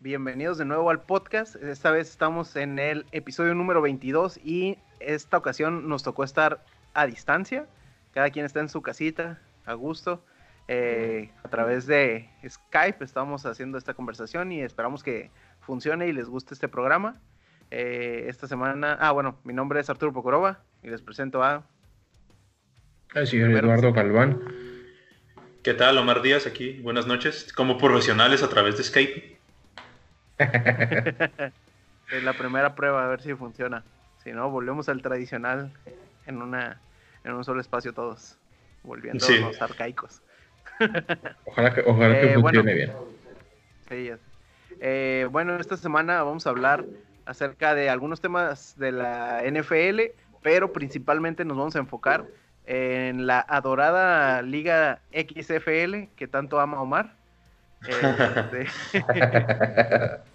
bienvenidos 0.00 0.58
de 0.58 0.64
nuevo 0.64 0.90
al 0.90 1.00
podcast. 1.02 1.56
Esta 1.56 1.90
vez 1.90 2.08
estamos 2.08 2.54
en 2.56 2.78
el 2.78 3.04
episodio 3.10 3.54
número 3.54 3.82
22 3.82 4.38
y 4.44 4.78
esta 5.00 5.36
ocasión 5.36 5.88
nos 5.88 6.02
tocó 6.02 6.22
estar 6.22 6.64
a 6.94 7.06
distancia. 7.06 7.66
Cada 8.12 8.30
quien 8.30 8.46
está 8.46 8.60
en 8.60 8.68
su 8.68 8.80
casita, 8.80 9.40
a 9.64 9.74
gusto. 9.74 10.24
Eh, 10.68 11.30
a 11.42 11.48
través 11.48 11.86
de 11.86 12.28
Skype 12.46 13.04
estamos 13.04 13.46
haciendo 13.46 13.78
esta 13.78 13.94
conversación 13.94 14.52
y 14.52 14.60
esperamos 14.60 15.02
que 15.02 15.30
funcione 15.60 16.06
y 16.06 16.12
les 16.12 16.28
guste 16.28 16.54
este 16.54 16.68
programa. 16.68 17.20
Eh, 17.70 18.26
esta 18.28 18.46
semana, 18.46 18.96
ah 19.00 19.10
bueno, 19.12 19.38
mi 19.44 19.52
nombre 19.52 19.80
es 19.80 19.90
Arturo 19.90 20.12
Pocorova 20.12 20.60
y 20.82 20.88
les 20.88 21.02
presento 21.02 21.42
a... 21.42 21.66
El 23.14 23.26
señor 23.26 23.50
Eduardo 23.50 23.92
Galván. 23.92 24.40
¿Qué 25.62 25.74
tal, 25.74 25.98
Omar 25.98 26.22
Díaz 26.22 26.46
aquí? 26.46 26.80
Buenas 26.82 27.06
noches. 27.06 27.52
Como 27.52 27.78
profesionales 27.78 28.42
a 28.42 28.48
través 28.48 28.76
de 28.76 28.84
Skype. 28.84 29.37
Es 32.10 32.22
la 32.22 32.32
primera 32.32 32.74
prueba, 32.74 33.04
a 33.04 33.08
ver 33.08 33.20
si 33.20 33.34
funciona. 33.34 33.84
Si 34.24 34.32
no, 34.32 34.50
volvemos 34.50 34.88
al 34.88 35.02
tradicional 35.02 35.70
en 36.26 36.40
una 36.40 36.80
en 37.24 37.32
un 37.34 37.44
solo 37.44 37.60
espacio 37.60 37.92
todos, 37.92 38.38
volviendo 38.82 39.24
Sí. 39.24 39.38
los 39.40 39.60
arcaicos. 39.60 40.22
Ojalá 41.44 41.74
que, 41.74 41.82
ojalá 41.84 42.20
que 42.20 42.32
Eh, 42.32 42.36
bueno. 42.36 42.60
funcione 42.60 42.74
bien. 42.74 42.92
Sí, 43.88 44.04
ya 44.06 44.16
sé. 44.16 44.22
Eh, 44.80 45.28
bueno, 45.30 45.56
esta 45.56 45.76
semana 45.76 46.22
vamos 46.22 46.46
a 46.46 46.50
hablar 46.50 46.84
acerca 47.26 47.74
de 47.74 47.90
algunos 47.90 48.20
temas 48.20 48.74
de 48.78 48.92
la 48.92 49.42
NFL, 49.44 50.12
pero 50.42 50.72
principalmente 50.72 51.44
nos 51.44 51.56
vamos 51.58 51.76
a 51.76 51.80
enfocar 51.80 52.24
en 52.64 53.26
la 53.26 53.40
adorada 53.40 54.40
Liga 54.42 55.00
XFL 55.12 56.08
que 56.16 56.28
tanto 56.28 56.60
ama 56.60 56.80
Omar. 56.80 57.17
De- 57.84 58.66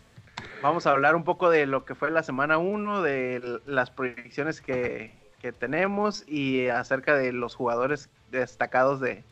vamos 0.62 0.88
a 0.88 0.92
hablar 0.92 1.16
un 1.16 1.24
poco 1.24 1.50
de 1.50 1.66
lo 1.66 1.86
que 1.86 1.96
fue 1.96 2.12
la 2.12 2.24
semana 2.24 2.58
1, 2.58 3.02
de 3.02 3.62
las 3.66 3.92
proyecciones 3.92 4.62
que, 4.62 5.12
que 5.40 5.52
tenemos 5.52 6.24
y 6.28 6.68
acerca 6.70 7.16
de 7.16 7.34
los 7.34 7.56
jugadores 7.56 8.10
destacados 8.32 9.00
de, 9.00 9.24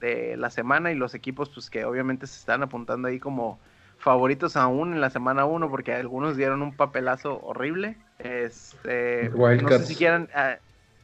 de 0.00 0.36
la 0.36 0.50
semana 0.50 0.92
y 0.92 0.94
los 0.94 1.14
equipos 1.14 1.50
pues 1.50 1.70
que 1.70 1.84
obviamente 1.84 2.26
se 2.26 2.38
están 2.38 2.62
apuntando 2.62 3.08
ahí 3.08 3.18
como 3.18 3.60
favoritos 3.98 4.56
aún 4.56 4.92
en 4.92 5.00
la 5.00 5.10
semana 5.10 5.44
1 5.44 5.68
porque 5.70 5.92
algunos 5.92 6.36
dieron 6.36 6.62
un 6.62 6.76
papelazo 6.76 7.40
horrible. 7.42 7.96
Este, 8.18 9.30
no 9.30 9.72
sé 9.72 9.84
si 9.84 9.96
quieran 9.96 10.28
ah, 10.34 10.58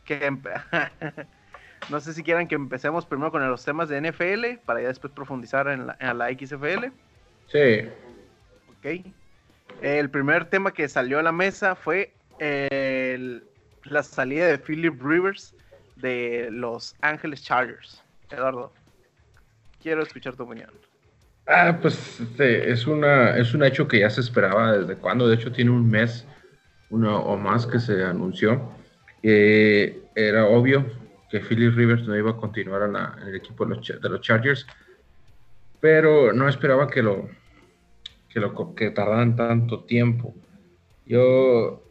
que 0.05 0.27
no 1.91 2.01
sé 2.01 2.13
si 2.13 2.23
quieran 2.23 2.49
que 2.49 2.55
empecemos 2.55 3.05
primero 3.07 3.31
con 3.31 3.47
los 3.49 3.65
temas 3.65 3.89
de 3.89 4.01
NFL 4.01 4.59
para 4.65 4.81
ya 4.83 4.89
después 4.89 5.13
profundizar 5.13 5.69
en 5.69 5.87
la, 5.87 5.97
en 6.01 6.19
la 6.19 6.29
XFL. 6.31 6.87
Sí. 7.49 7.89
Ok. 8.71 9.07
El 9.83 10.11
primer 10.11 10.47
tema 10.47 10.73
que 10.73 10.89
salió 10.89 11.19
a 11.19 11.23
la 11.23 11.33
mesa 11.33 11.75
fue 11.75 12.13
el- 12.39 13.45
la 13.85 14.03
salida 14.03 14.47
de 14.47 14.59
Philip 14.59 15.01
Rivers 15.03 15.55
de 15.97 16.49
Los 16.51 16.95
Ángeles 17.03 17.43
Chargers. 17.43 18.03
Eduardo, 18.31 18.73
quiero 19.83 20.03
escuchar 20.03 20.35
tu 20.37 20.45
opinión. 20.45 20.71
Ah, 21.47 21.79
pues 21.81 22.19
este, 22.21 22.71
es, 22.73 22.87
una, 22.87 23.37
es 23.37 23.53
un 23.53 23.63
hecho 23.63 23.87
que 23.87 24.01
ya 24.01 24.09
se 24.09 24.23
esperaba 24.23 24.79
desde 24.79 24.97
cuando. 24.97 25.29
De 25.29 25.35
hecho, 25.35 25.53
tiene 25.53 25.71
un 25.71 25.89
mes 25.91 26.27
uno 26.89 27.19
o 27.21 27.37
más 27.37 27.67
que 27.67 27.79
se 27.79 28.03
anunció. 28.05 28.73
Eh, 29.23 30.01
era 30.15 30.47
obvio 30.47 30.87
que 31.35 31.41
Philip 31.41 31.75
Rivers 31.75 32.07
no 32.07 32.17
iba 32.17 32.31
a 32.31 32.37
continuar 32.37 32.83
en, 32.83 33.27
el 33.29 33.35
equipo 33.35 33.67
de 33.67 33.75
los, 34.09 34.21
Chargers, 34.21 34.69
pero 35.81 36.33
no 36.33 36.49
esperaba 36.49 36.89
que 36.89 37.03
lo 37.03 37.29
que 38.29 38.39
lo 38.39 38.75
que 38.77 38.91
tardaran 38.91 39.35
tanto 39.35 39.83
tiempo. 39.83 40.33
Yo, 41.05 41.83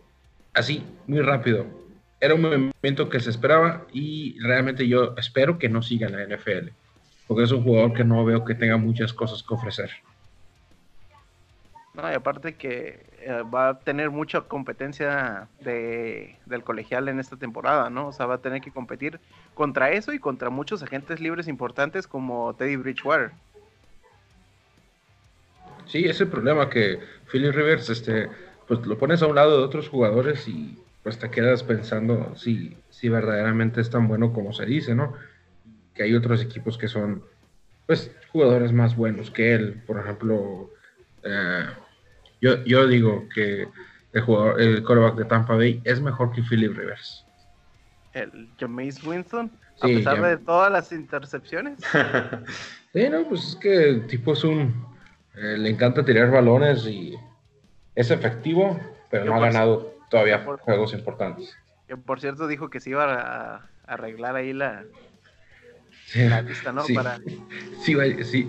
así, 0.54 0.86
muy 1.08 1.20
rápido. 1.20 1.66
Era 2.22 2.36
un 2.36 2.42
movimiento 2.42 3.09
que 3.09 3.20
se 3.20 3.31
esperaba 3.31 3.86
y 3.92 4.40
realmente 4.40 4.88
yo 4.88 5.14
espero 5.18 5.60
que 5.60 5.68
no 5.68 5.81
siga 5.81 6.08
en 6.08 6.16
la 6.16 6.38
NFL 6.38 6.70
porque 7.28 7.44
es 7.44 7.52
un 7.52 7.64
jugador 7.64 7.94
que 7.94 8.04
no 8.06 8.24
veo 8.24 8.46
que 8.46 8.56
tenga 8.56 8.78
muchas 8.78 9.12
cosas 9.12 9.44
que 9.44 9.54
ofrecer. 9.54 9.90
No, 11.94 12.09
y 12.09 12.16
aparte 12.16 12.56
que 12.56 13.06
eh, 13.20 13.44
va 13.54 13.70
a 13.70 13.80
tener 13.80 14.09
mucha 14.09 14.42
competencia 14.42 15.48
de, 15.62 16.38
del 16.48 16.64
colegial 16.64 17.08
en 17.08 17.20
esta 17.20 17.38
temporada, 17.38 17.92
¿no? 17.92 18.08
O 18.08 18.12
sea, 18.12 18.26
va 18.26 18.36
a 18.36 18.42
tener 18.42 18.62
que 18.62 18.72
competir 18.72 19.20
contra 19.54 19.92
eso 19.92 20.12
y 20.12 20.18
contra 20.18 20.50
muchos 20.50 20.81
agentes 20.81 21.20
libres 21.20 21.48
importantes 21.48 22.08
como 22.08 22.56
Teddy 22.56 22.78
Bridgewater. 22.78 23.31
Sí, 25.86 26.06
ese 26.06 26.26
problema 26.26 26.70
que 26.70 27.00
Philip 27.31 27.54
Rivers, 27.54 27.90
este, 27.92 28.28
pues 28.68 28.84
lo 28.88 28.98
pones 28.98 29.22
a 29.22 29.28
un 29.28 29.36
lado 29.36 29.60
de 29.60 29.64
otros 29.64 29.88
jugadores 29.88 30.48
y 30.48 30.80
pues 31.04 31.20
te 31.20 31.30
quedas 31.30 31.62
pensando 31.62 32.34
si, 32.36 32.75
si 32.90 33.10
verdaderamente 33.10 33.81
es 33.81 33.92
tan 33.92 34.08
bueno 34.08 34.34
como 34.34 34.54
se 34.54 34.66
dice, 34.66 34.96
¿no? 34.96 35.14
Que 35.94 36.04
hay 36.04 36.16
otros 36.16 36.42
equipos 36.42 36.78
que 36.78 36.88
son, 36.88 37.24
pues, 37.86 38.10
jugadores 38.31 38.72
más 38.72 38.96
buenos 38.96 39.30
que 39.30 39.54
él. 39.54 39.84
Por 39.86 40.00
ejemplo, 40.00 40.72
eh, 41.24 41.66
yo, 42.44 42.64
yo 42.66 42.86
digo 42.88 43.28
que 43.34 43.68
el 44.12 44.22
jugador, 44.22 44.62
el 44.62 44.84
quarterback 44.84 45.16
de 45.16 45.26
Tampa 45.26 45.56
Bay 45.56 45.81
es 45.86 46.02
mejor 46.02 46.31
que 46.34 46.44
Philip 46.44 46.76
Rivers. 46.78 47.26
El 48.12 48.52
Jameis 48.59 49.04
Winston, 49.04 49.52
a 49.80 49.88
Sí, 49.88 49.96
pesar 49.96 50.22
de 50.22 50.38
todas 50.38 50.72
las 50.72 50.92
intercepciones. 50.92 51.80
Sí, 52.94 53.09
no, 53.09 53.28
pues 53.28 53.44
es 53.48 53.56
que 53.56 53.90
el 53.90 54.06
tipo 54.06 54.34
es 54.34 54.44
un. 54.44 54.86
eh, 55.36 55.58
le 55.58 55.70
encanta 55.70 56.06
tirar 56.06 56.30
balones 56.30 56.86
y 56.86 57.16
es 57.96 58.12
efectivo, 58.12 58.80
pero 59.10 59.25
Yo 59.25 59.31
no 59.31 59.38
ha 59.38 59.48
ganado 59.48 59.96
todavía 60.12 60.46
por- 60.46 60.60
juegos 60.60 60.94
importantes. 60.94 61.56
Que 61.88 61.98
por 61.98 62.20
cierto 62.22 62.48
dijo 62.48 62.70
que 62.70 62.80
se 62.80 62.92
iba 62.92 63.06
a, 63.06 63.56
a 63.56 63.70
arreglar 63.88 64.36
ahí 64.36 64.54
la, 64.54 64.86
Sí, 66.06 66.20
la 66.30 66.44
lista, 66.44 66.72
¿no? 66.72 66.84
sí. 66.86 66.94
Para, 66.94 67.20
sí, 67.84 67.96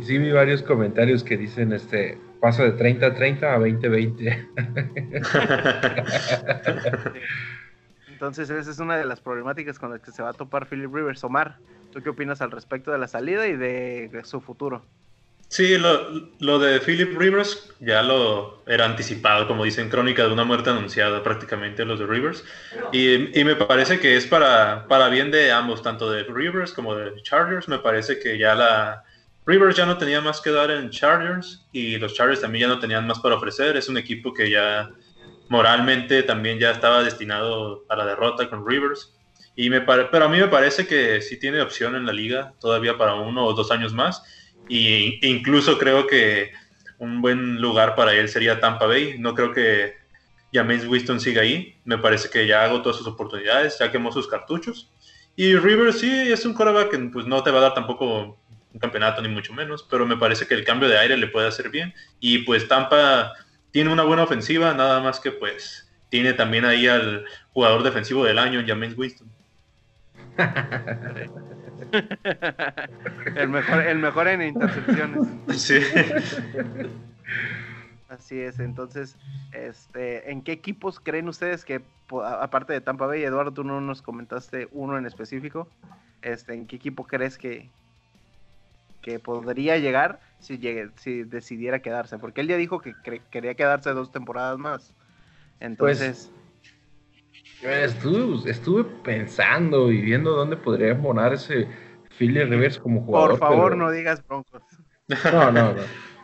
sí 0.02 0.18
vi 0.18 0.30
varios 0.30 0.62
comentarios 0.62 1.24
que 1.24 1.38
dicen 1.38 1.72
este 1.72 2.18
pasa 2.44 2.62
de 2.62 2.72
30 2.72 3.06
a 3.06 3.14
30 3.14 3.54
a 3.54 3.56
20 3.56 3.88
20. 3.88 4.48
Entonces 8.12 8.50
esa 8.50 8.70
es 8.70 8.78
una 8.80 8.98
de 8.98 9.06
las 9.06 9.22
problemáticas 9.22 9.78
con 9.78 9.90
las 9.90 10.02
que 10.02 10.12
se 10.12 10.22
va 10.22 10.28
a 10.28 10.34
topar 10.34 10.66
Philip 10.66 10.94
Rivers. 10.94 11.24
Omar, 11.24 11.56
¿tú 11.90 12.02
qué 12.02 12.10
opinas 12.10 12.42
al 12.42 12.50
respecto 12.50 12.90
de 12.92 12.98
la 12.98 13.08
salida 13.08 13.46
y 13.46 13.56
de, 13.56 14.10
de 14.12 14.24
su 14.24 14.42
futuro? 14.42 14.84
Sí, 15.48 15.78
lo, 15.78 16.28
lo 16.38 16.58
de 16.58 16.80
Philip 16.80 17.16
Rivers 17.18 17.72
ya 17.80 18.02
lo 18.02 18.62
era 18.66 18.84
anticipado, 18.84 19.48
como 19.48 19.64
dicen, 19.64 19.88
crónica 19.88 20.24
de 20.24 20.32
una 20.34 20.44
muerte 20.44 20.68
anunciada 20.68 21.22
prácticamente 21.22 21.86
los 21.86 21.98
de 21.98 22.06
Rivers. 22.06 22.44
Y, 22.92 23.40
y 23.40 23.44
me 23.44 23.56
parece 23.56 24.00
que 24.00 24.18
es 24.18 24.26
para, 24.26 24.86
para 24.86 25.08
bien 25.08 25.30
de 25.30 25.50
ambos, 25.50 25.82
tanto 25.82 26.10
de 26.10 26.24
Rivers 26.24 26.74
como 26.74 26.94
de 26.94 27.22
Chargers. 27.22 27.68
Me 27.68 27.78
parece 27.78 28.18
que 28.18 28.36
ya 28.36 28.54
la... 28.54 29.04
Rivers 29.46 29.76
ya 29.76 29.84
no 29.84 29.98
tenía 29.98 30.20
más 30.20 30.40
que 30.40 30.50
dar 30.50 30.70
en 30.70 30.90
Chargers 30.90 31.66
y 31.72 31.98
los 31.98 32.14
Chargers 32.14 32.40
también 32.40 32.68
ya 32.68 32.74
no 32.74 32.80
tenían 32.80 33.06
más 33.06 33.18
para 33.18 33.34
ofrecer. 33.34 33.76
Es 33.76 33.88
un 33.88 33.98
equipo 33.98 34.32
que 34.32 34.50
ya 34.50 34.90
moralmente 35.48 36.22
también 36.22 36.58
ya 36.58 36.70
estaba 36.70 37.02
destinado 37.02 37.84
a 37.88 37.96
la 37.96 38.06
derrota 38.06 38.48
con 38.48 38.66
Rivers. 38.66 39.14
Y 39.56 39.70
me 39.70 39.82
pero 39.82 40.24
a 40.24 40.28
mí 40.28 40.38
me 40.38 40.48
parece 40.48 40.86
que 40.86 41.20
sí 41.20 41.38
tiene 41.38 41.60
opción 41.60 41.94
en 41.94 42.06
la 42.06 42.12
liga 42.12 42.54
todavía 42.58 42.96
para 42.96 43.14
uno 43.14 43.44
o 43.44 43.52
dos 43.52 43.70
años 43.70 43.92
más. 43.92 44.22
Y 44.68 45.18
e 45.24 45.28
incluso 45.28 45.78
creo 45.78 46.06
que 46.06 46.50
un 46.98 47.20
buen 47.20 47.60
lugar 47.60 47.94
para 47.94 48.14
él 48.14 48.28
sería 48.28 48.60
Tampa 48.60 48.86
Bay. 48.86 49.16
No 49.18 49.34
creo 49.34 49.52
que 49.52 49.94
James 50.52 50.86
Winston 50.86 51.20
siga 51.20 51.42
ahí. 51.42 51.76
Me 51.84 51.98
parece 51.98 52.30
que 52.30 52.46
ya 52.46 52.64
hago 52.64 52.80
todas 52.80 52.96
sus 52.96 53.06
oportunidades, 53.06 53.78
ya 53.78 53.92
quemó 53.92 54.10
sus 54.10 54.26
cartuchos. 54.26 54.90
Y 55.36 55.56
Rivers 55.56 55.98
sí 55.98 56.10
es 56.10 56.46
un 56.46 56.54
quarterback 56.54 56.90
que 56.90 56.98
pues, 57.12 57.26
no 57.26 57.42
te 57.42 57.50
va 57.50 57.58
a 57.58 57.62
dar 57.62 57.74
tampoco 57.74 58.38
un 58.74 58.80
campeonato 58.80 59.22
ni 59.22 59.28
mucho 59.28 59.54
menos, 59.54 59.86
pero 59.88 60.04
me 60.06 60.16
parece 60.16 60.46
que 60.46 60.54
el 60.54 60.64
cambio 60.64 60.88
de 60.88 60.98
aire 60.98 61.16
le 61.16 61.28
puede 61.28 61.48
hacer 61.48 61.70
bien. 61.70 61.94
Y 62.20 62.38
pues 62.38 62.68
Tampa 62.68 63.32
tiene 63.70 63.92
una 63.92 64.02
buena 64.02 64.24
ofensiva, 64.24 64.74
nada 64.74 65.00
más 65.00 65.20
que 65.20 65.30
pues 65.30 65.90
tiene 66.10 66.32
también 66.32 66.64
ahí 66.64 66.86
al 66.86 67.24
jugador 67.52 67.82
defensivo 67.82 68.24
del 68.24 68.38
año, 68.38 68.62
James 68.66 68.96
Winston. 68.96 69.28
el, 73.36 73.48
mejor, 73.48 73.86
el 73.86 73.98
mejor 73.98 74.28
en 74.28 74.42
intercepciones. 74.42 75.28
Sí. 75.56 75.80
Así 78.08 78.40
es, 78.40 78.60
entonces, 78.60 79.16
este, 79.52 80.30
¿en 80.30 80.42
qué 80.42 80.52
equipos 80.52 81.00
creen 81.00 81.28
ustedes 81.28 81.64
que, 81.64 81.82
aparte 82.24 82.72
de 82.72 82.80
Tampa 82.80 83.06
Bay, 83.06 83.24
Eduardo, 83.24 83.52
tú 83.52 83.64
no 83.64 83.80
nos 83.80 84.02
comentaste 84.02 84.68
uno 84.70 84.96
en 84.98 85.06
específico, 85.06 85.68
este, 86.22 86.54
¿en 86.54 86.66
qué 86.66 86.76
equipo 86.76 87.08
crees 87.08 87.38
que, 87.38 87.70
que 89.04 89.18
podría 89.18 89.76
llegar 89.76 90.18
si, 90.38 90.58
llegue, 90.58 90.88
si 90.96 91.24
decidiera 91.24 91.80
quedarse? 91.80 92.18
Porque 92.18 92.40
él 92.40 92.48
ya 92.48 92.56
dijo 92.56 92.80
que 92.80 92.94
quería 93.30 93.54
quedarse 93.54 93.90
dos 93.90 94.10
temporadas 94.10 94.58
más. 94.58 94.94
Entonces... 95.60 96.32
Pues, 97.60 97.94
estuve, 97.94 98.50
estuve, 98.50 98.84
pensando 99.04 99.92
y 99.92 100.00
viendo 100.00 100.30
dónde 100.30 100.56
podría 100.56 100.94
morar 100.94 101.34
ese 101.34 101.68
Philly 102.18 102.44
Rivers 102.44 102.78
como 102.78 103.02
jugador. 103.02 103.30
Por 103.30 103.38
favor, 103.38 103.76
no 103.76 103.90
digas 103.90 104.26
Broncos. 104.26 104.62
No, 105.32 105.52
no, 105.52 105.74
no. 105.74 105.82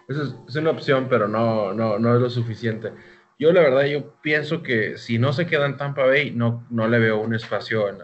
es, 0.09 0.57
una 0.57 0.71
opción, 0.71 1.07
pero 1.09 1.29
no, 1.29 1.75
no, 1.75 1.99
no 1.99 2.15
es 2.15 2.21
lo 2.21 2.31
suficiente. 2.31 2.93
Yo 3.39 3.53
la 3.53 3.61
verdad, 3.61 3.85
yo 3.85 4.15
pienso 4.23 4.63
que 4.63 4.97
si 4.97 5.19
no 5.19 5.35
se 5.35 5.47
queda 5.47 5.67
en 5.67 5.77
Tampa 5.77 6.05
Bay, 6.05 6.31
no, 6.31 6.67
no 6.71 6.89
le 6.89 6.99
veo 6.99 7.21
un 7.21 7.35
espacio 7.35 7.89
en, 7.89 7.97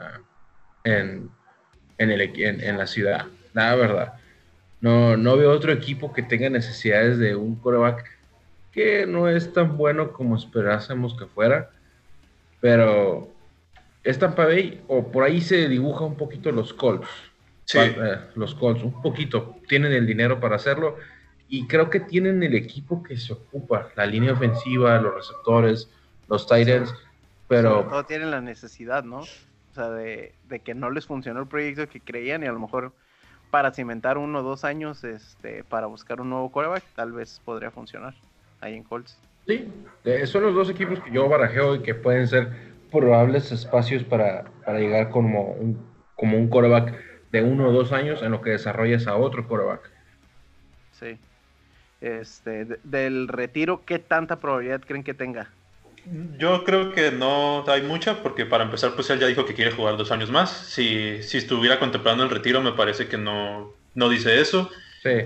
en, 0.84 1.30
en, 1.98 2.10
el, 2.10 2.20
en, 2.20 2.78
la 2.78 2.86
ciudad. 2.86 3.26
La 3.54 3.74
verdad. 3.74 4.14
No, 4.80 5.16
no 5.16 5.36
veo 5.36 5.50
otro 5.50 5.72
equipo 5.72 6.12
que 6.12 6.22
tenga 6.22 6.50
necesidades 6.50 7.18
de 7.18 7.34
un 7.34 7.56
coreback 7.56 8.04
que 8.72 9.06
no 9.06 9.28
es 9.28 9.52
tan 9.52 9.76
bueno 9.76 10.12
como 10.12 10.36
esperásemos 10.36 11.16
que 11.18 11.26
fuera. 11.26 11.70
Pero 12.60 13.28
es 14.04 14.18
Tampa 14.18 14.44
Bay, 14.44 14.82
o 14.88 15.10
por 15.10 15.24
ahí 15.24 15.40
se 15.40 15.68
dibuja 15.68 16.04
un 16.04 16.16
poquito 16.16 16.52
los 16.52 16.72
Colts. 16.74 17.08
Sí. 17.64 17.78
Eh, 17.78 18.18
los 18.34 18.54
Colts, 18.54 18.82
un 18.82 19.02
poquito. 19.02 19.56
Tienen 19.66 19.92
el 19.92 20.06
dinero 20.06 20.38
para 20.40 20.56
hacerlo 20.56 20.96
y 21.48 21.66
creo 21.66 21.90
que 21.90 22.00
tienen 22.00 22.42
el 22.42 22.54
equipo 22.54 23.02
que 23.02 23.16
se 23.16 23.32
ocupa, 23.32 23.90
la 23.96 24.06
línea 24.06 24.32
ofensiva, 24.32 25.00
los 25.00 25.14
receptores, 25.14 25.88
los 26.28 26.46
Titans, 26.46 26.92
pero... 27.48 27.70
Sobre 27.70 27.90
todo 27.90 28.04
tienen 28.04 28.30
la 28.30 28.40
necesidad, 28.40 29.04
¿no? 29.04 29.18
O 29.18 29.74
sea, 29.74 29.90
de, 29.90 30.32
que 30.64 30.74
no 30.74 30.90
les 30.90 31.06
funcionó 31.06 31.40
el 31.40 31.46
proyecto 31.46 31.88
que 31.88 32.00
creían 32.00 32.42
y 32.42 32.46
a 32.46 32.52
lo 32.52 32.58
mejor 32.58 32.92
para 33.56 33.72
cimentar 33.72 34.18
uno 34.18 34.40
o 34.40 34.42
dos 34.42 34.64
años 34.64 35.02
este, 35.02 35.64
para 35.64 35.86
buscar 35.86 36.20
un 36.20 36.28
nuevo 36.28 36.52
quarterback, 36.52 36.84
tal 36.94 37.12
vez 37.12 37.40
podría 37.42 37.70
funcionar 37.70 38.12
ahí 38.60 38.74
en 38.74 38.82
Colts. 38.82 39.18
Sí, 39.46 39.66
son 40.26 40.42
los 40.42 40.54
dos 40.54 40.68
equipos 40.68 41.00
que 41.00 41.10
yo 41.10 41.26
barajeo 41.26 41.76
y 41.76 41.78
que 41.80 41.94
pueden 41.94 42.28
ser 42.28 42.52
probables 42.92 43.50
espacios 43.52 44.04
para, 44.04 44.44
para 44.62 44.78
llegar 44.78 45.08
como 45.08 45.52
un, 45.52 45.80
como 46.16 46.36
un 46.36 46.48
quarterback 46.48 47.00
de 47.32 47.42
uno 47.42 47.68
o 47.68 47.72
dos 47.72 47.92
años 47.92 48.22
en 48.22 48.32
lo 48.32 48.42
que 48.42 48.50
desarrolles 48.50 49.06
a 49.06 49.16
otro 49.16 49.48
quarterback. 49.48 49.90
Sí 50.92 51.18
este, 52.02 52.66
del 52.84 53.26
retiro, 53.26 53.86
¿qué 53.86 53.98
tanta 53.98 54.38
probabilidad 54.38 54.82
creen 54.82 55.02
que 55.02 55.14
tenga? 55.14 55.50
Yo 56.38 56.64
creo 56.64 56.92
que 56.92 57.10
no 57.10 57.64
hay 57.66 57.82
mucha, 57.82 58.22
porque 58.22 58.46
para 58.46 58.64
empezar, 58.64 58.94
pues 58.94 59.10
él 59.10 59.18
ya 59.18 59.26
dijo 59.26 59.44
que 59.44 59.54
quiere 59.54 59.72
jugar 59.72 59.96
dos 59.96 60.12
años 60.12 60.30
más. 60.30 60.50
Si, 60.50 61.22
si 61.22 61.38
estuviera 61.38 61.80
contemplando 61.80 62.22
el 62.22 62.30
retiro, 62.30 62.62
me 62.62 62.72
parece 62.72 63.08
que 63.08 63.18
no, 63.18 63.72
no 63.94 64.08
dice 64.08 64.40
eso. 64.40 64.70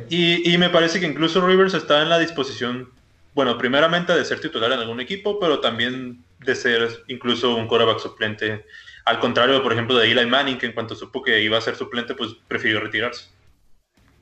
Y, 0.08 0.52
y, 0.52 0.58
me 0.58 0.68
parece 0.68 1.00
que 1.00 1.06
incluso 1.06 1.46
Rivers 1.46 1.72
está 1.72 2.02
en 2.02 2.10
la 2.10 2.18
disposición, 2.18 2.90
bueno, 3.34 3.56
primeramente 3.56 4.12
de 4.14 4.26
ser 4.26 4.38
titular 4.38 4.70
en 4.72 4.78
algún 4.78 5.00
equipo, 5.00 5.40
pero 5.40 5.60
también 5.60 6.22
de 6.40 6.54
ser 6.54 6.88
incluso 7.08 7.56
un 7.56 7.66
quarterback 7.66 7.98
suplente. 7.98 8.66
Al 9.06 9.18
contrario, 9.20 9.62
por 9.62 9.72
ejemplo, 9.72 9.96
de 9.96 10.10
Eli 10.10 10.26
Manning, 10.26 10.58
que 10.58 10.66
en 10.66 10.72
cuanto 10.72 10.94
supo 10.94 11.22
que 11.22 11.40
iba 11.40 11.56
a 11.56 11.62
ser 11.62 11.76
suplente, 11.76 12.14
pues 12.14 12.36
prefirió 12.46 12.80
retirarse. 12.80 13.30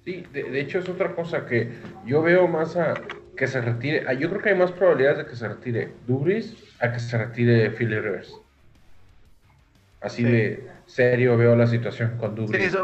Sí, 0.05 0.25
de, 0.33 0.61
hecho 0.61 0.79
es 0.79 0.89
otra 0.89 1.15
cosa 1.15 1.45
que 1.45 1.71
yo 2.07 2.23
veo 2.23 2.47
más 2.49 2.77
a 2.77 2.95
que 3.39 3.47
se 3.47 3.61
retire. 3.61 4.05
Yo 4.19 4.29
creo 4.29 4.43
que 4.43 4.49
hay 4.51 4.57
más 4.57 4.73
probabilidades 4.73 5.19
de 5.19 5.27
que 5.27 5.37
se 5.37 5.49
retire 5.49 5.93
Dubris 6.07 6.55
a 6.81 6.93
que 6.93 6.99
se 6.99 7.17
retire 7.17 7.71
Philly 7.71 7.99
Rivers. 7.99 8.35
Así 10.01 10.23
de 10.23 10.69
serio 10.87 11.37
veo 11.37 11.57
la 11.57 11.67
situación 11.67 12.19
con 12.19 12.35
Dubris. 12.35 12.77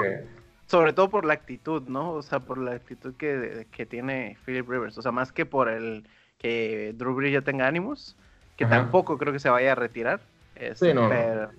Sobre 0.66 0.94
todo 0.94 1.10
por 1.10 1.26
la 1.26 1.34
actitud, 1.34 1.82
¿no? 1.88 2.12
O 2.12 2.22
sea, 2.22 2.40
por 2.40 2.56
la 2.56 2.72
actitud 2.72 3.14
que, 3.16 3.66
que 3.70 3.84
tiene 3.84 4.38
Philip 4.46 4.68
Rivers. 4.68 4.96
O 4.96 5.02
sea, 5.02 5.12
más 5.12 5.30
que 5.30 5.44
por 5.44 5.68
el 5.68 6.04
que 6.38 6.94
Drew 6.96 7.20
ya 7.28 7.42
tenga 7.42 7.66
ánimos, 7.66 8.16
que 8.56 8.64
tampoco 8.64 9.18
creo 9.18 9.32
que 9.32 9.38
se 9.38 9.50
vaya 9.50 9.72
a 9.72 9.74
retirar. 9.74 10.20
Este, 10.56 10.88
sí, 10.88 10.94
no, 10.94 11.08
pero, 11.08 11.50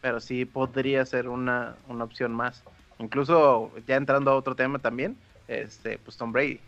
pero 0.00 0.20
sí 0.20 0.44
podría 0.44 1.04
ser 1.06 1.28
una, 1.28 1.76
una 1.88 2.04
opción 2.04 2.32
más. 2.32 2.62
Incluso 2.98 3.72
ya 3.86 3.96
entrando 3.96 4.30
a 4.30 4.36
otro 4.36 4.54
tema 4.54 4.78
también, 4.78 5.16
este, 5.48 5.98
pues 5.98 6.16
Tom 6.16 6.32
Brady. 6.32 6.60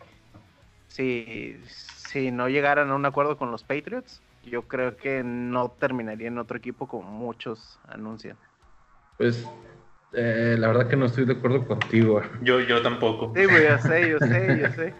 Si, 0.87 1.57
si 1.67 2.31
no 2.31 2.47
llegaran 2.47 2.89
a 2.89 2.95
un 2.95 3.05
acuerdo 3.05 3.37
con 3.37 3.51
los 3.51 3.63
Patriots, 3.63 4.21
yo 4.43 4.63
creo 4.63 4.95
que 4.95 5.23
no 5.23 5.69
terminaría 5.69 6.27
en 6.27 6.37
otro 6.37 6.57
equipo 6.57 6.87
como 6.87 7.09
muchos 7.09 7.79
anuncian. 7.87 8.37
Pues 9.17 9.47
eh, 10.13 10.55
la 10.57 10.67
verdad 10.67 10.87
que 10.87 10.95
no 10.95 11.05
estoy 11.05 11.25
de 11.25 11.33
acuerdo 11.33 11.65
contigo. 11.67 12.21
Yo, 12.41 12.59
yo 12.61 12.81
tampoco. 12.81 13.33
Sí, 13.35 13.43
pues 13.47 13.63
yo 13.63 13.77
sé, 13.79 14.09
yo 14.09 14.19
sé, 14.19 14.59
yo 14.61 14.69
sé. 14.75 14.93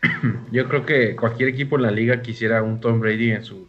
Yo 0.52 0.68
creo 0.68 0.86
que 0.86 1.16
cualquier 1.16 1.48
equipo 1.48 1.76
en 1.76 1.82
la 1.82 1.90
liga 1.90 2.22
quisiera 2.22 2.62
un 2.62 2.78
Tom 2.80 3.00
Brady 3.00 3.32
en 3.32 3.42
su, 3.42 3.68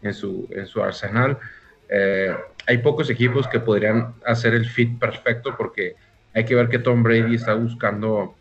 en 0.00 0.14
su, 0.14 0.48
en 0.52 0.66
su 0.66 0.80
arsenal. 0.80 1.38
Eh, 1.88 2.34
hay 2.66 2.78
pocos 2.78 3.10
equipos 3.10 3.48
que 3.48 3.60
podrían 3.60 4.14
hacer 4.24 4.54
el 4.54 4.66
fit 4.66 4.98
perfecto 4.98 5.56
porque 5.56 5.96
hay 6.34 6.44
que 6.44 6.54
ver 6.54 6.68
que 6.68 6.78
Tom 6.78 7.02
Brady 7.02 7.34
está 7.34 7.54
buscando, 7.54 8.36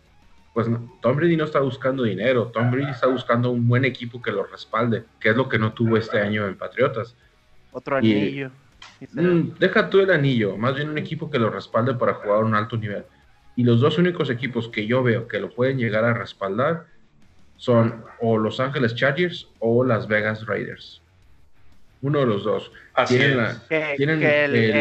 pues 0.56 0.70
Tom 1.02 1.18
Brady 1.18 1.36
no 1.36 1.44
está 1.44 1.60
buscando 1.60 2.04
dinero, 2.04 2.48
Tom 2.48 2.72
Brady 2.72 2.90
está 2.90 3.08
buscando 3.08 3.52
un 3.52 3.68
buen 3.68 3.84
equipo 3.84 4.22
que 4.22 4.32
lo 4.32 4.46
respalde, 4.46 5.04
que 5.20 5.32
es 5.32 5.36
lo 5.36 5.50
que 5.50 5.60
no 5.60 5.74
tuvo 5.74 5.98
este 5.98 6.18
año 6.18 6.48
en 6.48 6.58
Patriotas. 6.58 7.14
Otro 7.74 7.98
anillo. 7.98 8.52
Mm, 9.12 9.50
deja 9.60 9.90
tú 9.90 10.00
el 10.00 10.10
anillo, 10.12 10.56
más 10.56 10.74
bien 10.76 10.88
un 10.88 10.98
equipo 10.98 11.30
que 11.30 11.40
lo 11.40 11.50
respalde 11.50 11.94
para 11.96 12.14
jugar 12.14 12.38
a 12.38 12.46
un 12.46 12.56
alto 12.56 12.78
nivel. 12.78 13.04
Y 13.58 13.66
los 13.66 13.82
dos 13.82 13.98
únicos 13.98 14.30
equipos 14.30 14.70
que 14.70 14.88
yo 14.88 15.04
veo 15.04 15.28
que 15.28 15.42
lo 15.42 15.50
pueden 15.50 15.78
llegar 15.78 16.06
a 16.06 16.14
respaldar 16.14 16.86
son 17.58 18.06
o 18.22 18.38
Los 18.38 18.62
Ángeles 18.62 18.96
Chargers 18.96 19.50
o 19.60 19.84
Las 19.84 20.08
Vegas 20.08 20.46
Raiders. 20.46 21.02
Uno 22.02 22.20
de 22.20 22.28
los 22.28 22.46
dos. 22.46 22.72
Así 22.94 23.18
que, 23.18 23.26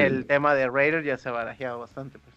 el, 0.05 0.27
tema 0.27 0.55
de 0.55 0.71
Raiders 0.71 1.05
ya 1.05 1.19
se 1.19 1.31
ha 1.31 1.33
barajeado 1.33 1.81
bastante. 1.81 2.21
Pues. 2.21 2.34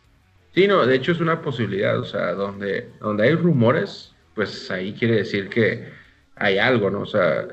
Sí, 0.54 0.68
no, 0.68 0.86
de 0.86 0.96
hecho 0.96 1.12
es 1.12 1.20
una 1.20 1.42
posibilidad, 1.42 2.00
o 2.00 2.04
sea, 2.04 2.34
donde, 2.34 2.90
donde 3.00 3.26
hay 3.26 3.36
rumores, 3.36 4.16
pues 4.34 4.70
ahí 4.72 4.94
quiere 4.94 5.18
decir 5.18 5.50
que 5.50 5.92
hay 6.36 6.58
algo, 6.58 6.90
¿no? 6.90 7.02
O 7.02 7.06
sea, 7.06 7.48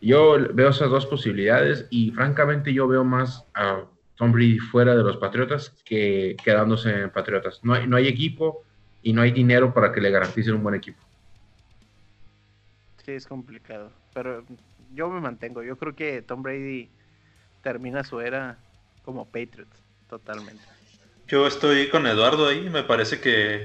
yo 0.00 0.36
veo 0.54 0.68
esas 0.68 0.90
dos 0.90 1.06
posibilidades 1.06 1.86
y 1.90 2.10
francamente 2.12 2.72
yo 2.72 2.86
veo 2.86 3.04
más 3.04 3.44
a 3.54 3.84
Tom 4.16 4.32
Brady 4.32 4.58
fuera 4.58 4.94
de 4.94 5.02
los 5.02 5.16
Patriotas 5.16 5.70
que 5.84 6.36
quedándose 6.42 6.90
en 6.90 7.10
Patriotas. 7.10 7.60
No 7.62 7.74
hay, 7.74 7.86
no 7.86 7.96
hay 7.96 8.08
equipo 8.08 8.62
y 9.02 9.12
no 9.12 9.22
hay 9.22 9.30
dinero 9.30 9.72
para 9.72 9.92
que 9.92 10.00
le 10.00 10.10
garanticen 10.10 10.54
un 10.54 10.62
buen 10.62 10.74
equipo. 10.74 11.00
Sí, 13.04 13.12
es 13.12 13.26
complicado, 13.26 13.92
pero 14.12 14.44
yo 14.94 15.08
me 15.10 15.20
mantengo. 15.20 15.62
Yo 15.62 15.76
creo 15.76 15.94
que 15.94 16.22
Tom 16.22 16.42
Brady 16.42 16.90
termina 17.62 18.02
su 18.02 18.20
era 18.20 18.58
como 19.04 19.26
Patriot, 19.26 19.68
totalmente. 20.08 20.75
Yo 21.28 21.46
estoy 21.46 21.88
con 21.88 22.06
Eduardo 22.06 22.46
ahí, 22.46 22.70
me 22.70 22.84
parece 22.84 23.20
que, 23.20 23.64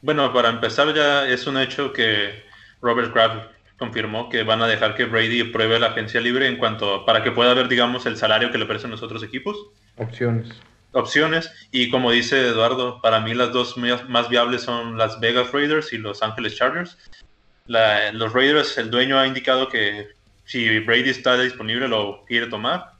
bueno, 0.00 0.32
para 0.32 0.48
empezar 0.48 0.94
ya 0.94 1.28
es 1.28 1.46
un 1.48 1.58
hecho 1.58 1.92
que 1.92 2.44
Robert 2.80 3.12
Kraft 3.12 3.50
confirmó 3.76 4.28
que 4.28 4.44
van 4.44 4.62
a 4.62 4.68
dejar 4.68 4.94
que 4.94 5.04
Brady 5.04 5.42
pruebe 5.44 5.80
la 5.80 5.88
agencia 5.88 6.20
libre 6.20 6.46
en 6.46 6.56
cuanto 6.56 7.04
para 7.04 7.24
que 7.24 7.32
pueda 7.32 7.52
ver, 7.52 7.66
digamos, 7.66 8.06
el 8.06 8.16
salario 8.16 8.52
que 8.52 8.58
le 8.58 8.64
ofrecen 8.64 8.92
los 8.92 9.02
otros 9.02 9.24
equipos. 9.24 9.56
Opciones. 9.96 10.50
Opciones. 10.92 11.50
Y 11.72 11.90
como 11.90 12.12
dice 12.12 12.46
Eduardo, 12.46 13.00
para 13.02 13.18
mí 13.18 13.34
las 13.34 13.52
dos 13.52 13.76
más 13.76 14.28
viables 14.28 14.62
son 14.62 14.96
las 14.96 15.18
Vegas 15.18 15.50
Raiders 15.50 15.92
y 15.92 15.98
los 15.98 16.22
Ángeles 16.22 16.54
Chargers. 16.54 16.96
los 17.66 18.32
Raiders, 18.32 18.78
el 18.78 18.92
dueño 18.92 19.18
ha 19.18 19.26
indicado 19.26 19.68
que 19.68 20.10
si 20.44 20.78
Brady 20.78 21.10
está 21.10 21.36
disponible 21.40 21.88
lo 21.88 22.24
quiere 22.26 22.46
tomar 22.46 22.93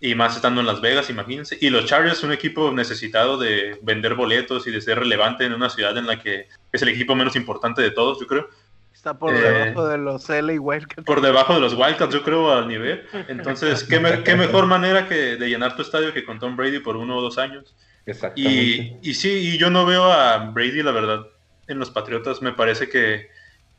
y 0.00 0.14
más 0.14 0.36
estando 0.36 0.60
en 0.60 0.66
Las 0.66 0.80
Vegas, 0.80 1.10
imagínense. 1.10 1.58
Y 1.60 1.70
los 1.70 1.86
Chargers, 1.86 2.22
un 2.22 2.32
equipo 2.32 2.70
necesitado 2.70 3.36
de 3.36 3.78
vender 3.82 4.14
boletos 4.14 4.66
y 4.66 4.70
de 4.70 4.80
ser 4.80 4.98
relevante 4.98 5.44
en 5.44 5.52
una 5.52 5.70
ciudad 5.70 5.96
en 5.96 6.06
la 6.06 6.20
que 6.20 6.48
es 6.72 6.82
el 6.82 6.88
equipo 6.88 7.14
menos 7.14 7.34
importante 7.34 7.82
de 7.82 7.90
todos, 7.90 8.20
yo 8.20 8.26
creo. 8.26 8.48
Está 8.92 9.18
por 9.18 9.34
eh, 9.34 9.40
debajo 9.40 9.86
de 9.86 9.98
los 9.98 10.28
LA 10.28 10.60
Wildcats. 10.60 11.04
Por 11.04 11.20
debajo 11.20 11.54
de 11.54 11.60
los 11.60 11.74
Wildcats, 11.74 12.12
yo 12.12 12.22
creo, 12.22 12.52
al 12.52 12.68
nivel. 12.68 13.06
Entonces, 13.28 13.84
¿qué, 13.84 14.22
qué 14.24 14.36
mejor 14.36 14.66
manera 14.66 15.08
que 15.08 15.36
de 15.36 15.48
llenar 15.48 15.76
tu 15.76 15.82
estadio 15.82 16.12
que 16.12 16.24
con 16.24 16.38
Tom 16.38 16.56
Brady 16.56 16.80
por 16.80 16.96
uno 16.96 17.16
o 17.16 17.22
dos 17.22 17.38
años? 17.38 17.74
Exactamente. 18.06 18.50
Y, 18.50 18.98
y 19.02 19.14
sí, 19.14 19.30
y 19.30 19.58
yo 19.58 19.70
no 19.70 19.86
veo 19.86 20.04
a 20.04 20.38
Brady, 20.50 20.82
la 20.82 20.92
verdad, 20.92 21.26
en 21.68 21.78
los 21.78 21.90
Patriotas. 21.90 22.42
Me 22.42 22.52
parece 22.52 22.88
que 22.88 23.30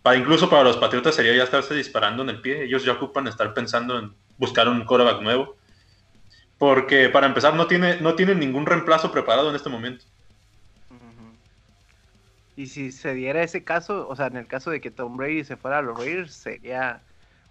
para, 0.01 0.17
incluso 0.17 0.49
para 0.49 0.63
los 0.63 0.77
Patriotas 0.77 1.15
sería 1.15 1.35
ya 1.35 1.43
estarse 1.43 1.73
disparando 1.73 2.23
en 2.23 2.29
el 2.29 2.41
pie. 2.41 2.63
Ellos 2.63 2.85
ya 2.85 2.93
ocupan 2.93 3.27
estar 3.27 3.53
pensando 3.53 3.99
en 3.99 4.13
buscar 4.38 4.69
un 4.69 4.85
quarterback 4.85 5.21
nuevo. 5.21 5.58
Porque 6.59 7.09
para 7.09 7.25
empezar 7.25 7.55
no 7.55 7.65
tiene, 7.65 7.99
no 8.01 8.13
tiene 8.13 8.35
ningún 8.35 8.67
reemplazo 8.67 9.11
preparado 9.11 9.49
en 9.49 9.55
este 9.55 9.69
momento. 9.69 10.05
Y 12.55 12.67
si 12.67 12.91
se 12.91 13.13
diera 13.13 13.41
ese 13.41 13.63
caso, 13.63 14.07
o 14.09 14.15
sea, 14.17 14.27
en 14.27 14.35
el 14.35 14.45
caso 14.45 14.69
de 14.69 14.81
que 14.81 14.91
Tom 14.91 15.15
Brady 15.15 15.45
se 15.45 15.55
fuera 15.55 15.77
a 15.77 15.81
los 15.81 15.97
Raiders, 15.97 16.33
sería 16.33 17.01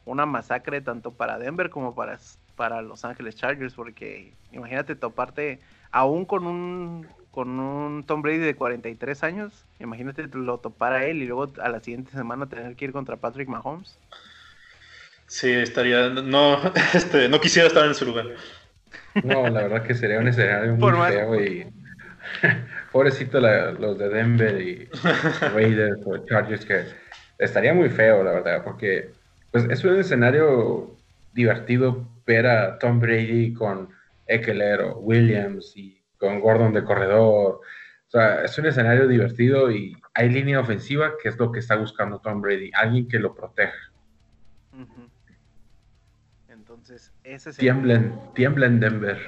una 0.05 0.27
masacre 0.27 0.83
tanto 0.83 1.13
para 1.13 1.39
Denver 1.39 1.71
como 1.71 1.95
para, 1.95 2.19
para 2.57 2.83
Los 2.83 3.07
Ángeles 3.07 3.35
Chargers, 3.35 3.73
porque 3.73 4.35
imagínate 4.53 4.95
toparte 4.97 5.61
aún 5.91 6.27
con 6.27 6.47
un 6.47 7.07
con 7.31 7.61
un 7.61 8.05
Tom 8.05 8.21
Brady 8.21 8.39
de 8.39 8.57
43 8.57 9.23
años, 9.23 9.65
imagínate 9.79 10.27
lo 10.33 10.59
topara 10.59 11.07
él 11.07 11.23
y 11.23 11.27
luego 11.27 11.53
a 11.63 11.69
la 11.69 11.81
siguiente 11.81 12.11
semana 12.11 12.49
tener 12.49 12.75
que 12.75 12.87
ir 12.87 12.93
contra 12.93 13.17
Patrick 13.17 13.49
Mahomes. 13.49 13.97
Sí, 15.29 15.53
estaría 15.53 16.09
no 16.09 16.61
este, 16.95 17.29
no 17.29 17.41
quisiera 17.41 17.69
estar 17.69 17.87
en 17.87 17.95
su 17.95 18.07
lugar. 18.07 18.27
No, 19.25 19.49
la 19.49 19.63
verdad 19.63 19.83
que 19.83 19.95
sería 19.95 20.19
un 20.19 20.29
escenario 20.29 20.75
muy 20.75 20.93
feo 21.11 21.41
y 21.41 21.67
pobrecito 22.93 23.41
los 23.41 23.99
de 23.99 24.09
Denver 24.09 24.61
y 24.61 24.89
Raiders 25.55 26.01
o 26.05 26.19
Chargers 26.27 26.65
que 26.65 26.85
estaría 27.39 27.75
muy 27.75 27.89
feo, 27.89 28.23
la 28.23 28.33
verdad, 28.33 28.63
porque 28.65 29.11
pues 29.51 29.65
es 29.71 29.85
un 29.85 29.99
escenario 29.99 30.97
divertido 31.33 32.07
ver 32.27 32.47
a 32.47 32.79
Tom 32.79 33.01
Brady 33.01 33.55
con 33.55 33.89
Eckler 34.27 34.83
o 34.83 34.99
Williams 34.99 35.73
y 35.77 36.03
con 36.19 36.41
Gordon 36.41 36.73
de 36.73 36.85
corredor. 36.85 37.61
O 38.09 38.11
sea, 38.11 38.45
es 38.45 38.57
un 38.59 38.67
escenario 38.67 39.07
divertido 39.07 39.71
y 39.71 39.97
hay 40.15 40.29
línea 40.29 40.61
ofensiva, 40.61 41.13
que 41.23 41.29
es 41.29 41.39
lo 41.39 41.53
que 41.53 41.61
está 41.61 41.77
buscando 41.77 42.21
Tom 42.21 42.41
Brady, 42.41 42.71
alguien 42.75 43.09
que 43.09 43.19
lo 43.19 43.35
proteja. 43.35 43.93
Entonces, 46.89 47.13
ese 47.23 47.51
es 47.51 47.57
tiemblen, 47.59 48.19
tiemblen 48.35 48.81
Denver. 48.81 49.19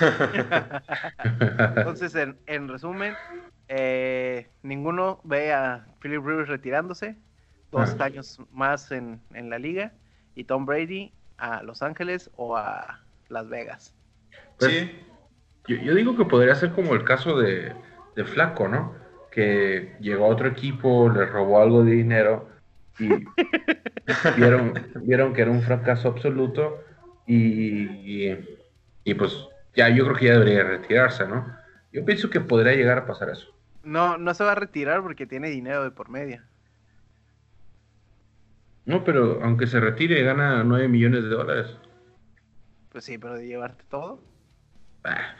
Entonces, 1.76 2.16
en, 2.16 2.68
resumen, 2.68 3.14
eh, 3.68 4.48
ninguno 4.64 5.20
ve 5.22 5.52
a 5.52 5.86
Philip 6.00 6.26
Rivers 6.26 6.48
retirándose, 6.48 7.14
dos 7.70 7.94
ah. 8.00 8.04
años 8.04 8.40
más 8.50 8.90
en, 8.90 9.20
la 9.32 9.60
liga, 9.60 9.92
y 10.34 10.42
Tom 10.42 10.66
Brady 10.66 11.12
a 11.38 11.62
Los 11.62 11.80
Ángeles 11.80 12.28
o 12.34 12.56
a 12.56 13.04
Las 13.28 13.48
Vegas. 13.48 13.94
Pues, 14.58 14.72
sí. 14.72 14.90
Yo, 15.68 15.94
digo 15.94 16.16
que 16.16 16.24
podría 16.24 16.56
ser 16.56 16.72
como 16.72 16.92
el 16.94 17.04
caso 17.04 17.38
de, 17.38 17.72
Flaco, 18.24 18.66
¿no? 18.66 18.96
Que 19.30 19.94
llegó 20.00 20.24
a 20.24 20.28
otro 20.28 20.48
equipo, 20.48 21.08
le 21.08 21.24
robó 21.26 21.62
algo 21.62 21.84
de 21.84 21.92
dinero 21.92 22.48
y 22.98 23.10
vieron, 24.36 24.74
vieron 25.02 25.34
que 25.34 25.42
era 25.42 25.52
un 25.52 25.62
fracaso 25.62 26.08
absoluto 26.08 26.82
y, 27.26 28.32
y, 29.04 29.14
pues 29.14 29.32
ya 29.74 29.88
yo 29.88 30.04
creo 30.04 30.16
que 30.16 30.26
ya 30.26 30.32
debería 30.32 30.64
retirarse, 30.64 31.26
¿no? 31.26 31.46
Yo 31.92 32.04
pienso 32.04 32.30
que 32.30 32.40
podría 32.40 32.74
llegar 32.74 32.98
a 32.98 33.06
pasar 33.06 33.30
eso. 33.30 33.54
No, 33.82 34.18
no 34.18 34.34
se 34.34 34.44
va 34.44 34.52
a 34.52 34.56
retirar 34.56 35.02
porque 35.02 35.26
tiene 35.26 35.48
dinero 35.48 35.84
de 35.84 35.90
por 35.90 36.08
medio. 36.08 36.42
No, 38.84 39.02
pero 39.04 39.40
aunque 39.42 39.66
se 39.66 39.80
retire 39.80 40.22
gana 40.22 40.62
9 40.62 40.88
millones 40.88 41.24
de 41.24 41.30
dólares. 41.30 41.66
Pues 42.90 43.04
sí, 43.04 43.18
pero 43.18 43.34
de 43.34 43.46
llevarte 43.46 43.84
todo. 43.90 44.22
Ah, 45.04 45.34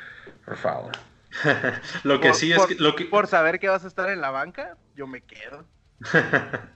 por 0.45 0.57
favor. 0.57 0.93
lo 2.05 2.21
que 2.21 2.35
sí 2.35 2.53
es 2.53 2.67
que, 2.67 2.75
lo 2.77 2.97
que... 2.97 3.05
Por 3.05 3.27
saber 3.27 3.59
que 3.59 3.69
vas 3.69 3.85
a 3.85 3.89
estar 3.89 4.11
en 4.11 4.21
la 4.21 4.31
banca, 4.31 4.77
yo 4.97 5.07
me 5.07 5.23
quedo. 5.23 5.65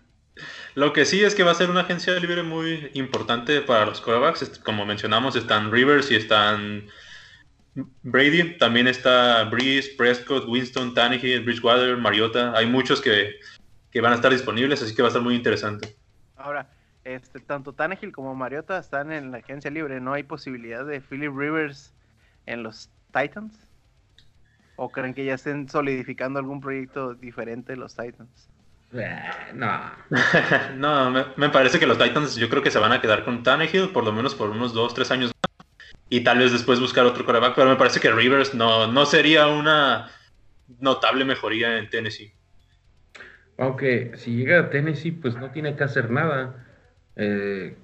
lo 0.74 0.92
que 0.92 1.04
sí 1.04 1.22
es 1.22 1.34
que 1.34 1.42
va 1.42 1.52
a 1.52 1.54
ser 1.54 1.70
una 1.70 1.80
agencia 1.80 2.14
libre 2.18 2.42
muy 2.42 2.90
importante 2.94 3.60
para 3.60 3.86
los 3.86 4.00
quarterbacks. 4.00 4.60
Como 4.60 4.86
mencionamos, 4.86 5.36
están 5.36 5.70
Rivers 5.70 6.10
y 6.10 6.16
están 6.16 6.86
Brady. 8.02 8.56
También 8.58 8.86
está 8.86 9.44
Breeze, 9.44 9.90
Prescott, 9.96 10.46
Winston, 10.48 10.94
Tannehill, 10.94 11.44
Bridgewater, 11.44 11.96
Mariota. 11.96 12.52
Hay 12.56 12.66
muchos 12.66 13.00
que, 13.00 13.36
que 13.90 14.00
van 14.00 14.12
a 14.12 14.16
estar 14.16 14.30
disponibles, 14.30 14.82
así 14.82 14.94
que 14.94 15.02
va 15.02 15.08
a 15.08 15.10
estar 15.10 15.22
muy 15.22 15.34
interesante. 15.34 15.96
Ahora, 16.36 16.70
este, 17.04 17.40
tanto 17.40 17.72
Tannehill 17.72 18.12
como 18.12 18.34
Mariota 18.34 18.78
están 18.78 19.12
en 19.12 19.30
la 19.30 19.38
agencia 19.38 19.70
libre. 19.70 20.00
¿No 20.00 20.12
hay 20.12 20.22
posibilidad 20.22 20.84
de 20.84 21.00
Philip 21.00 21.34
Rivers 21.34 21.92
en 22.46 22.62
los 22.62 22.90
Titans? 23.12 23.58
¿O 24.76 24.90
creen 24.90 25.14
que 25.14 25.24
ya 25.24 25.34
estén 25.34 25.68
solidificando 25.68 26.38
algún 26.38 26.60
proyecto 26.60 27.14
diferente 27.14 27.76
los 27.76 27.94
Titans? 27.94 28.49
No. 28.92 29.92
no, 30.76 31.10
me, 31.36 31.48
parece 31.50 31.78
que 31.78 31.86
los 31.86 31.98
Titans 31.98 32.36
yo 32.36 32.48
creo 32.48 32.62
que 32.62 32.70
se 32.70 32.78
van 32.78 32.92
a 32.92 33.00
quedar 33.00 33.24
con 33.24 33.42
Tannehill 33.42 33.90
por 33.90 34.04
lo 34.04 34.12
menos 34.12 34.34
por 34.34 34.50
unos 34.50 34.72
2, 34.74 34.94
3 34.94 35.10
años 35.12 35.32
más. 35.32 35.66
Y 36.08 36.24
tal 36.24 36.38
vez 36.38 36.50
después 36.50 36.80
buscar 36.80 37.06
otro 37.06 37.24
coreback, 37.24 37.54
pero 37.54 37.68
me 37.68 37.76
parece 37.76 38.00
que 38.00 38.10
Rivers 38.10 38.52
no, 38.52 38.88
no 38.88 39.06
sería 39.06 39.46
una 39.46 40.10
notable 40.80 41.24
mejoría 41.24 41.78
en 41.78 41.88
Tennessee. 41.88 42.32
Aunque 43.58 44.12
si 44.16 44.36
llega 44.36 44.58
a 44.58 44.70
Tennessee, 44.70 45.12
pues 45.12 45.36
no 45.36 45.50
tiene 45.50 45.76
que 45.76 45.84
hacer 45.84 46.10
nada. 46.10 46.66
Eh, 47.14 47.76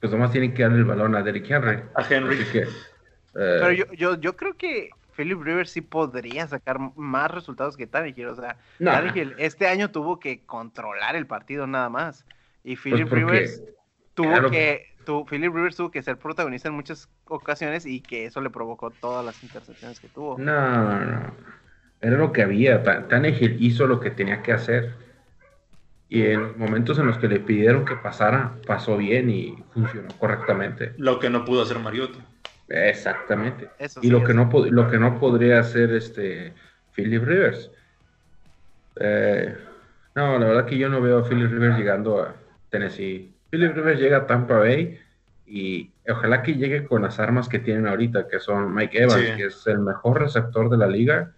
pues 0.00 0.12
nomás 0.12 0.32
tiene 0.32 0.54
que 0.54 0.62
darle 0.62 0.78
el 0.78 0.84
balón 0.84 1.14
a 1.14 1.22
Derrick 1.22 1.50
Henry. 1.50 1.82
A 1.94 2.06
Henry. 2.08 2.38
Eh, 2.54 2.66
pero 3.34 3.72
yo, 3.72 3.92
yo, 3.92 4.20
yo 4.20 4.36
creo 4.36 4.56
que 4.56 4.90
Philip 5.16 5.40
Rivers 5.40 5.70
sí 5.70 5.80
podría 5.80 6.46
sacar 6.46 6.78
más 6.96 7.30
resultados 7.30 7.76
que 7.76 7.86
Tannehill. 7.86 8.28
O 8.28 8.34
sea, 8.34 8.56
este 9.38 9.68
año 9.68 9.90
tuvo 9.90 10.18
que 10.18 10.44
controlar 10.44 11.16
el 11.16 11.26
partido 11.26 11.66
nada 11.66 11.88
más. 11.88 12.24
Y 12.62 12.76
pues 12.76 12.82
Philip 12.82 13.12
Rivers 13.12 13.62
tuvo 14.14 14.50
que, 14.50 14.94
Philip 15.28 15.54
Rivers 15.54 15.76
tuvo 15.76 15.90
que 15.90 16.02
ser 16.02 16.16
protagonista 16.16 16.68
en 16.68 16.74
muchas 16.74 17.08
ocasiones 17.26 17.86
y 17.86 18.00
que 18.00 18.26
eso 18.26 18.40
le 18.40 18.50
provocó 18.50 18.90
todas 18.90 19.24
las 19.24 19.42
intercepciones 19.42 20.00
que 20.00 20.08
tuvo. 20.08 20.38
No, 20.38 21.04
no. 21.04 21.34
Era 22.00 22.16
lo 22.16 22.32
que 22.32 22.42
había. 22.42 22.82
Tannehill 22.82 23.62
hizo 23.62 23.86
lo 23.86 24.00
que 24.00 24.10
tenía 24.10 24.42
que 24.42 24.52
hacer. 24.52 24.94
Y 26.08 26.22
en 26.22 26.58
momentos 26.58 26.98
en 26.98 27.06
los 27.06 27.18
que 27.18 27.28
le 27.28 27.40
pidieron 27.40 27.84
que 27.84 27.96
pasara, 27.96 28.52
pasó 28.66 28.96
bien 28.96 29.30
y 29.30 29.56
funcionó 29.72 30.08
correctamente. 30.18 30.92
Lo 30.98 31.18
que 31.18 31.30
no 31.30 31.44
pudo 31.44 31.62
hacer 31.62 31.78
Mariota. 31.78 32.18
Exactamente. 32.68 33.68
y 34.00 34.10
lo, 34.10 34.24
que 34.24 34.34
no, 34.34 34.50
lo 34.70 34.90
que 34.90 34.98
no 34.98 35.18
podría 35.18 35.60
hacer 35.60 35.92
este 35.92 36.52
Philip 36.94 37.22
Rivers. 37.24 37.70
Eh, 38.96 39.54
no, 40.14 40.38
la 40.38 40.46
verdad 40.46 40.66
que 40.66 40.78
yo 40.78 40.88
no 40.88 41.00
veo 41.00 41.18
a 41.18 41.28
Philip 41.28 41.50
Rivers 41.50 41.76
llegando 41.76 42.22
a 42.22 42.34
Tennessee. 42.70 43.32
Philip 43.50 43.74
Rivers 43.74 44.00
llega 44.00 44.18
a 44.18 44.26
Tampa 44.26 44.58
Bay 44.58 44.98
y 45.46 45.90
ojalá 46.08 46.42
que 46.42 46.54
llegue 46.54 46.84
con 46.84 47.02
las 47.02 47.18
armas 47.18 47.48
que 47.48 47.58
tienen 47.58 47.86
ahorita, 47.86 48.28
que 48.28 48.38
son 48.38 48.74
Mike 48.74 49.02
Evans, 49.02 49.36
que 49.36 49.46
es 49.46 49.66
el 49.66 49.80
mejor 49.80 50.20
receptor 50.20 50.70
de 50.70 50.76
la 50.76 50.86
liga, 50.86 51.32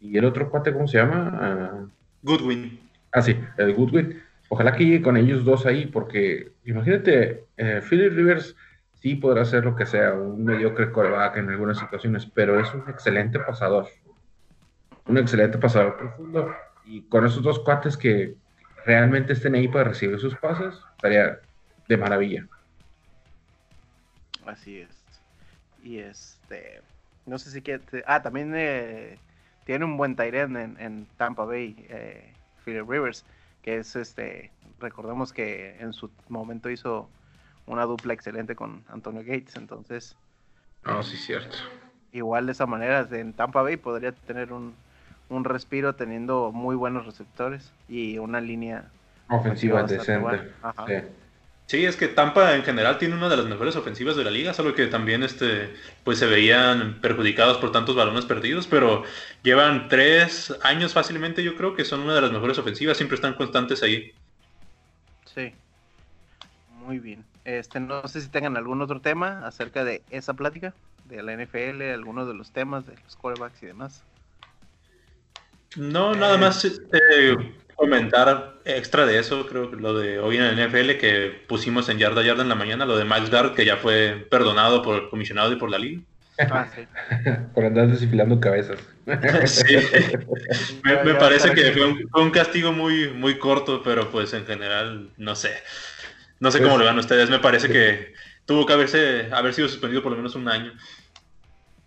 y 0.00 0.16
el 0.18 0.24
otro 0.24 0.50
cuate, 0.50 0.72
¿cómo 0.72 0.86
se 0.86 0.98
llama? 0.98 1.30
Ah, 1.34 1.86
Goodwin. 2.22 2.80
Ah, 3.12 3.22
sí, 3.22 3.36
el 3.56 3.74
Goodwin. 3.74 4.20
Ojalá 4.48 4.74
que 4.74 4.84
llegue 4.84 5.02
con 5.02 5.16
ellos 5.16 5.44
dos 5.44 5.64
ahí, 5.64 5.86
porque 5.86 6.52
imagínate, 6.64 7.44
eh, 7.56 7.80
Philip 7.88 8.12
Rivers 8.12 8.56
sí 9.02 9.16
podrá 9.16 9.44
ser 9.44 9.64
lo 9.64 9.74
que 9.74 9.84
sea, 9.84 10.14
un 10.14 10.44
mediocre 10.44 10.92
coreback 10.92 11.36
en 11.36 11.50
algunas 11.50 11.78
situaciones, 11.78 12.24
pero 12.24 12.60
es 12.60 12.72
un 12.72 12.88
excelente 12.88 13.40
pasador. 13.40 13.88
Un 15.06 15.18
excelente 15.18 15.58
pasador 15.58 15.96
profundo. 15.96 16.54
Y 16.84 17.02
con 17.02 17.26
esos 17.26 17.42
dos 17.42 17.58
cuates 17.58 17.96
que 17.96 18.36
realmente 18.86 19.32
estén 19.32 19.56
ahí 19.56 19.66
para 19.66 19.84
recibir 19.84 20.18
sus 20.20 20.36
pases, 20.36 20.74
estaría 20.96 21.40
de 21.88 21.96
maravilla. 21.96 22.46
Así 24.46 24.78
es. 24.80 25.02
Y 25.82 25.98
este, 25.98 26.80
no 27.26 27.38
sé 27.38 27.50
si 27.50 27.60
que, 27.60 27.80
ah, 28.06 28.22
también 28.22 28.52
eh, 28.54 29.18
tiene 29.64 29.84
un 29.84 29.96
buen 29.96 30.14
Tyrion 30.14 30.56
en, 30.56 30.76
en, 30.78 31.06
Tampa 31.16 31.44
Bay, 31.44 31.74
eh, 31.88 32.32
Philip 32.64 32.88
Rivers, 32.88 33.24
que 33.62 33.78
es 33.78 33.96
este, 33.96 34.52
recordemos 34.78 35.32
que 35.32 35.76
en 35.80 35.92
su 35.92 36.08
momento 36.28 36.70
hizo 36.70 37.08
una 37.66 37.84
dupla 37.84 38.12
excelente 38.12 38.54
con 38.54 38.84
Antonio 38.88 39.22
Gates, 39.22 39.56
entonces... 39.56 40.16
No, 40.84 41.02
sí, 41.02 41.16
cierto. 41.16 41.56
Igual 42.12 42.46
de 42.46 42.52
esa 42.52 42.66
manera, 42.66 43.08
en 43.10 43.32
Tampa 43.32 43.62
Bay 43.62 43.76
podría 43.76 44.12
tener 44.12 44.52
un, 44.52 44.74
respiro 45.44 45.94
teniendo 45.94 46.52
muy 46.52 46.76
buenos 46.76 47.06
receptores 47.06 47.72
y 47.88 48.18
una 48.18 48.38
línea 48.40 48.90
ofensiva 49.28 49.82
decente. 49.84 50.52
Sí. 51.66 51.86
es 51.86 51.96
que 51.96 52.08
Tampa 52.08 52.54
en 52.54 52.64
general 52.64 52.98
tiene 52.98 53.14
una 53.14 53.30
de 53.30 53.38
las 53.38 53.46
mejores 53.46 53.76
ofensivas 53.76 54.14
de 54.14 54.24
la 54.24 54.30
liga, 54.30 54.52
solo 54.52 54.74
que 54.74 54.88
también 54.88 55.22
este, 55.22 55.72
pues 56.04 56.18
se 56.18 56.26
veían 56.26 57.00
perjudicados 57.00 57.56
por 57.56 57.72
tantos 57.72 57.96
balones 57.96 58.26
perdidos, 58.26 58.66
pero 58.66 59.04
llevan 59.42 59.88
tres 59.88 60.54
años 60.62 60.92
fácilmente, 60.92 61.42
yo 61.42 61.56
creo 61.56 61.74
que 61.74 61.86
son 61.86 62.00
una 62.00 62.14
de 62.14 62.20
las 62.20 62.32
mejores 62.32 62.58
ofensivas, 62.58 62.98
siempre 62.98 63.14
están 63.14 63.32
constantes 63.32 63.82
ahí. 63.82 64.12
Sí, 65.24 65.54
muy 66.84 66.98
bien. 66.98 67.24
Este, 67.44 67.80
no 67.80 68.06
sé 68.06 68.20
si 68.20 68.28
tengan 68.28 68.56
algún 68.56 68.80
otro 68.82 69.00
tema 69.00 69.44
acerca 69.44 69.84
de 69.84 70.02
esa 70.10 70.34
plática, 70.34 70.74
de 71.06 71.22
la 71.22 71.36
NFL, 71.36 71.82
algunos 71.92 72.28
de 72.28 72.34
los 72.34 72.52
temas, 72.52 72.86
de 72.86 72.94
los 73.02 73.16
quarterbacks 73.16 73.62
y 73.62 73.66
demás. 73.66 74.04
No, 75.76 76.14
nada 76.14 76.36
más 76.36 76.64
eh, 76.64 77.36
comentar 77.74 78.54
extra 78.64 79.06
de 79.06 79.18
eso, 79.18 79.46
creo 79.48 79.70
que 79.70 79.76
lo 79.76 79.98
de 79.98 80.20
hoy 80.20 80.36
en 80.36 80.44
el 80.44 80.68
NFL 80.68 80.98
que 80.98 81.42
pusimos 81.48 81.88
en 81.88 81.98
yarda 81.98 82.22
yarda 82.22 82.42
en 82.42 82.48
la 82.48 82.54
mañana, 82.54 82.86
lo 82.86 82.96
de 82.96 83.04
Miles 83.04 83.30
Garrett 83.30 83.54
que 83.54 83.64
ya 83.64 83.76
fue 83.76 84.26
perdonado 84.30 84.82
por 84.82 85.02
el 85.02 85.08
comisionado 85.08 85.52
y 85.52 85.56
por 85.56 85.70
la 85.70 85.78
liga. 85.78 86.00
Ah, 86.38 86.66
por 87.54 87.64
andar 87.64 87.88
desfilando 87.88 88.38
cabezas. 88.38 88.78
sí. 89.46 89.76
me, 90.84 91.14
parece 91.14 91.52
que 91.52 91.72
fue 91.72 91.86
un, 91.86 92.08
fue 92.08 92.22
un, 92.22 92.30
castigo 92.30 92.72
muy, 92.72 93.10
muy 93.10 93.38
corto, 93.38 93.82
pero 93.82 94.10
pues 94.10 94.32
en 94.32 94.46
general, 94.46 95.10
no 95.16 95.34
sé 95.34 95.50
No 96.42 96.50
sé 96.50 96.58
Pues- 96.58 96.68
cómo 96.68 96.76
lo 96.78 96.84
vean 96.84 96.98
ustedes, 96.98 97.30
me 97.30 97.38
parece 97.38 97.68
que 97.68 98.14
tuvo 98.46 98.66
que 98.66 98.72
haberse, 98.72 99.28
haber 99.32 99.54
sido 99.54 99.68
suspendido 99.68 100.02
por 100.02 100.10
lo 100.10 100.16
menos 100.16 100.34
un 100.34 100.48
año. 100.48 100.72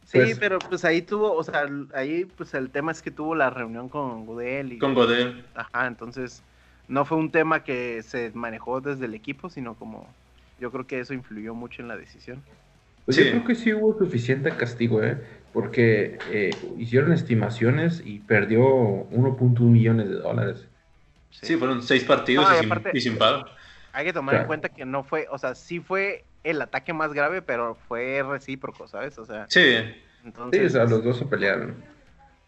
Sí, 0.06 0.20
Pues- 0.20 0.40
pero 0.40 0.60
pues 0.60 0.86
ahí 0.86 1.02
tuvo, 1.02 1.34
o 1.34 1.44
sea, 1.44 1.66
ahí 1.94 2.24
pues 2.24 2.54
el 2.54 2.70
tema 2.70 2.94
es 2.94 3.02
que 3.02 3.12
tuvo 3.12 3.36
la 3.36 3.50
reunión 3.50 3.90
con 3.90 4.26
Goodell 4.26 4.72
y 4.72 4.78
Con 4.78 4.94
Godel. 4.94 5.44
ajá, 5.56 5.88
entonces 5.88 6.42
no 6.88 7.04
fue 7.04 7.18
un 7.18 7.32
tema 7.32 7.66
que 7.66 8.02
se 8.02 8.32
manejó 8.34 8.80
desde 8.80 9.08
el 9.08 9.14
equipo, 9.14 9.50
sino 9.50 9.74
como 9.74 10.08
yo 10.62 10.72
creo 10.72 10.88
que 10.88 11.02
eso 11.02 11.14
influyó 11.14 11.54
mucho 11.54 11.82
en 11.82 11.90
la 11.90 11.98
decisión. 11.98 12.42
Pues 13.04 13.18
Sí. 13.18 13.26
yo 13.26 13.32
creo 13.32 13.44
que 13.44 13.56
sí 13.56 13.74
hubo 13.74 13.98
suficiente 14.00 14.52
castigo, 14.52 15.04
¿eh? 15.04 15.18
Porque 15.52 16.18
eh, 16.32 16.52
hicieron 16.78 17.12
estimaciones 17.12 18.02
y 18.06 18.20
perdió 18.20 18.64
1.1 19.12 19.70
millones 19.70 20.08
de 20.08 20.16
dólares. 20.16 20.66
Sí, 21.30 21.58
fueron 21.58 21.84
seis 21.84 22.06
partidos 22.06 22.48
No, 22.48 22.56
y, 22.56 22.66
y 22.66 22.70
sin, 22.70 22.82
y 22.94 23.02
sin 23.02 23.18
pago. 23.18 23.44
Hay 23.96 24.06
que 24.06 24.14
tomar 24.14 24.36
en 24.36 24.46
cuenta 24.48 24.70
que 24.70 24.86
no 24.86 25.04
fue, 25.04 25.28
o 25.32 25.38
sea, 25.38 25.56
sí 25.56 25.80
fue 25.80 26.26
el 26.44 26.62
ataque 26.62 26.94
más 26.94 27.14
grave, 27.14 27.42
pero 27.42 27.76
fue 27.88 28.22
recíproco, 28.28 28.88
¿sabes? 28.88 29.18
O 29.18 29.26
sea, 29.26 29.46
Sí, 29.50 29.78
Sí, 29.78 29.96
entonces 30.26 30.66
o 30.68 30.70
sea, 30.78 30.86
los 30.86 31.04
dos 31.04 31.18
se 31.18 31.26
pelearon. 31.26 31.76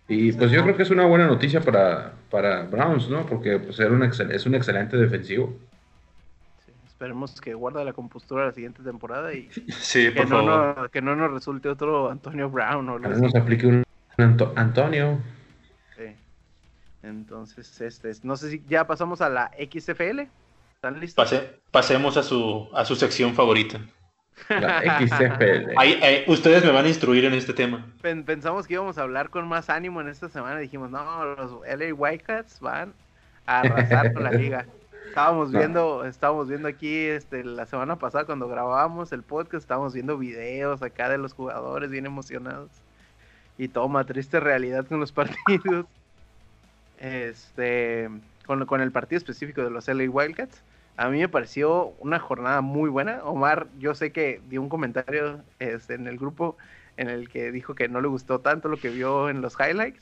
Y 0.10 0.32
pues 0.34 0.52
yo 0.52 0.64
creo 0.64 0.76
que 0.78 0.84
es 0.84 0.90
una 0.90 1.06
buena 1.06 1.28
noticia 1.28 1.62
para, 1.62 2.14
para 2.30 2.64
Browns, 2.64 3.10
¿no? 3.10 3.26
Porque 3.26 3.60
pues 3.60 3.80
era 3.80 3.92
un 3.92 4.02
excel- 4.02 4.32
es 4.32 4.46
un 4.46 4.56
excelente 4.56 4.96
defensivo. 4.98 5.58
sí, 6.66 6.72
esperemos 6.86 7.40
que 7.42 7.54
guarde 7.54 7.84
la 7.84 7.94
compostura 7.94 8.46
la 8.46 8.52
siguiente 8.54 8.84
temporada 8.84 9.34
y 9.34 9.50
sí, 9.80 10.06
que 10.14 10.22
por 10.22 10.30
no, 10.30 10.46
favor. 10.46 10.78
nos, 10.78 10.92
que 10.92 11.02
no 11.02 11.16
nos 11.16 11.32
resulte 11.32 11.70
otro 11.70 12.10
Antonio 12.12 12.50
Brown 12.50 12.88
o 12.90 13.00
nos 13.00 13.36
aplique 13.36 13.68
un 13.68 13.84
Anto- 14.18 14.54
Antonio. 14.56 15.20
Sí. 15.98 16.16
Entonces, 17.04 17.80
este, 17.82 18.12
no 18.24 18.36
sé 18.38 18.50
si 18.50 18.64
ya 18.68 18.88
pasamos 18.88 19.22
a 19.22 19.30
la 19.30 19.52
XFL. 19.58 20.28
¿Están 20.88 21.00
listos? 21.02 21.24
Pase- 21.26 21.60
pasemos 21.72 22.18
a 22.18 22.24
su, 22.24 22.70
a 22.74 22.86
su 22.86 22.96
sección 22.96 23.34
favorita. 23.36 23.80
La 24.50 24.82
XFL. 25.08 25.74
Ahí, 25.78 26.00
eh, 26.02 26.24
ustedes 26.28 26.64
me 26.64 26.72
van 26.72 26.86
a 26.86 26.88
instruir 26.90 27.26
en 27.26 27.34
este 27.34 27.54
tema. 27.54 27.86
Pen- 28.02 28.24
Pensamos 28.24 28.68
que 28.68 28.74
íbamos 28.76 28.98
a 28.98 29.02
hablar 29.02 29.30
con 29.30 29.48
más 29.48 29.70
ánimo 29.70 30.00
en 30.02 30.08
esta 30.10 30.30
semana. 30.30 30.60
Dijimos, 30.60 30.90
no, 30.92 31.26
los 31.36 31.52
LA 31.68 31.94
Wildcats 31.94 32.60
van 32.60 32.94
a 33.48 33.62
arrasar 33.62 34.14
con 34.14 34.24
la 34.24 34.32
liga. 34.32 34.66
Estábamos 35.08 35.50
No. 35.52 35.58
viendo, 35.60 36.06
estábamos 36.06 36.48
viendo 36.48 36.68
aquí 36.68 36.96
este, 36.96 37.44
la 37.44 37.66
semana 37.66 37.96
pasada 37.96 38.26
cuando 38.26 38.48
grabábamos 38.48 39.12
el 39.12 39.24
podcast, 39.24 39.64
estábamos 39.64 39.94
viendo 39.94 40.18
videos 40.18 40.82
acá 40.84 41.10
de 41.10 41.18
los 41.18 41.34
jugadores 41.34 41.90
bien 41.90 42.06
emocionados. 42.06 42.70
Y 43.58 43.70
toma, 43.70 44.04
triste 44.04 44.40
realidad 44.40 44.86
con 44.86 45.00
los 45.00 45.12
partidos. 45.14 45.86
Este, 47.00 48.10
con, 48.46 48.66
con 48.66 48.82
el 48.82 48.92
partido 48.92 49.18
específico 49.18 49.64
de 49.64 49.70
los 49.72 49.88
LA 49.88 50.10
Wildcats. 50.10 50.62
A 50.98 51.10
mí 51.10 51.20
me 51.20 51.30
pareció 51.30 51.94
una 52.00 52.20
jornada 52.20 52.62
muy 52.62 52.90
buena. 52.90 53.24
Omar, 53.24 53.68
yo 53.78 53.94
sé 53.94 54.12
que 54.12 54.42
dio 54.50 54.62
un 54.62 54.70
comentario 54.70 55.42
este, 55.60 55.94
en 55.94 56.08
el 56.08 56.18
grupo 56.18 56.58
en 56.98 57.10
el 57.10 57.30
que 57.30 57.52
dijo 57.52 57.76
que 57.76 57.88
no 57.88 58.02
le 58.02 58.08
gustó 58.08 58.40
tanto 58.40 58.68
lo 58.68 58.78
que 58.78 58.90
vio 58.90 59.30
en 59.30 59.42
los 59.42 59.56
highlights, 59.60 60.02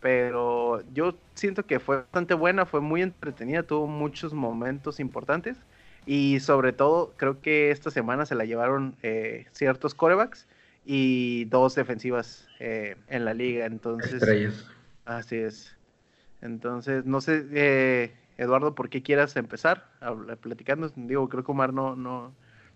pero 0.00 0.82
yo 0.92 1.16
siento 1.34 1.64
que 1.64 1.80
fue 1.80 1.96
bastante 1.96 2.34
buena, 2.34 2.66
fue 2.66 2.82
muy 2.82 3.00
entretenida, 3.00 3.62
tuvo 3.62 3.86
muchos 3.86 4.34
momentos 4.34 5.00
importantes 5.00 5.56
y 6.04 6.38
sobre 6.40 6.72
todo 6.74 7.14
creo 7.16 7.40
que 7.40 7.70
esta 7.70 7.90
semana 7.90 8.26
se 8.26 8.34
la 8.34 8.44
llevaron 8.44 8.94
eh, 9.02 9.46
ciertos 9.52 9.94
corebacks 9.94 10.46
y 10.84 11.46
dos 11.46 11.74
defensivas 11.74 12.46
eh, 12.60 12.96
en 13.08 13.24
la 13.24 13.32
liga, 13.32 13.64
entonces 13.66 14.22
Estrellas. 14.22 14.66
así 15.06 15.36
es. 15.36 15.74
Entonces, 16.42 17.06
no 17.06 17.20
sé, 17.20 17.44
eh, 17.52 18.12
Eduardo, 18.38 18.74
¿por 18.74 18.88
qué 18.90 19.02
quieras 19.02 19.36
empezar 19.36 19.86
platicando? 20.40 20.90
Digo, 20.96 21.28
creo 21.28 21.42
que 21.44 21.52
Omar 21.52 21.72
no, 21.72 21.96
no, 21.96 22.34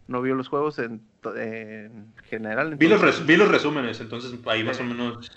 no 0.08 0.22
vio 0.22 0.34
los 0.34 0.48
juegos 0.48 0.78
en, 0.78 1.02
en 1.36 2.12
general. 2.24 2.76
Vi 2.76 2.88
los, 2.88 2.96
entonces- 3.00 3.18
res- 3.20 3.26
vi 3.26 3.36
los 3.36 3.50
resúmenes, 3.50 4.00
entonces 4.00 4.34
ahí 4.46 4.64
más 4.64 4.80
o 4.80 4.84
menos. 4.84 5.30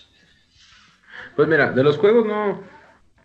Pues 1.35 1.47
mira, 1.47 1.71
de 1.71 1.83
los 1.83 1.97
juegos 1.97 2.25
no, 2.25 2.61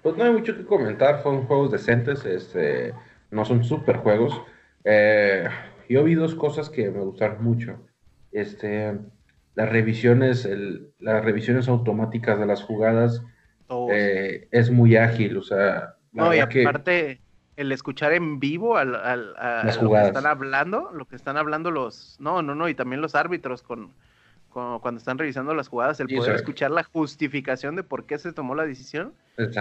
pues 0.02 0.16
no 0.16 0.24
hay 0.24 0.32
mucho 0.32 0.56
que 0.56 0.64
comentar, 0.64 1.22
fueron 1.22 1.46
juegos 1.46 1.70
decentes, 1.70 2.24
este, 2.24 2.94
no 3.30 3.44
son 3.44 3.62
super 3.64 3.98
juegos. 3.98 4.40
Eh, 4.84 5.48
yo 5.88 6.04
vi 6.04 6.14
dos 6.14 6.34
cosas 6.34 6.70
que 6.70 6.90
me 6.90 7.00
gustaron 7.00 7.42
mucho. 7.44 7.78
Este, 8.32 8.98
las 9.54 9.68
revisiones, 9.68 10.44
el- 10.46 10.92
las 10.98 11.24
revisiones 11.24 11.68
automáticas 11.68 12.38
de 12.38 12.46
las 12.46 12.62
jugadas 12.62 13.22
todos. 13.66 13.90
eh, 13.94 14.48
es 14.50 14.70
muy 14.70 14.96
ágil, 14.96 15.36
o 15.36 15.42
sea, 15.42 15.94
la 16.12 16.24
No, 16.24 16.34
y 16.34 16.46
que- 16.48 16.62
aparte, 16.66 17.20
el 17.56 17.72
escuchar 17.72 18.12
en 18.12 18.38
vivo 18.38 18.76
al, 18.76 18.94
al- 18.94 19.34
a 19.36 19.64
Las 19.64 19.82
lo 19.82 19.90
que 19.90 20.06
están 20.06 20.26
hablando, 20.26 20.90
lo 20.92 21.06
que 21.06 21.16
están 21.16 21.36
hablando 21.36 21.70
los, 21.70 22.16
no, 22.20 22.40
no, 22.42 22.54
no, 22.54 22.68
y 22.68 22.74
también 22.74 23.00
los 23.00 23.14
árbitros 23.14 23.62
con, 23.62 23.92
cuando 24.50 24.98
están 24.98 25.18
revisando 25.18 25.54
las 25.54 25.68
jugadas, 25.68 26.00
el 26.00 26.08
poder 26.08 26.34
escuchar 26.36 26.70
la 26.70 26.82
justificación 26.84 27.76
de 27.76 27.82
por 27.82 28.06
qué 28.06 28.18
se 28.18 28.32
tomó 28.32 28.54
la 28.54 28.64
decisión, 28.64 29.12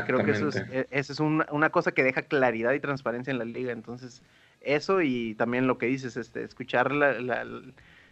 creo 0.05 0.23
que 0.25 0.31
eso 0.31 0.47
es, 0.49 0.55
e- 0.71 0.87
eso 0.91 1.13
es 1.13 1.19
una, 1.19 1.45
una 1.51 1.69
cosa 1.69 1.91
que 1.91 2.03
deja 2.03 2.23
claridad 2.23 2.73
y 2.73 2.79
transparencia 2.79 3.31
en 3.31 3.37
la 3.39 3.45
liga, 3.45 3.71
entonces, 3.71 4.21
eso 4.61 5.01
y 5.01 5.35
también 5.35 5.67
lo 5.67 5.77
que 5.77 5.85
dices, 5.87 6.17
este, 6.17 6.43
escuchar 6.43 6.91
la, 6.91 7.19
la- 7.21 7.45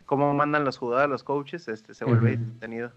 cómo 0.05 0.33
mandan 0.35 0.65
las 0.65 0.77
jugadas 0.77 1.09
los 1.09 1.23
coaches, 1.23 1.67
este, 1.67 1.93
se 1.95 2.05
vuelve 2.05 2.33
Ujú. 2.33 2.43
entretenido. 2.43 2.91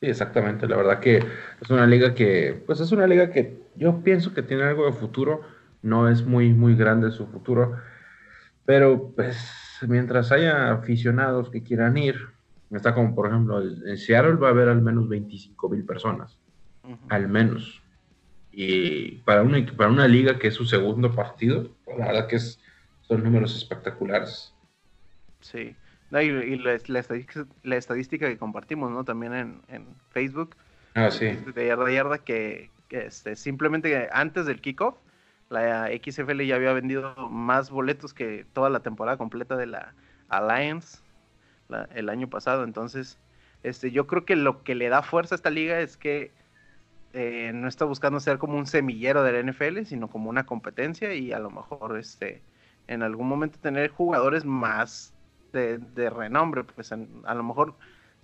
Sí, 0.00 0.06
exactamente. 0.06 0.68
La 0.68 0.76
verdad 0.76 1.00
que 1.00 1.16
es 1.60 1.70
una 1.70 1.86
liga 1.86 2.14
que, 2.14 2.62
pues 2.66 2.80
es 2.80 2.92
una 2.92 3.06
liga 3.06 3.30
que 3.30 3.60
yo 3.74 4.02
pienso 4.02 4.32
que 4.32 4.42
tiene 4.42 4.62
algo 4.62 4.86
de 4.86 4.92
futuro. 4.92 5.42
No 5.82 6.08
es 6.08 6.24
muy, 6.24 6.52
muy 6.52 6.76
grande 6.76 7.10
su 7.10 7.26
futuro. 7.26 7.76
Pero, 8.64 9.12
pues, 9.16 9.36
mientras 9.88 10.30
haya 10.30 10.72
aficionados 10.72 11.50
que 11.50 11.62
quieran 11.62 11.96
ir, 11.96 12.16
está 12.70 12.94
como, 12.94 13.14
por 13.14 13.28
ejemplo, 13.28 13.60
en 13.60 13.96
Seattle 13.96 14.34
va 14.34 14.48
a 14.48 14.50
haber 14.50 14.68
al 14.68 14.82
menos 14.82 15.08
25 15.08 15.68
mil 15.68 15.84
personas. 15.84 16.38
Al 17.08 17.28
menos. 17.28 17.82
Y 18.52 19.18
para 19.22 19.42
una, 19.42 19.64
para 19.76 19.90
una 19.90 20.08
liga 20.08 20.38
que 20.38 20.48
es 20.48 20.54
su 20.54 20.64
segundo 20.64 21.14
partido, 21.14 21.76
la 21.98 22.06
verdad 22.06 22.26
que 22.26 22.36
es, 22.36 22.60
son 23.02 23.22
números 23.22 23.56
espectaculares. 23.56 24.54
Sí. 25.40 25.76
No, 26.10 26.20
y 26.22 26.26
y 26.26 26.56
la, 26.58 26.78
la 26.86 26.98
estadística, 27.00 27.46
la 27.62 27.76
estadística 27.76 28.28
que 28.28 28.38
compartimos, 28.38 28.90
¿no? 28.90 29.04
También 29.04 29.34
en, 29.34 29.62
en 29.68 29.86
Facebook, 30.10 30.56
Ah, 30.94 31.10
sí. 31.10 31.26
de 31.26 31.66
yarda 31.66 31.86
a 31.86 31.90
yarda, 31.92 32.18
que, 32.18 32.70
que, 32.88 33.06
este, 33.06 33.36
simplemente 33.36 34.08
antes 34.12 34.46
del 34.46 34.60
kickoff, 34.60 34.96
la 35.50 35.88
XFL 35.92 36.44
ya 36.46 36.56
había 36.56 36.72
vendido 36.72 37.14
más 37.30 37.70
boletos 37.70 38.14
que 38.14 38.46
toda 38.52 38.70
la 38.70 38.80
temporada 38.80 39.16
completa 39.18 39.56
de 39.56 39.66
la 39.66 39.94
Alliance 40.28 40.98
la- 41.68 41.88
el 41.94 42.08
año 42.08 42.28
pasado. 42.28 42.64
Entonces, 42.64 43.18
este, 43.62 43.90
yo 43.90 44.06
creo 44.06 44.24
que 44.24 44.36
lo 44.36 44.62
que 44.64 44.74
le 44.74 44.88
da 44.88 45.02
fuerza 45.02 45.34
a 45.34 45.36
esta 45.36 45.50
liga 45.50 45.80
es 45.80 45.96
que 45.96 46.32
eh, 47.14 47.52
no 47.54 47.68
está 47.68 47.84
buscando 47.86 48.20
ser 48.20 48.38
como 48.38 48.56
un 48.58 48.66
semillero 48.66 49.22
del 49.22 49.36
NFL, 49.48 49.84
sino 49.86 50.08
como 50.08 50.28
una 50.30 50.44
competencia 50.46 51.14
y 51.14 51.32
a 51.32 51.38
lo 51.38 51.50
mejor 51.50 51.98
este, 51.98 52.42
en 52.86 53.02
algún 53.02 53.28
momento 53.28 53.58
tener 53.58 53.90
jugadores 53.90 54.44
más 54.44 55.14
de, 55.52 55.78
de 55.78 56.10
renombre. 56.10 56.64
Pues 56.64 56.92
en- 56.92 57.08
a 57.24 57.34
lo 57.34 57.42
mejor 57.42 57.74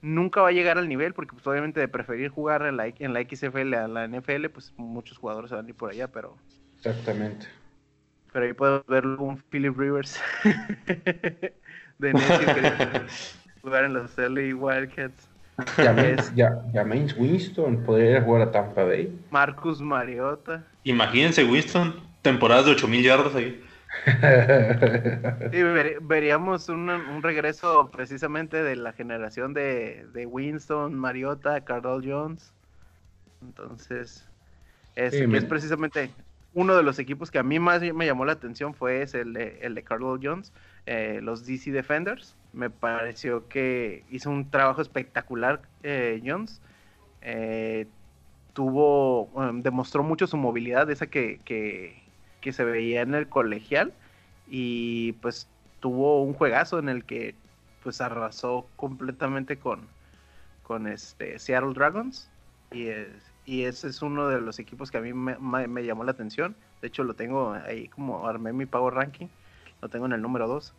nunca 0.03 0.43
va 0.43 0.49
a 0.49 0.53
llegar 0.53 0.79
al 0.79 0.89
nivel, 0.89 1.15
porque 1.15 1.33
pues, 1.33 1.47
obviamente 1.47 1.81
de 1.81 1.89
preferir 1.89 2.29
jugar 2.31 2.63
en 2.67 2.77
la, 2.77 2.87
en 2.89 3.13
la 3.15 3.21
XFL 3.23 3.75
a 3.75 3.89
la 3.89 4.07
NFL, 4.07 4.49
pues 4.51 4.73
muchos 4.77 5.17
jugadores 5.19 5.49
se 5.51 5.57
van 5.57 5.67
a 5.67 5.69
ir 5.69 5.75
por 5.75 5.91
allá, 5.91 6.09
pero, 6.09 6.37
Exactamente. 6.77 7.47
pero 8.33 8.45
ahí 8.45 8.53
puedo 8.53 8.85
ver 8.87 9.07
un 9.07 9.39
Philip 9.49 9.77
Rivers 9.79 10.21
de 10.85 11.53
queriendo 11.99 13.07
jugar 13.63 13.85
en 13.85 13.95
los 13.95 14.17
LA 14.19 14.55
Wildcats. 14.55 15.29
James, 15.77 16.35
ya, 16.35 16.51
James 16.73 17.17
Winston 17.17 17.85
podría 17.85 18.11
ir 18.11 18.17
a 18.17 18.23
jugar 18.23 18.43
a 18.43 18.51
Tampa 18.51 18.83
Bay. 18.83 19.17
Marcus 19.31 19.81
Mariota. 19.81 20.65
Imagínense, 20.83 21.45
Winston, 21.45 21.95
temporadas 22.23 22.67
de 22.67 22.73
8000 22.73 23.03
yardas 23.05 23.35
ahí. 23.37 23.63
Sí, 25.51 25.63
ver- 25.63 26.01
veríamos 26.01 26.69
un, 26.69 26.91
un 26.91 27.23
regreso 27.23 27.91
precisamente 27.91 28.63
de 28.63 28.75
la 28.77 28.93
generación 28.93 29.55
de, 29.55 30.07
de 30.13 30.27
Winston, 30.27 30.95
Mariota, 30.99 31.65
Cardell 31.65 32.03
Jones. 32.05 32.55
Entonces, 33.41 34.31
es, 34.95 35.23
Sí, 35.23 35.27
que 35.27 35.27
me- 35.27 35.39
es 35.39 35.47
precisamente 35.47 36.17
uno 36.53 36.77
de 36.77 36.83
los 36.85 36.99
equipos 37.01 37.31
que 37.31 37.39
a 37.39 37.45
mí 37.45 37.61
más 37.61 37.83
me 37.83 38.07
llamó 38.07 38.25
la 38.27 38.33
atención 38.35 38.75
fue 38.75 39.03
ese, 39.03 39.23
el 39.23 39.35
de, 39.35 39.61
el 39.63 39.75
de 39.75 39.85
Cardell 39.85 40.21
Jones, 40.23 40.53
eh, 40.87 41.21
los 41.23 41.47
DC 41.47 41.73
Defenders. 41.73 42.39
Me 42.53 42.71
pareció 42.71 43.49
que 43.49 44.07
hizo 44.11 44.31
un 44.31 44.51
trabajo 44.51 44.83
espectacular 44.83 45.63
eh, 45.83 46.23
Jones. 46.25 46.63
Eh, 47.23 47.89
tuvo, 48.53 49.27
um, 49.33 49.63
demostró 49.63 50.03
mucho 50.03 50.27
su 50.27 50.37
movilidad, 50.37 50.91
esa 50.91 51.09
que, 51.09 51.43
que, 51.45 52.04
que 52.45 52.53
se 52.53 52.63
veía 52.63 53.01
en 53.01 53.15
el 53.15 53.27
colegial 53.31 53.95
y 54.47 55.13
pues 55.15 55.49
tuvo 55.81 56.23
un 56.23 56.35
juegazo 56.35 56.79
en 56.79 56.91
el 56.91 57.07
que 57.07 57.35
pues 57.83 58.03
arrasó 58.03 58.69
completamente 58.77 59.59
con, 59.59 59.89
con 60.63 60.87
este 60.87 61.39
Seattle 61.39 61.73
Dragons 61.73 62.31
y, 62.71 62.89
es- 62.89 63.33
y 63.47 63.63
ese 63.65 63.89
es 63.89 64.03
uno 64.03 64.29
de 64.29 64.43
los 64.43 64.59
equipos 64.59 64.91
que 64.91 64.99
a 64.99 65.01
mí 65.01 65.15
me, 65.15 65.39
me- 65.39 65.85
llamó 65.87 66.05
la 66.05 66.11
atención 66.13 66.55
de 66.83 66.89
hecho 66.89 67.03
lo 67.03 67.15
tengo 67.15 67.55
ahí 67.55 67.89
como 67.89 68.29
armé 68.29 68.53
mi 68.53 68.67
power 68.67 68.93
ranking 68.93 69.29
lo 69.81 69.89
tengo 69.89 70.05
en 70.05 70.13
el 70.13 70.21
número 70.21 70.47
2. 70.47 70.75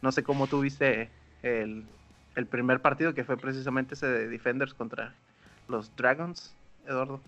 No 0.00 0.10
sé 0.12 0.22
cómo 0.22 0.46
tuviste 0.46 1.10
el, 1.42 1.84
el 2.34 2.46
primer 2.46 2.80
partido 2.80 3.12
que 3.12 3.24
fue 3.24 3.36
precisamente 3.36 3.92
ese 3.92 4.06
de 4.06 4.28
Defenders 4.28 4.72
contra 4.72 5.14
los 5.68 5.94
Dragons, 5.96 6.54
Eduardo. 6.86 7.20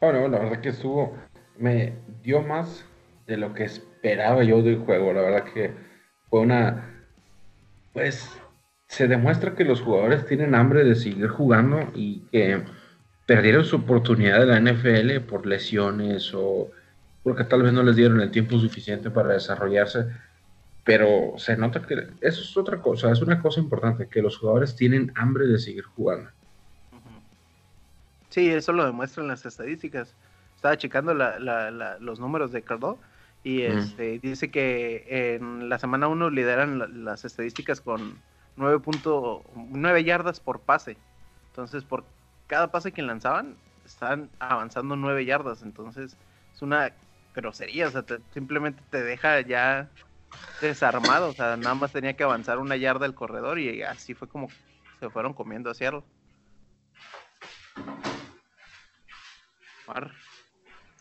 Bueno, 0.00 0.26
la 0.28 0.38
verdad 0.40 0.60
que 0.60 0.68
estuvo, 0.70 1.16
me 1.58 1.94
dio 2.22 2.42
más 2.42 2.84
de 3.26 3.36
lo 3.36 3.54
que 3.54 3.64
esperaba 3.64 4.44
yo 4.44 4.62
del 4.62 4.78
juego. 4.78 5.12
La 5.12 5.22
verdad 5.22 5.44
que 5.52 5.72
fue 6.30 6.40
una, 6.40 7.06
pues, 7.92 8.30
se 8.88 9.08
demuestra 9.08 9.54
que 9.54 9.64
los 9.64 9.80
jugadores 9.80 10.26
tienen 10.26 10.54
hambre 10.54 10.84
de 10.84 10.94
seguir 10.94 11.28
jugando 11.28 11.90
y 11.94 12.20
que 12.30 12.62
perdieron 13.26 13.64
su 13.64 13.76
oportunidad 13.76 14.40
de 14.40 14.46
la 14.46 14.60
NFL 14.60 15.26
por 15.28 15.46
lesiones 15.46 16.32
o 16.34 16.70
porque 17.24 17.42
tal 17.42 17.64
vez 17.64 17.72
no 17.72 17.82
les 17.82 17.96
dieron 17.96 18.20
el 18.20 18.30
tiempo 18.30 18.56
suficiente 18.58 19.10
para 19.10 19.32
desarrollarse. 19.32 20.06
Pero 20.84 21.34
se 21.36 21.56
nota 21.56 21.82
que 21.82 21.94
eso 22.20 22.42
es 22.42 22.56
otra 22.56 22.80
cosa, 22.80 23.10
es 23.10 23.20
una 23.20 23.42
cosa 23.42 23.58
importante, 23.58 24.06
que 24.06 24.22
los 24.22 24.38
jugadores 24.38 24.76
tienen 24.76 25.10
hambre 25.16 25.48
de 25.48 25.58
seguir 25.58 25.82
jugando. 25.82 26.30
Sí, 28.28 28.48
eso 28.48 28.72
lo 28.72 28.84
demuestran 28.84 29.26
las 29.26 29.44
estadísticas. 29.44 30.14
Estaba 30.54 30.78
checando 30.78 31.12
los 31.14 32.20
números 32.20 32.52
de 32.52 32.62
Cardo 32.62 33.00
y 33.46 33.62
este, 33.62 34.18
dice 34.18 34.50
que 34.50 35.36
en 35.36 35.68
la 35.68 35.78
semana 35.78 36.08
1 36.08 36.30
lideran 36.30 37.04
las 37.04 37.24
estadísticas 37.24 37.80
con 37.80 38.20
9.9 38.56 40.04
yardas 40.04 40.40
por 40.40 40.62
pase. 40.62 40.96
Entonces, 41.50 41.84
por 41.84 42.02
cada 42.48 42.72
pase 42.72 42.90
que 42.90 43.02
lanzaban, 43.02 43.54
están 43.84 44.30
avanzando 44.40 44.96
9 44.96 45.24
yardas. 45.24 45.62
Entonces, 45.62 46.16
es 46.52 46.60
una 46.60 46.90
grosería. 47.36 47.86
O 47.86 47.90
sea, 47.92 48.04
simplemente 48.34 48.82
te 48.90 49.04
deja 49.04 49.40
ya 49.42 49.88
desarmado, 50.60 51.28
o 51.28 51.32
sea, 51.32 51.56
nada 51.56 51.76
más 51.76 51.92
tenía 51.92 52.16
que 52.16 52.24
avanzar 52.24 52.58
una 52.58 52.74
yarda 52.74 53.06
el 53.06 53.14
corredor 53.14 53.60
y 53.60 53.80
así 53.84 54.14
fue 54.14 54.28
como 54.28 54.48
se 54.98 55.08
fueron 55.08 55.34
comiendo 55.34 55.70
a 55.70 55.74
Seattle. 55.74 56.02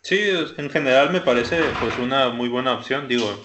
Sí, 0.06 0.20
en 0.58 0.70
general 0.70 1.12
me 1.12 1.20
parece 1.20 1.72
pues 1.80 1.98
una 1.98 2.30
muy 2.30 2.48
buena 2.48 2.74
opción, 2.74 3.08
digo, 3.08 3.42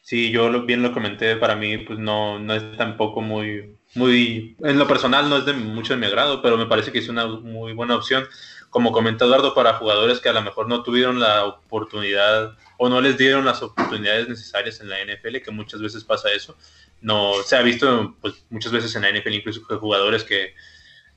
si 0.00 0.30
yo 0.30 0.62
bien 0.62 0.80
lo 0.80 0.92
comenté, 0.92 1.34
para 1.34 1.56
mí 1.56 1.76
pues 1.78 1.98
no, 1.98 2.38
no 2.38 2.54
es 2.54 2.76
tampoco 2.76 3.20
muy, 3.20 3.76
muy, 3.96 4.56
en 4.60 4.78
lo 4.78 4.86
personal 4.86 5.28
no 5.28 5.38
es 5.38 5.44
de 5.44 5.54
mucho 5.54 5.94
de 5.94 5.98
mi 5.98 6.06
agrado, 6.06 6.40
pero 6.40 6.56
me 6.56 6.66
parece 6.66 6.92
que 6.92 7.00
es 7.00 7.08
una 7.08 7.26
muy 7.26 7.72
buena 7.72 7.96
opción, 7.96 8.28
como 8.70 8.92
comenta 8.92 9.24
Eduardo, 9.24 9.54
para 9.54 9.74
jugadores 9.74 10.20
que 10.20 10.28
a 10.28 10.32
lo 10.34 10.42
mejor 10.42 10.68
no 10.68 10.84
tuvieron 10.84 11.18
la 11.18 11.46
oportunidad 11.46 12.56
o 12.76 12.88
no 12.88 13.00
les 13.00 13.18
dieron 13.18 13.44
las 13.44 13.60
oportunidades 13.60 14.28
necesarias 14.28 14.80
en 14.80 14.90
la 14.90 15.00
NFL, 15.00 15.38
que 15.42 15.50
muchas 15.50 15.82
veces 15.82 16.04
pasa 16.04 16.30
eso. 16.30 16.56
No 17.00 17.42
se 17.44 17.56
ha 17.56 17.62
visto 17.62 18.14
pues, 18.20 18.44
muchas 18.50 18.70
veces 18.70 18.94
en 18.94 19.02
la 19.02 19.10
NFL 19.10 19.34
incluso 19.34 19.66
que 19.66 19.74
jugadores 19.74 20.22
que 20.22 20.54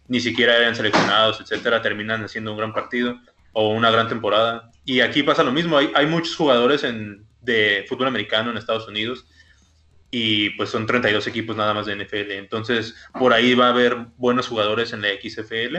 ni 0.07 0.19
siquiera 0.19 0.57
eran 0.57 0.75
seleccionados, 0.75 1.39
etcétera, 1.39 1.83
terminan 1.83 2.23
haciendo 2.23 2.51
un 2.51 2.57
gran 2.57 2.73
partido 2.73 3.19
o 3.53 3.69
una 3.69 3.91
gran 3.91 4.07
temporada. 4.07 4.70
Y 4.91 4.99
aquí 4.99 5.23
pasa 5.23 5.41
lo 5.41 5.53
mismo, 5.53 5.77
hay, 5.77 5.89
hay 5.95 6.05
muchos 6.05 6.35
jugadores 6.35 6.83
en, 6.83 7.25
de 7.39 7.85
fútbol 7.87 8.07
americano 8.07 8.51
en 8.51 8.57
Estados 8.57 8.89
Unidos 8.89 9.25
y 10.11 10.49
pues 10.57 10.67
son 10.67 10.85
32 10.85 11.25
equipos 11.27 11.55
nada 11.55 11.73
más 11.73 11.85
de 11.85 11.95
NFL. 11.95 12.31
Entonces, 12.31 12.93
por 13.17 13.31
ahí 13.31 13.53
va 13.53 13.67
a 13.67 13.69
haber 13.69 13.95
buenos 14.17 14.49
jugadores 14.49 14.91
en 14.91 15.01
la 15.01 15.07
XFL 15.07 15.77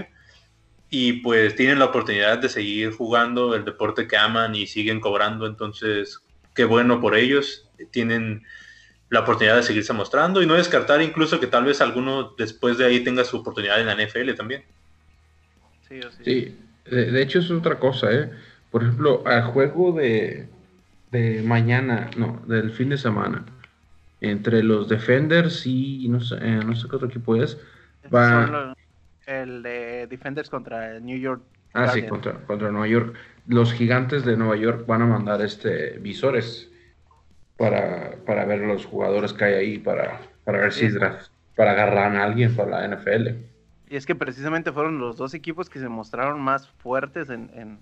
y 0.88 1.12
pues 1.20 1.55
tienen 1.57 1.79
la 1.79 1.85
oportunidad 1.85 2.38
de 2.38 2.48
seguir 2.48 2.92
jugando 2.92 3.55
el 3.55 3.66
deporte 3.66 4.09
que 4.09 4.16
aman 4.16 4.55
y 4.55 4.66
siguen 4.66 4.98
cobrando, 4.98 5.46
entonces 5.46 6.22
qué 6.55 6.64
bueno 6.64 6.98
por 7.03 7.14
ellos, 7.14 7.68
tienen 7.90 8.42
la 9.11 9.20
oportunidad 9.20 9.57
de 9.57 9.62
seguirse 9.62 9.92
mostrando 9.92 10.40
y 10.40 10.46
no 10.46 10.55
descartar 10.55 11.03
incluso 11.03 11.38
que 11.38 11.48
tal 11.48 11.66
vez 11.66 11.83
alguno 11.83 12.35
después 12.38 12.79
de 12.79 12.87
ahí 12.87 13.05
tenga 13.05 13.25
su 13.25 13.37
oportunidad 13.37 13.79
en 13.79 13.88
la 13.88 13.94
NFL 13.94 14.33
también. 14.37 14.64
Sí, 15.87 16.01
sí. 16.25 16.57
de, 16.87 17.22
hecho 17.22 17.40
es 17.40 17.51
otra 17.51 17.79
cosa, 17.79 18.11
¿eh? 18.11 18.31
Por 18.72 18.82
ejemplo, 18.82 19.22
al 19.26 19.44
juego 19.44 19.92
de, 19.92 20.48
de 21.12 21.42
mañana, 21.42 22.11
no, 22.16 22.42
del 22.48 22.72
fin 22.72 22.88
de 22.88 22.98
semana, 22.98 23.44
entre 24.20 24.64
los 24.64 24.88
Defenders 24.88 25.66
y 25.66 26.08
no 26.08 26.20
sé, 26.20 26.37
eh, 26.40 26.61
no 26.64 26.74
sé 26.74 26.88
qué 26.88 26.96
otro 26.96 27.08
equipo 27.08 27.37
es, 27.37 27.58
va 28.12 28.74
el 29.26 29.62
de 29.62 30.06
Defenders 30.08 30.50
contra 30.50 30.98
New 30.98 31.18
York. 31.18 31.42
Ah, 31.74 31.88
sí, 31.88 32.02
contra, 32.02 32.35
contra 32.46 32.70
Nueva 32.70 32.88
York. 32.88 33.14
Los 33.46 33.72
gigantes 33.72 34.24
de 34.24 34.37
Nueva 34.37 34.56
York 34.56 34.87
van 34.87 35.02
a 35.02 35.06
mandar 35.06 35.40
este 35.42 35.98
visores 35.98 36.70
para, 37.56 38.16
para 38.26 38.44
ver 38.44 38.61
los 38.61 38.85
jugadores 38.85 39.32
que 39.32 39.44
hay 39.44 39.54
ahí, 39.54 39.78
para, 39.78 40.20
para 40.44 40.58
ver 40.58 40.72
si 40.72 40.88
para 41.54 41.72
agarrar 41.72 42.16
a 42.16 42.24
alguien 42.24 42.54
para 42.56 42.87
la 42.87 42.96
NFL. 42.96 43.28
Y 43.88 43.96
es 43.96 44.06
que 44.06 44.14
precisamente 44.14 44.72
fueron 44.72 44.98
los 44.98 45.16
dos 45.16 45.35
equipos 45.35 45.68
que 45.68 45.78
se 45.78 45.88
mostraron 45.88 46.40
más 46.40 46.68
fuertes 46.68 47.28
en, 47.30 47.50
en, 47.54 47.78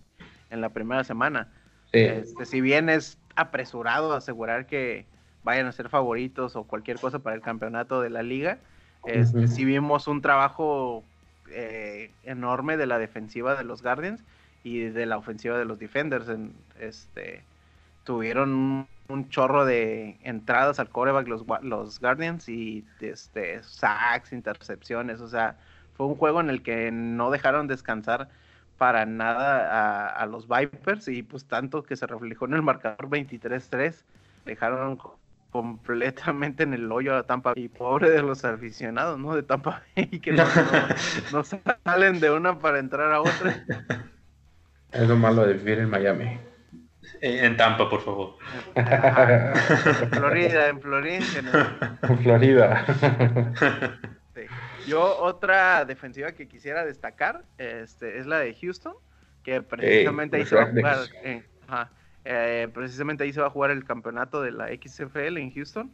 la 0.50 0.70
primera 0.70 1.04
semana. 1.04 1.48
Este, 1.92 2.44
si 2.44 2.60
bien 2.60 2.88
es 2.88 3.18
apresurado 3.36 4.12
asegurar 4.12 4.66
que 4.66 5.06
vayan 5.42 5.66
a 5.66 5.72
ser 5.72 5.88
favoritos 5.88 6.56
o 6.56 6.64
cualquier 6.64 6.98
cosa 6.98 7.18
para 7.20 7.36
el 7.36 7.42
campeonato 7.42 8.00
de 8.00 8.10
la 8.10 8.22
liga, 8.22 8.58
este, 9.06 9.48
si 9.48 9.64
vimos 9.64 10.08
un 10.08 10.20
trabajo 10.20 11.04
eh, 11.50 12.10
enorme 12.24 12.76
de 12.76 12.86
la 12.86 12.98
defensiva 12.98 13.56
de 13.56 13.64
los 13.64 13.82
Guardians 13.82 14.22
y 14.62 14.80
de 14.80 15.06
la 15.06 15.16
ofensiva 15.16 15.58
de 15.58 15.64
los 15.64 15.78
Defenders. 15.78 16.28
En, 16.28 16.52
este, 16.78 17.42
tuvieron 18.04 18.86
un, 19.08 19.28
chorro 19.30 19.64
de 19.64 20.16
entradas 20.22 20.78
al 20.78 20.88
coreback 20.90 21.26
los, 21.26 21.44
los 21.62 22.00
Guardians 22.00 22.48
y 22.48 22.84
este, 23.00 23.62
sacks, 23.62 24.32
intercepciones. 24.32 25.20
O 25.20 25.28
sea, 25.28 25.56
fue 25.94 26.06
un 26.06 26.14
juego 26.14 26.40
en 26.40 26.50
el 26.50 26.62
que 26.62 26.92
no 26.92 27.30
dejaron 27.30 27.66
descansar 27.66 28.28
para 28.80 29.04
nada 29.04 29.68
a, 29.68 30.06
a 30.08 30.24
los 30.24 30.48
Vipers 30.48 31.06
y 31.08 31.22
pues 31.22 31.44
tanto 31.44 31.82
que 31.82 31.96
se 31.96 32.06
reflejó 32.06 32.46
en 32.46 32.54
el 32.54 32.62
marcador 32.62 33.10
23-3. 33.10 33.94
Dejaron 34.46 34.98
completamente 35.50 36.62
en 36.62 36.72
el 36.72 36.90
hoyo 36.90 37.14
a 37.14 37.24
Tampa 37.24 37.52
y 37.56 37.68
pobre 37.68 38.08
de 38.08 38.22
los 38.22 38.42
aficionados, 38.42 39.18
¿no? 39.18 39.36
De 39.36 39.42
Tampa 39.42 39.82
y 39.96 40.18
que 40.20 40.32
no, 40.32 40.46
salen 41.84 42.20
de 42.20 42.30
una 42.30 42.58
para 42.58 42.78
entrar 42.78 43.12
a 43.12 43.20
otra. 43.20 43.66
Es 44.92 45.06
lo 45.06 45.16
malo 45.18 45.46
de 45.46 45.52
vivir 45.52 45.80
en 45.80 45.90
Miami. 45.90 46.38
En 47.20 47.58
Tampa, 47.58 47.90
por 47.90 48.00
favor. 48.00 48.38
En 48.76 50.10
Florida, 50.10 50.68
en 50.68 50.80
Florida. 50.80 51.98
En 52.00 52.18
Florida. 52.18 52.86
Yo 54.86 55.18
otra 55.18 55.84
defensiva 55.84 56.32
que 56.32 56.48
quisiera 56.48 56.84
destacar 56.84 57.44
este, 57.58 58.18
es 58.18 58.26
la 58.26 58.38
de 58.38 58.54
Houston, 58.54 58.94
que 59.42 59.62
precisamente 59.62 60.36
ahí 60.36 60.46
se 60.46 60.56
va 60.56 60.62
a 60.62 60.66
jugar. 60.66 60.98
ajá, 61.68 61.90
eh, 62.24 62.68
precisamente 62.72 63.24
ahí 63.24 63.32
se 63.32 63.40
va 63.40 63.46
a 63.46 63.50
jugar 63.50 63.70
el 63.70 63.84
campeonato 63.84 64.42
de 64.42 64.52
la 64.52 64.68
XFL 64.68 65.38
en 65.38 65.52
Houston. 65.52 65.90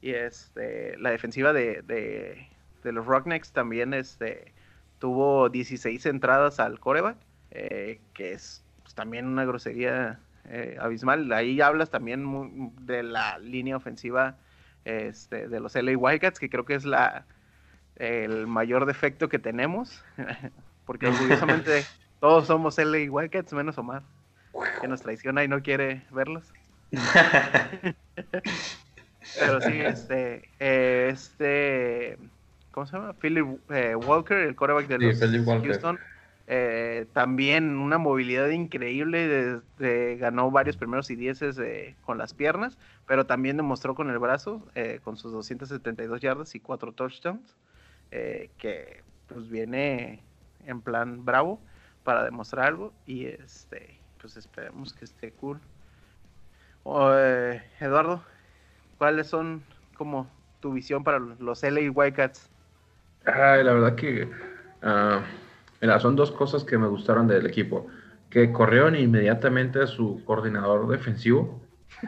Y 0.00 0.10
este, 0.10 0.98
la 0.98 1.10
defensiva 1.10 1.52
de, 1.52 1.82
de, 1.82 2.92
los 2.92 3.06
Rocknecks 3.06 3.52
también 3.52 3.94
este, 3.94 4.52
tuvo 4.98 5.48
16 5.48 6.04
entradas 6.06 6.60
al 6.60 6.78
coreback, 6.78 7.16
eh, 7.52 8.00
que 8.12 8.32
es 8.32 8.62
pues, 8.82 8.94
también 8.94 9.26
una 9.26 9.46
grosería 9.46 10.20
eh, 10.46 10.76
abismal. 10.78 11.32
Ahí 11.32 11.60
hablas 11.62 11.88
también 11.90 12.74
de 12.82 13.02
la 13.02 13.38
línea 13.38 13.76
ofensiva 13.76 14.36
este, 14.84 15.48
de 15.48 15.60
los 15.60 15.74
LA 15.74 15.96
Wildcats, 15.96 16.38
que 16.38 16.50
creo 16.50 16.66
que 16.66 16.74
es 16.74 16.84
la, 16.84 17.24
el 17.96 18.46
mayor 18.46 18.86
defecto 18.86 19.28
que 19.28 19.38
tenemos, 19.38 20.02
porque 20.86 21.10
curiosamente 21.10 21.84
todos 22.20 22.46
somos 22.46 22.78
LA 22.78 23.10
Wildcats 23.10 23.52
menos 23.52 23.78
Omar 23.78 24.02
que 24.80 24.88
nos 24.88 25.02
traiciona 25.02 25.44
y 25.44 25.48
no 25.48 25.62
quiere 25.62 26.02
verlos. 26.10 26.52
Pero 29.38 29.60
sí, 29.60 29.72
este, 29.72 30.48
eh, 30.60 31.10
este, 31.12 32.18
¿cómo 32.70 32.86
se 32.86 32.96
llama? 32.96 33.14
Philip 33.14 33.46
eh, 33.70 33.94
Walker, 33.96 34.36
el 34.38 34.54
quarterback 34.54 34.86
de 34.86 34.98
los 34.98 35.18
Houston. 35.18 35.98
Eh, 36.46 37.06
también 37.14 37.78
una 37.78 37.96
movilidad 37.96 38.50
increíble, 38.50 39.62
de, 39.78 40.16
ganó 40.18 40.50
varios 40.50 40.76
primeros 40.76 41.10
y 41.10 41.16
dieces 41.16 41.58
con 42.04 42.18
las 42.18 42.34
piernas, 42.34 42.76
pero 43.06 43.24
también 43.24 43.56
demostró 43.56 43.94
con 43.94 44.10
el 44.10 44.18
brazo, 44.18 44.62
con 45.04 45.16
sus 45.16 45.32
272 45.32 46.20
yardas 46.20 46.54
y 46.54 46.60
cuatro 46.60 46.92
touchdowns, 46.92 47.56
que 48.58 49.02
pues 49.28 49.48
viene 49.48 50.20
en 50.66 50.80
plan 50.80 51.24
bravo 51.24 51.58
para 52.04 52.24
demostrar 52.24 52.66
algo 52.66 52.92
y 53.06 53.26
este 53.26 53.98
pues 54.20 54.36
esperemos 54.36 54.92
que 54.94 55.04
esté 55.04 55.32
cool. 55.32 55.58
Eh, 56.86 57.62
Eduardo, 57.80 58.22
¿cuáles 58.98 59.26
son 59.26 59.62
como 59.96 60.26
tu 60.60 60.72
visión 60.72 61.02
para 61.04 61.18
los 61.18 61.62
LA 61.62 61.90
Wildcats? 61.90 62.48
Ay, 63.26 63.64
la 63.64 63.72
verdad 63.72 63.94
que 63.94 64.24
uh, 64.24 65.20
mira, 65.80 65.98
son 66.00 66.14
dos 66.16 66.30
cosas 66.30 66.64
que 66.64 66.78
me 66.78 66.86
gustaron 66.88 67.26
del 67.26 67.46
equipo. 67.46 67.86
Que 68.30 68.52
corrieron 68.52 68.96
inmediatamente 68.96 69.80
a 69.82 69.86
su 69.86 70.22
coordinador 70.24 70.88
defensivo 70.88 71.60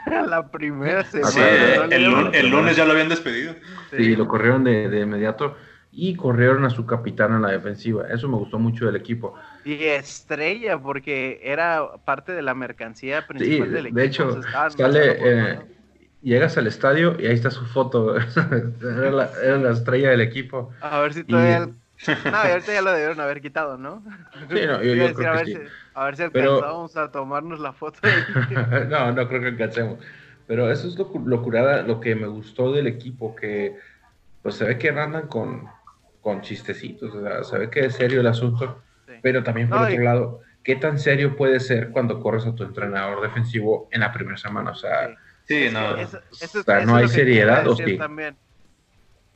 la 0.26 0.50
primera 0.50 1.04
semana. 1.04 1.30
Sí, 1.30 1.40
Acuérdate. 1.40 1.96
el, 1.96 2.04
lun- 2.10 2.34
el 2.34 2.50
lunes 2.50 2.76
ya 2.76 2.84
lo 2.84 2.92
habían 2.92 3.08
despedido. 3.08 3.54
Sí, 3.90 4.16
lo 4.16 4.26
corrieron 4.26 4.64
de, 4.64 4.88
de 4.88 5.00
inmediato 5.00 5.56
y 5.98 6.14
corrieron 6.14 6.64
a 6.66 6.70
su 6.70 6.84
capitán 6.84 7.32
en 7.32 7.40
la 7.42 7.52
defensiva. 7.52 8.06
Eso 8.08 8.28
me 8.28 8.36
gustó 8.36 8.58
mucho 8.58 8.84
del 8.84 8.96
equipo. 8.96 9.34
Y 9.64 9.82
estrella, 9.84 10.78
porque 10.78 11.40
era 11.42 11.82
parte 12.04 12.32
de 12.32 12.42
la 12.42 12.54
mercancía 12.54 13.22
Sí, 13.22 13.26
principal 13.28 13.72
del 13.72 13.86
equipo. 13.86 13.98
de 14.00 14.04
hecho, 14.06 14.38
estaban 14.40 14.70
sale, 14.72 15.16
eh, 15.18 15.58
llegas 16.22 16.58
al 16.58 16.66
estadio 16.66 17.16
y 17.18 17.26
ahí 17.26 17.34
está 17.34 17.50
su 17.50 17.64
foto. 17.64 18.14
era, 18.82 19.10
la, 19.10 19.30
era 19.42 19.56
la 19.56 19.70
estrella 19.70 20.10
del 20.10 20.20
equipo. 20.20 20.70
A 20.80 21.00
ver 21.00 21.14
si 21.14 21.20
y- 21.20 21.24
todavía. 21.24 21.60
No, 22.06 22.30
y 22.30 22.50
ahorita 22.50 22.74
ya 22.74 22.82
lo 22.82 22.92
debieron 22.92 23.20
haber 23.20 23.40
quitado, 23.40 23.78
¿no? 23.78 24.02
Sí, 24.50 24.60
no, 24.66 24.82
yo, 24.82 24.94
yo 24.94 25.02
decir, 25.08 25.14
creo 25.14 25.32
a, 25.32 25.38
que 25.44 25.46
sí. 25.46 25.58
a 25.94 26.04
ver 26.04 26.16
si 26.16 26.22
Pero- 26.30 26.50
alcanzábamos 26.56 26.96
a 26.98 27.10
tomarnos 27.10 27.58
la 27.58 27.72
foto. 27.72 28.00
ahí. 28.02 28.86
no, 28.90 29.12
no 29.12 29.28
creo 29.28 29.40
que 29.40 29.46
alcancemos. 29.48 29.98
Pero 30.46 30.70
eso 30.70 30.88
es 30.88 30.98
lo, 30.98 31.10
lo 31.24 31.42
curada, 31.42 31.80
lo 31.82 31.98
que 32.00 32.14
me 32.14 32.26
gustó 32.26 32.70
del 32.72 32.86
equipo, 32.86 33.34
que 33.34 33.76
pues 34.42 34.56
se 34.56 34.64
ve 34.64 34.78
que 34.78 34.90
andan 34.90 35.26
con, 35.26 35.66
con 36.26 36.40
chistecitos, 36.40 37.14
o 37.14 37.22
sea, 37.22 37.44
se 37.44 37.56
ve 37.56 37.70
que 37.70 37.86
es 37.86 37.94
serio 37.94 38.20
el 38.20 38.26
asunto, 38.26 38.82
Sí. 39.06 39.12
pero 39.22 39.44
también 39.44 39.68
por 39.68 39.78
No, 39.78 39.84
otro 39.84 39.94
y- 39.94 40.04
lado, 40.04 40.40
¿qué 40.64 40.74
tan 40.74 40.98
serio 40.98 41.36
puede 41.36 41.60
ser 41.60 41.90
cuando 41.90 42.18
corres 42.18 42.44
a 42.46 42.52
tu 42.52 42.64
entrenador 42.64 43.22
defensivo 43.22 43.88
en 43.92 44.00
la 44.00 44.12
primera 44.12 44.36
semana? 44.36 44.72
O 44.72 44.74
sea, 44.74 45.06
Sí. 45.08 45.14
Sí, 45.44 45.54
Es 45.66 45.72
no. 45.72 45.94
que 45.94 46.02
eso- 46.02 46.20
eso- 46.40 46.58
O 46.58 46.62
sea, 46.64 46.78
eso 46.78 46.86
¿no 46.88 46.96
hay 46.96 47.06
seriedad 47.06 47.64
o 47.68 47.76
sí? 47.76 47.96
También. 47.96 48.34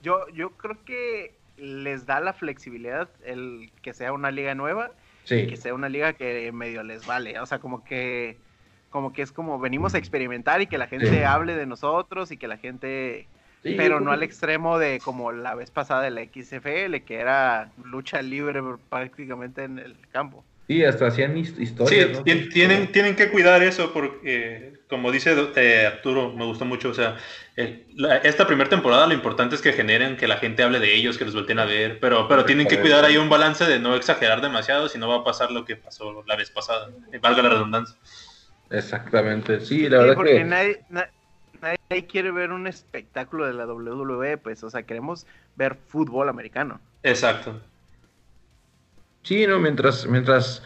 Yo, 0.02 0.26
yo 0.34 0.50
creo 0.56 0.84
que 0.84 1.36
les 1.56 2.06
da 2.06 2.18
la 2.18 2.32
flexibilidad 2.32 3.08
el 3.24 3.70
que 3.82 3.94
sea 3.94 4.12
una 4.12 4.32
liga 4.32 4.56
nueva 4.56 4.90
sí. 5.22 5.46
que 5.46 5.56
sea 5.56 5.72
una 5.74 5.88
liga 5.88 6.14
que 6.14 6.50
medio 6.50 6.82
les 6.82 7.06
vale, 7.06 7.38
o 7.38 7.46
sea, 7.46 7.60
como 7.60 7.84
que 7.84 8.36
como 8.90 9.12
que 9.12 9.22
es 9.22 9.30
como 9.30 9.60
venimos 9.60 9.94
a 9.94 9.98
experimentar 9.98 10.60
y 10.60 10.66
que 10.66 10.76
la 10.78 10.88
gente 10.88 11.06
Sí. 11.08 11.22
hable 11.22 11.54
de 11.54 11.66
nosotros 11.66 12.32
y 12.32 12.36
que 12.36 12.48
la 12.48 12.56
gente 12.56 13.28
Sí, 13.62 13.74
pero 13.76 13.98
yo 13.98 14.00
no 14.04 14.12
al 14.12 14.20
que- 14.20 14.24
extremo 14.24 14.78
de 14.78 15.00
como 15.00 15.32
la 15.32 15.54
vez 15.54 15.70
pasada 15.70 16.02
de 16.02 16.10
la 16.10 16.22
XFL 16.22 17.04
que 17.04 17.16
era 17.16 17.70
lucha 17.84 18.22
libre 18.22 18.62
prácticamente 18.88 19.64
en 19.64 19.78
el 19.78 19.96
campo. 20.10 20.44
Sí, 20.66 20.84
hasta 20.84 21.08
hacían 21.08 21.36
his- 21.36 21.56
Sí, 21.56 21.64
historias. 21.64 22.10
¿no? 22.12 22.24
tien- 22.24 22.48
tienen, 22.52 22.92
tienen 22.92 23.16
que 23.16 23.28
cuidar 23.28 23.60
eso 23.62 23.92
porque, 23.92 24.74
como 24.88 25.10
dice 25.10 25.34
eh, 25.56 25.86
Arturo, 25.86 26.32
me 26.32 26.44
gustó 26.44 26.64
mucho, 26.64 26.90
o 26.90 26.94
sea, 26.94 27.16
el- 27.56 27.86
la- 27.96 28.18
esta 28.18 28.46
primera 28.46 28.70
temporada 28.70 29.06
lo 29.08 29.12
importante 29.14 29.56
es 29.56 29.62
que 29.62 29.72
generen 29.72 30.16
que 30.16 30.28
la 30.28 30.36
gente 30.36 30.62
hable 30.62 30.78
de 30.78 30.94
ellos, 30.94 31.18
que 31.18 31.24
los 31.24 31.34
volteen 31.34 31.58
a 31.58 31.64
ver, 31.64 31.98
pero, 32.00 32.28
pero 32.28 32.44
tienen 32.44 32.68
que 32.68 32.80
cuidar 32.80 33.04
ahí 33.04 33.16
un 33.16 33.28
balance 33.28 33.64
de 33.66 33.80
no 33.80 33.96
exagerar 33.96 34.40
demasiado, 34.40 34.88
si 34.88 34.96
no 34.96 35.08
va 35.08 35.16
a 35.16 35.24
pasar 35.24 35.50
lo 35.50 35.64
que 35.64 35.74
pasó 35.76 36.22
la 36.26 36.36
vez 36.36 36.50
pasada, 36.50 36.88
valga 37.20 37.42
la 37.42 37.48
redundancia. 37.50 37.96
Exactamente, 38.70 39.60
sí, 39.60 39.88
la 39.88 39.96
Sí, 39.98 40.02
verdad 40.02 40.14
porque 40.14 40.34
que... 40.34 40.44
nadie, 40.44 40.84
na- 40.88 41.10
nadie 41.60 42.06
quiere 42.06 42.30
ver 42.30 42.52
un 42.52 42.66
espectáculo 42.66 43.46
de 43.46 43.54
la 43.54 43.66
WWE, 43.66 44.38
pues, 44.38 44.62
o 44.64 44.70
sea, 44.70 44.82
queremos 44.82 45.26
ver 45.56 45.76
fútbol 45.88 46.28
americano. 46.28 46.80
Exacto. 47.02 47.60
Sí, 49.22 49.46
no, 49.46 49.58
mientras, 49.58 50.06
mientras 50.06 50.62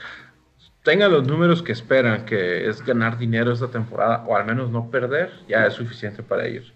tengan 0.82 1.10
los 1.10 1.26
números 1.26 1.62
que 1.62 1.72
esperan, 1.72 2.24
que 2.24 2.68
es 2.68 2.84
ganar 2.84 3.18
dinero 3.18 3.52
esta 3.52 3.68
temporada, 3.68 4.24
o 4.26 4.36
al 4.36 4.44
menos 4.44 4.70
no 4.70 4.90
perder, 4.90 5.32
ya 5.48 5.66
es 5.66 5.74
suficiente 5.74 6.22
para 6.22 6.46
ellos. 6.46 6.72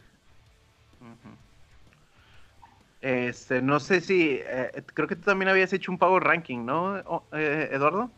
Este, 3.00 3.62
no 3.62 3.78
sé 3.78 4.00
si, 4.00 4.40
eh, 4.42 4.82
creo 4.92 5.06
que 5.06 5.14
tú 5.14 5.22
también 5.22 5.48
habías 5.48 5.72
hecho 5.72 5.92
un 5.92 5.98
power 5.98 6.24
ranking, 6.24 6.64
¿no, 6.64 6.98
eh, 7.32 7.68
Eduardo? 7.70 8.10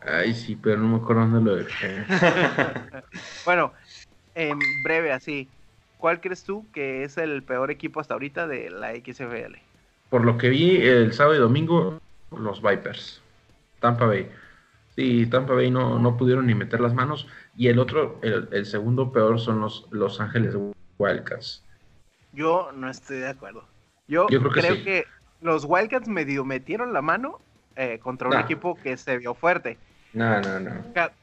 Ay, 0.00 0.34
sí, 0.34 0.54
pero 0.54 0.78
no 0.78 0.88
me 0.88 0.96
acuerdo 0.98 1.26
dónde 1.26 1.50
lo 1.50 1.56
dejé. 1.56 2.04
Bueno, 3.44 3.72
en 4.38 4.58
breve 4.82 5.12
así, 5.12 5.48
¿cuál 5.98 6.20
crees 6.20 6.44
tú 6.44 6.64
que 6.72 7.02
es 7.04 7.18
el 7.18 7.42
peor 7.42 7.70
equipo 7.70 8.00
hasta 8.00 8.14
ahorita 8.14 8.46
de 8.46 8.70
la 8.70 8.92
XFL? 8.94 9.56
Por 10.10 10.24
lo 10.24 10.38
que 10.38 10.48
vi 10.48 10.76
el 10.76 11.12
sábado 11.12 11.36
y 11.36 11.40
domingo, 11.40 11.98
los 12.30 12.62
Vipers. 12.62 13.20
Tampa 13.80 14.06
Bay. 14.06 14.30
Sí, 14.96 15.26
Tampa 15.26 15.54
Bay 15.54 15.70
no, 15.70 15.98
no 15.98 16.16
pudieron 16.16 16.46
ni 16.46 16.54
meter 16.54 16.80
las 16.80 16.94
manos. 16.94 17.26
Y 17.56 17.68
el 17.68 17.78
otro, 17.78 18.18
el, 18.22 18.48
el 18.52 18.66
segundo 18.66 19.12
peor 19.12 19.38
son 19.40 19.60
los 19.60 19.86
Los 19.90 20.20
Ángeles 20.20 20.56
Wildcats. 20.98 21.62
Yo 22.32 22.70
no 22.72 22.88
estoy 22.90 23.18
de 23.18 23.28
acuerdo. 23.28 23.64
Yo, 24.06 24.28
Yo 24.28 24.38
creo 24.40 24.52
creo, 24.52 24.74
que 24.76 24.82
que, 24.84 25.02
sí. 25.02 25.08
los 25.40 25.64
Wildcats 25.68 26.08
medio 26.08 26.44
metieron 26.44 26.92
la 26.92 27.02
mano 27.02 27.40
eh, 27.76 27.98
contra 28.00 28.28
un 28.28 28.34
Nah. 28.34 28.40
equipo 28.40 28.76
que 28.76 28.96
se 28.96 29.18
vio 29.18 29.34
fuerte. 29.34 29.78
No, 30.12 30.40
no, 30.40 30.58
no. 30.60 30.70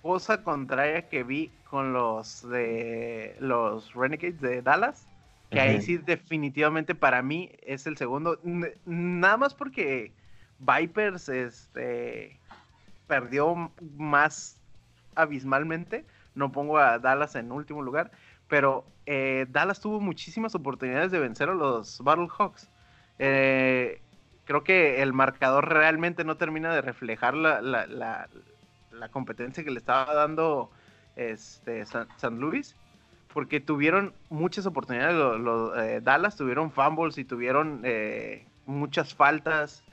Cosa 0.01 0.43
contraria 0.43 1.09
que 1.09 1.23
vi 1.23 1.51
con 1.75 1.91
los 1.91 2.47
de 2.47 3.35
los 3.41 3.93
Renegades 3.93 4.39
de 4.39 4.61
Dallas, 4.61 5.05
que 5.51 5.59
ahí 5.59 5.81
sí 5.81 5.97
definitivamente 5.97 6.95
para 6.95 7.21
mí 7.21 7.51
es 7.63 7.85
el 7.85 7.97
segundo, 7.97 8.39
nada 8.85 9.35
más 9.35 9.53
porque 9.53 10.13
Vipers 10.59 11.27
este 11.27 12.39
perdió 13.07 13.69
más 13.97 14.57
abismalmente, 15.15 16.05
no 16.33 16.49
pongo 16.53 16.77
a 16.77 16.97
Dallas 16.97 17.35
en 17.35 17.51
último 17.51 17.81
lugar, 17.83 18.09
pero 18.47 18.85
eh, 19.05 19.45
Dallas 19.49 19.81
tuvo 19.81 19.99
muchísimas 19.99 20.55
oportunidades 20.55 21.11
de 21.11 21.19
vencer 21.19 21.49
a 21.49 21.53
los 21.55 21.99
Battlehawks. 22.01 22.69
Eh, 23.19 23.99
creo 24.45 24.63
que 24.63 25.01
el 25.01 25.11
marcador 25.11 25.67
realmente 25.67 26.23
no 26.23 26.37
termina 26.37 26.73
de 26.73 26.81
reflejar 26.81 27.33
la, 27.33 27.59
la- 27.59 27.85
la- 27.85 28.29
la 28.91 29.09
competencia 29.09 29.65
que 29.65 29.71
le 29.71 29.79
estaba 29.79 30.13
dando 30.13 30.71
este, 31.15 31.85
San, 31.85 32.07
San 32.17 32.39
Luis, 32.39 32.75
porque 33.33 33.59
tuvieron 33.59 34.13
muchas 34.29 34.65
oportunidades. 34.65 35.15
lo- 35.15 35.37
lo- 35.37 35.79
eh, 35.81 36.01
Dallas 36.01 36.35
tuvieron 36.37 36.71
fumbles 36.71 37.17
y 37.17 37.25
tuvieron 37.25 37.81
eh, 37.83 38.47
muchas 38.65 39.13
faltas. 39.15 39.83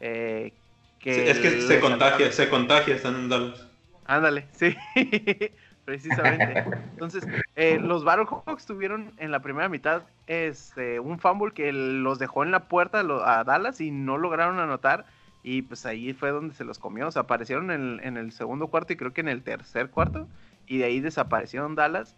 eh, 0.00 0.54
que 0.98 1.14
Sí, 1.14 1.22
es 1.26 1.38
que 1.38 1.60
se 1.62 1.80
contagia, 1.80 2.30
se 2.32 2.48
contagia, 2.50 2.94
están 2.94 3.14
en 3.16 3.28
Dallas. 3.30 3.66
Ándale, 4.04 4.48
sí, 4.52 4.76
precisamente. 5.84 6.58
Entonces, 6.92 7.28
eh, 7.54 7.78
los 7.78 8.04
Battlehawks 8.04 8.66
tuvieron 8.66 9.14
en 9.18 9.30
la 9.30 9.40
primera 9.40 9.68
mitad 9.68 10.02
este, 10.26 11.00
un 11.00 11.18
fumble 11.18 11.52
que 11.52 11.72
los 11.72 12.18
dejó 12.18 12.42
en 12.44 12.50
la 12.50 12.68
puerta 12.68 13.00
a 13.00 13.44
Dallas 13.44 13.80
y 13.80 13.90
no 13.90 14.18
lograron 14.18 14.58
anotar. 14.58 15.06
Y 15.42 15.62
pues 15.62 15.86
ahí 15.86 16.12
fue 16.12 16.30
donde 16.32 16.54
se 16.54 16.64
los 16.64 16.78
comió. 16.78 17.08
O 17.08 17.10
sea, 17.10 17.22
aparecieron 17.22 17.70
en, 17.70 18.00
en 18.02 18.16
el 18.18 18.32
segundo 18.32 18.68
cuarto 18.68 18.92
y 18.92 18.96
creo 18.96 19.12
que 19.14 19.22
en 19.22 19.28
el 19.28 19.42
tercer 19.42 19.90
cuarto. 19.90 20.28
Y 20.70 20.78
de 20.78 20.84
ahí 20.84 21.00
desaparecieron 21.00 21.74
Dallas. 21.74 22.14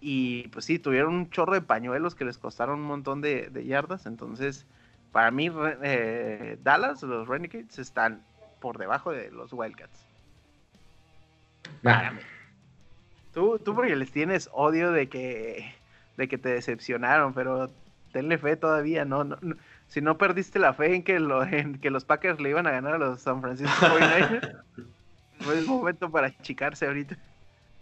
Y 0.00 0.46
pues 0.48 0.64
sí, 0.64 0.78
tuvieron 0.78 1.14
un 1.14 1.30
chorro 1.30 1.54
de 1.54 1.62
pañuelos 1.62 2.14
que 2.14 2.24
les 2.24 2.38
costaron 2.38 2.78
un 2.78 2.86
montón 2.86 3.20
de, 3.20 3.50
de 3.50 3.66
yardas. 3.66 4.06
Entonces, 4.06 4.66
para 5.10 5.32
mí, 5.32 5.50
eh, 5.82 6.56
Dallas, 6.62 7.02
los 7.02 7.26
Renegades, 7.26 7.76
están 7.80 8.22
por 8.60 8.78
debajo 8.78 9.10
de 9.10 9.32
los 9.32 9.52
Wildcats. 9.52 10.06
Nah. 11.82 12.12
Tú, 13.34 13.58
tú 13.58 13.74
porque 13.74 13.96
les 13.96 14.12
tienes 14.12 14.48
odio 14.52 14.92
de 14.92 15.08
que, 15.08 15.74
de 16.16 16.28
que 16.28 16.38
te 16.38 16.50
decepcionaron, 16.50 17.34
pero 17.34 17.72
tenle 18.12 18.38
fe 18.38 18.56
todavía, 18.56 19.04
¿no? 19.04 19.24
no, 19.24 19.38
no. 19.40 19.56
si 19.88 20.00
no 20.00 20.18
perdiste 20.18 20.60
la 20.60 20.72
fe 20.72 20.94
en 20.94 21.02
que, 21.02 21.18
lo, 21.18 21.42
en 21.42 21.80
que 21.80 21.90
los 21.90 22.04
Packers 22.04 22.38
le 22.38 22.50
iban 22.50 22.68
a 22.68 22.70
ganar 22.70 22.94
a 22.94 22.98
los 22.98 23.20
San 23.20 23.40
Francisco 23.40 23.74
49ers, 23.86 24.62
no 25.40 25.52
es 25.52 25.66
momento 25.66 26.12
para 26.12 26.28
achicarse 26.28 26.86
ahorita. 26.86 27.18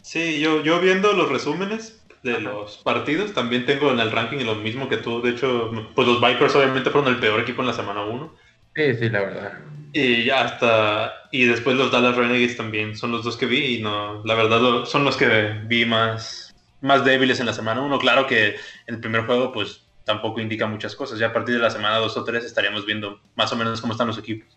Sí, 0.01 0.39
yo, 0.39 0.63
yo 0.63 0.79
viendo 0.79 1.13
los 1.13 1.29
resúmenes 1.29 2.01
de 2.23 2.41
los 2.41 2.77
partidos, 2.77 3.33
también 3.33 3.65
tengo 3.65 3.91
en 3.91 3.99
el 3.99 4.11
ranking 4.11 4.45
lo 4.45 4.55
mismo 4.55 4.89
que 4.89 4.97
tú. 4.97 5.21
De 5.21 5.31
hecho, 5.31 5.71
pues 5.95 6.07
los 6.07 6.21
Bikers 6.21 6.55
obviamente 6.55 6.89
fueron 6.89 7.13
el 7.13 7.19
peor 7.19 7.39
equipo 7.39 7.61
en 7.61 7.67
la 7.67 7.73
semana 7.73 8.03
1. 8.03 8.35
Sí, 8.75 8.93
sí, 8.95 9.09
la 9.09 9.21
verdad. 9.21 9.53
Y 9.93 10.25
ya 10.25 10.43
hasta. 10.43 11.13
Y 11.31 11.45
después 11.45 11.75
los 11.75 11.91
Dallas 11.91 12.15
Renegades 12.15 12.57
también 12.57 12.95
son 12.95 13.11
los 13.11 13.23
dos 13.23 13.37
que 13.37 13.45
vi. 13.45 13.77
Y 13.77 13.81
no, 13.81 14.23
la 14.25 14.35
verdad, 14.35 14.85
son 14.85 15.03
los 15.03 15.17
que 15.17 15.59
vi 15.65 15.85
más, 15.85 16.55
más 16.81 17.03
débiles 17.03 17.39
en 17.39 17.45
la 17.45 17.53
semana 17.53 17.81
1. 17.81 17.99
Claro 17.99 18.27
que 18.27 18.55
el 18.85 18.99
primer 18.99 19.25
juego, 19.25 19.51
pues 19.51 19.85
tampoco 20.03 20.39
indica 20.39 20.67
muchas 20.67 20.95
cosas. 20.95 21.19
Ya 21.19 21.27
a 21.27 21.33
partir 21.33 21.55
de 21.55 21.61
la 21.61 21.69
semana 21.69 21.97
2 21.97 22.17
o 22.17 22.23
3 22.23 22.43
estaríamos 22.45 22.85
viendo 22.85 23.19
más 23.35 23.51
o 23.51 23.55
menos 23.55 23.81
cómo 23.81 23.93
están 23.93 24.07
los 24.07 24.17
equipos. 24.17 24.47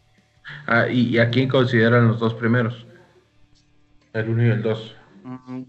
Ah, 0.66 0.88
¿y, 0.88 1.08
¿y, 1.08 1.18
a 1.18 1.30
quién 1.30 1.48
consideran 1.48 2.08
los 2.08 2.18
dos 2.18 2.34
primeros? 2.34 2.86
El 4.12 4.28
1 4.28 4.46
y 4.46 4.50
el 4.50 4.62
2. 4.62 4.96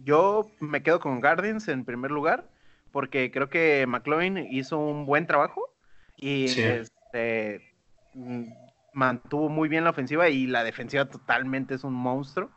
Yo 0.03 0.49
me 0.59 0.83
quedo 0.83 0.99
con 0.99 1.19
Guardians 1.21 1.67
en 1.67 1.85
primer 1.85 2.11
lugar, 2.11 2.45
porque 2.91 3.31
creo 3.31 3.49
que 3.49 3.85
McLaurin 3.87 4.37
hizo 4.37 4.77
un 4.77 5.05
buen 5.05 5.27
trabajo 5.27 5.61
y 6.17 6.47
Sí. 6.49 6.61
este, 6.61 7.73
mm, 8.13 8.45
mantuvo 8.93 9.49
muy 9.49 9.69
bien 9.69 9.83
la 9.83 9.91
ofensiva 9.91 10.29
y 10.29 10.47
la 10.47 10.63
defensiva 10.63 11.05
totalmente 11.05 11.75
es 11.75 11.83
un 11.83 11.93
monstruo, 11.93 12.49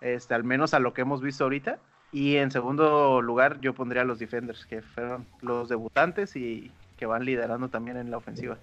este, 0.00 0.34
al 0.34 0.44
menos 0.44 0.74
a 0.74 0.78
lo 0.78 0.94
que 0.94 1.02
hemos 1.02 1.20
visto 1.22 1.44
ahorita. 1.44 1.78
Y 2.12 2.36
en 2.36 2.52
segundo 2.52 3.20
lugar 3.22 3.60
yo 3.60 3.74
pondría 3.74 4.02
a 4.02 4.04
los 4.04 4.20
Defenders, 4.20 4.66
que 4.66 4.82
fueron 4.82 5.26
los 5.40 5.68
debutantes 5.68 6.36
y 6.36 6.70
que 6.96 7.06
van 7.06 7.24
liderando 7.24 7.68
también 7.68 7.96
en 7.96 8.12
la 8.12 8.18
ofensiva. 8.18 8.56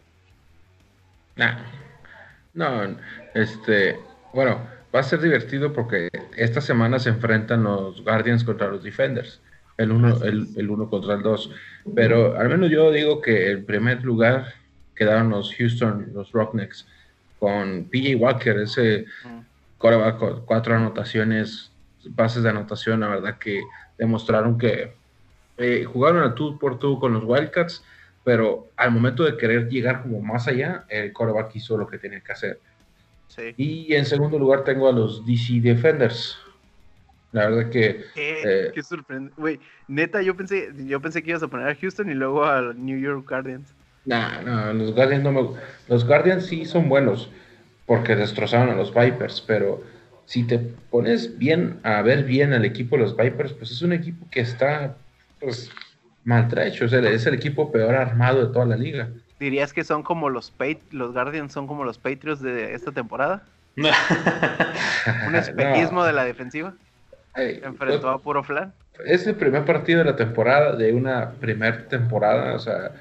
Nah. 1.36 1.58
No, 2.54 2.96
este, 3.34 3.98
bueno, 4.34 4.66
va 4.94 5.00
a 5.00 5.04
ser 5.04 5.22
divertido 5.22 5.72
porque 5.74 6.10
esta 6.38 6.62
semana 6.62 7.00
se 7.00 7.10
enfrentan 7.10 7.64
los 7.64 8.04
Guardians 8.04 8.44
contra 8.44 8.68
los 8.68 8.84
Defenders. 8.84 9.42
el 9.78 9.92
uno, 9.92 10.24
el, 10.24 10.48
el 10.56 10.70
uno 10.70 10.90
contra 10.90 11.16
el 11.16 11.24
dos. 11.24 11.52
Pero 11.96 12.38
al 12.38 12.50
menos 12.50 12.70
yo 12.70 12.92
digo 12.92 13.22
que 13.22 13.50
el 13.50 13.64
primer 13.64 14.04
lugar 14.04 14.54
quedaron 14.96 15.30
los 15.30 15.56
Houston, 15.56 16.12
los 16.14 16.32
Rocknecks, 16.32 16.86
con 17.40 17.86
PJ 17.86 18.16
Walker, 18.18 18.60
ese 18.60 19.06
coreback 19.80 20.20
con 20.20 20.46
cuatro 20.46 20.76
anotaciones, 20.76 21.72
pases 22.16 22.44
de 22.44 22.50
anotación, 22.50 23.00
la 23.00 23.08
verdad 23.08 23.40
que 23.40 23.64
demostraron 23.98 24.60
que 24.60 24.94
eh, 25.58 25.84
jugaron 25.86 26.22
a 26.22 26.36
tú 26.36 26.60
por 26.60 26.78
tú 26.78 27.00
con 27.00 27.14
los 27.14 27.24
Wildcats, 27.26 27.84
pero 28.24 28.70
al 28.78 28.92
momento 28.92 29.24
de 29.24 29.38
querer 29.38 29.70
llegar 29.70 30.04
como 30.04 30.22
más 30.22 30.48
allá, 30.48 30.86
el 30.88 31.12
coreback 31.14 31.56
hizo 31.56 31.78
lo 31.78 31.88
que 31.88 31.98
tenía 31.98 32.22
que 32.22 32.32
hacer. 32.32 32.60
Sí. 33.36 33.54
Y 33.56 33.94
en 33.94 34.06
segundo 34.06 34.38
lugar 34.38 34.64
tengo 34.64 34.90
a 34.90 34.92
los 34.92 35.26
DC 35.26 35.62
Defenders. 35.62 36.38
La 37.32 37.48
verdad 37.48 37.70
que... 37.70 38.04
Qué, 38.14 38.42
eh, 38.44 38.72
qué 38.74 38.84
sorprendente. 38.84 39.36
Güey, 39.40 39.60
neta, 39.88 40.22
yo 40.22 40.36
pensé, 40.36 40.70
yo 40.86 41.00
pensé 41.00 41.24
que 41.24 41.30
ibas 41.30 41.44
a 41.44 41.48
poner 41.48 41.70
a 41.70 41.76
Houston 41.76 42.12
y 42.12 42.14
luego 42.14 42.44
a 42.44 42.74
New 42.74 43.00
York 43.00 43.26
Guardians. 43.28 43.74
Nah, 44.04 44.42
no, 44.42 44.74
los 44.74 44.94
Guardians 44.94 45.24
no 45.24 45.32
me... 45.32 45.50
Los 45.88 46.06
Guardians 46.06 46.46
sí 46.46 46.66
son 46.66 46.90
buenos 46.90 47.30
porque 47.86 48.16
destrozaron 48.16 48.70
a 48.70 48.76
los 48.76 48.94
Vipers, 48.94 49.42
pero 49.42 49.82
si 50.26 50.44
te 50.44 50.60
pones 50.60 51.38
bien 51.38 51.80
a 51.84 52.02
ver 52.02 52.24
bien 52.24 52.54
al 52.54 52.66
equipo 52.66 52.96
de 52.96 53.04
los 53.04 53.16
Vipers, 53.16 53.54
pues 53.54 53.72
es 53.72 53.82
un 53.82 53.94
equipo 53.94 54.26
que 54.30 54.42
está 54.42 54.96
pues 55.40 55.70
maltrecho, 56.24 56.86
o 56.86 56.88
sea, 56.88 57.00
es 57.10 57.26
el 57.26 57.34
equipo 57.34 57.72
peor 57.72 57.96
armado 57.96 58.46
de 58.46 58.54
toda 58.54 58.66
la 58.66 58.76
liga. 58.76 59.10
¿Dirías 59.42 59.74
que 59.74 59.84
son 59.84 60.04
como 60.04 60.30
los 60.30 60.54
los 60.92 61.14
Guardians 61.14 61.52
son 61.52 61.66
como 61.66 61.84
los 61.84 61.98
Patriots 61.98 62.44
de 62.44 62.76
esta 62.76 62.92
temporada? 62.92 63.42
Un 63.76 65.36
espejismo 65.36 66.02
No, 66.02 66.06
de 66.06 66.14
la 66.14 66.24
defensiva. 66.26 66.76
Enfrentó 67.36 68.12
a 68.12 68.20
puro 68.20 68.44
flan. 68.44 68.72
es 69.04 69.26
el 69.26 69.34
primer 69.34 69.66
partido 69.66 69.98
de 69.98 70.06
la 70.06 70.16
temporada, 70.16 70.76
de 70.76 70.94
una 70.94 71.32
primer 71.32 71.88
temporada, 71.88 72.54
o 72.54 72.60
sea, 72.60 72.92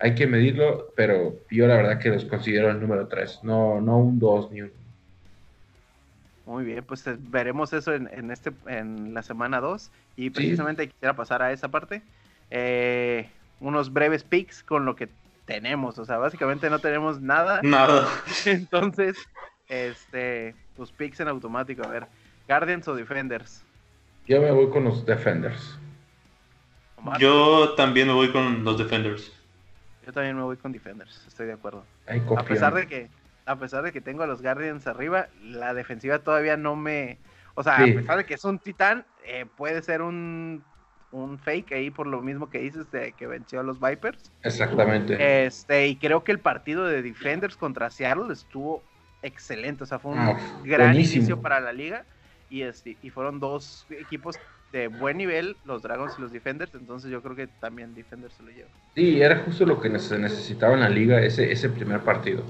hay 0.00 0.16
que 0.16 0.26
medirlo, 0.26 0.92
pero 0.96 1.36
yo 1.52 1.68
la 1.68 1.76
verdad 1.76 2.00
que 2.00 2.08
los 2.08 2.24
considero 2.24 2.68
el 2.68 2.80
número 2.80 3.06
3, 3.06 3.44
no, 3.44 3.80
no 3.80 3.98
un 3.98 4.18
2 4.18 4.50
ni 4.50 4.62
un... 4.62 4.72
Muy 6.46 6.64
bien, 6.64 6.82
pues 6.82 7.06
eh, 7.06 7.16
veremos 7.16 7.72
eso 7.72 7.94
en, 7.94 8.08
en 8.12 8.32
este 8.32 8.50
en 8.66 9.14
la 9.14 9.22
semana 9.22 9.60
2 9.60 9.88
y 10.16 10.30
precisamente 10.30 10.88
quisiera 10.88 11.14
pasar 11.14 11.42
a 11.42 11.52
esa 11.52 11.68
parte. 11.68 12.02
Eh, 12.50 13.30
unos 13.60 13.92
breves 13.92 14.24
picks 14.24 14.64
con 14.64 14.84
lo 14.84 14.96
que 14.96 15.08
tenemos, 15.46 15.98
o 15.98 16.04
sea, 16.04 16.18
básicamente 16.18 16.68
no 16.68 16.78
tenemos 16.80 17.20
nada, 17.20 17.60
Nada. 17.62 18.06
entonces, 18.44 19.16
este, 19.68 20.54
tus 20.76 20.92
picks 20.92 21.20
en 21.20 21.28
automático, 21.28 21.82
a 21.84 21.88
ver, 21.88 22.06
Guardians 22.48 22.86
o 22.88 22.94
Defenders. 22.94 23.64
Yo 24.26 24.40
me 24.42 24.50
voy 24.50 24.68
con 24.70 24.84
los 24.84 25.06
Defenders. 25.06 25.78
Omar. 26.96 27.18
Yo 27.20 27.74
también 27.74 28.08
me 28.08 28.14
voy 28.14 28.30
con 28.32 28.64
los 28.64 28.76
Defenders. 28.76 29.32
Yo 30.04 30.12
también 30.12 30.36
me 30.36 30.42
voy 30.42 30.56
con 30.56 30.72
Defenders, 30.72 31.24
estoy 31.26 31.46
de 31.46 31.52
acuerdo. 31.54 31.84
Ay, 32.06 32.22
A 32.36 32.42
pesar 32.44 32.74
de 32.74 32.86
que, 32.86 33.08
a 33.44 33.56
pesar 33.56 33.82
de 33.82 33.92
que 33.92 34.00
tengo 34.00 34.22
a 34.22 34.26
los 34.26 34.42
Guardians 34.42 34.86
arriba, 34.86 35.28
la 35.42 35.74
defensiva 35.74 36.18
todavía 36.18 36.56
no 36.56 36.76
me, 36.76 37.18
o 37.54 37.62
sea, 37.62 37.76
Sí. 37.84 37.92
a 37.92 37.94
pesar 37.94 38.16
de 38.18 38.24
que 38.24 38.34
es 38.34 38.44
un 38.44 38.58
titán, 38.58 39.04
eh, 39.24 39.46
puede 39.56 39.82
ser 39.82 40.02
un, 40.02 40.62
un 41.22 41.38
fake 41.38 41.72
ahí 41.72 41.90
por 41.90 42.06
lo 42.06 42.20
mismo 42.22 42.50
que 42.50 42.58
dices 42.58 42.90
de 42.90 43.12
que 43.12 43.26
venció 43.26 43.60
a 43.60 43.62
los 43.62 43.80
Vipers. 43.80 44.32
Exactamente. 44.42 45.46
Este, 45.46 45.88
y 45.88 45.96
creo 45.96 46.24
que 46.24 46.32
el 46.32 46.40
partido 46.40 46.84
de 46.86 47.02
Defenders 47.02 47.56
contra 47.56 47.90
Seattle 47.90 48.32
estuvo 48.32 48.82
excelente, 49.22 49.84
o 49.84 49.86
sea, 49.86 49.98
fue 49.98 50.12
un 50.12 50.18
Ah, 50.18 50.36
gran 50.64 50.90
buenísimo. 50.92 51.16
inicio 51.18 51.40
para 51.42 51.60
la 51.60 51.72
liga 51.72 52.04
y 52.50 52.62
este, 52.62 52.96
y 53.02 53.10
fueron 53.10 53.40
dos 53.40 53.86
equipos 53.90 54.38
de 54.72 54.88
buen 54.88 55.16
nivel, 55.16 55.56
los 55.64 55.82
Dragons 55.82 56.18
y 56.18 56.20
los 56.20 56.32
Defenders, 56.32 56.74
entonces 56.74 57.10
yo 57.10 57.22
creo 57.22 57.34
que 57.34 57.46
también 57.46 57.94
Defenders 57.94 58.34
se 58.34 58.42
lo 58.42 58.50
lleva. 58.50 58.68
Sí, 58.94 59.20
era 59.22 59.38
justo 59.38 59.64
lo 59.64 59.80
que 59.80 59.98
se 59.98 60.18
necesitaba 60.18 60.74
en 60.74 60.80
la 60.80 60.88
liga, 60.88 61.20
ese, 61.20 61.50
ese 61.50 61.68
primer 61.68 62.00
partido. 62.00 62.44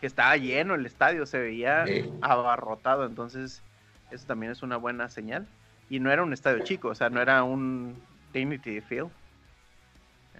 que 0.00 0.06
estaba 0.06 0.36
lleno 0.36 0.74
el 0.74 0.84
estadio, 0.84 1.24
se 1.26 1.38
veía 1.38 1.86
Sí. 1.86 2.04
abarrotado, 2.20 3.06
entonces 3.06 3.62
eso 4.10 4.26
también 4.26 4.52
es 4.52 4.62
una 4.62 4.76
buena 4.76 5.08
señal. 5.08 5.46
Y 5.88 6.00
no 6.00 6.10
era 6.10 6.22
un 6.22 6.32
estadio 6.32 6.64
chico, 6.64 6.88
o 6.88 6.94
sea, 6.94 7.10
no 7.10 7.20
era 7.20 7.42
un 7.42 7.96
Dignity 8.32 8.80
Field. 8.80 9.10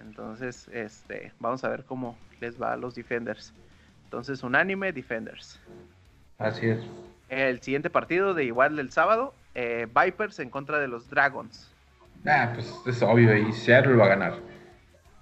Entonces, 0.00 0.68
este, 0.72 1.32
vamos 1.40 1.64
a 1.64 1.68
ver 1.68 1.84
cómo 1.84 2.18
les 2.40 2.60
va 2.60 2.72
a 2.72 2.76
los 2.76 2.94
Defenders. 2.94 3.52
Entonces, 4.04 4.42
unánime, 4.42 4.92
Defenders. 4.92 5.60
Así 6.38 6.66
es. 6.66 6.80
El 7.28 7.60
siguiente 7.60 7.90
partido 7.90 8.34
de 8.34 8.44
igual 8.44 8.76
del 8.76 8.90
sábado, 8.90 9.34
eh, 9.54 9.86
Vipers 9.86 10.38
en 10.38 10.50
contra 10.50 10.78
de 10.78 10.88
los 10.88 11.08
Dragons. 11.08 11.72
Ah, 12.26 12.50
pues 12.54 12.72
es 12.86 13.02
obvio, 13.02 13.36
y 13.36 13.52
Seattle 13.52 13.96
va 13.96 14.06
a 14.06 14.08
ganar. 14.08 14.34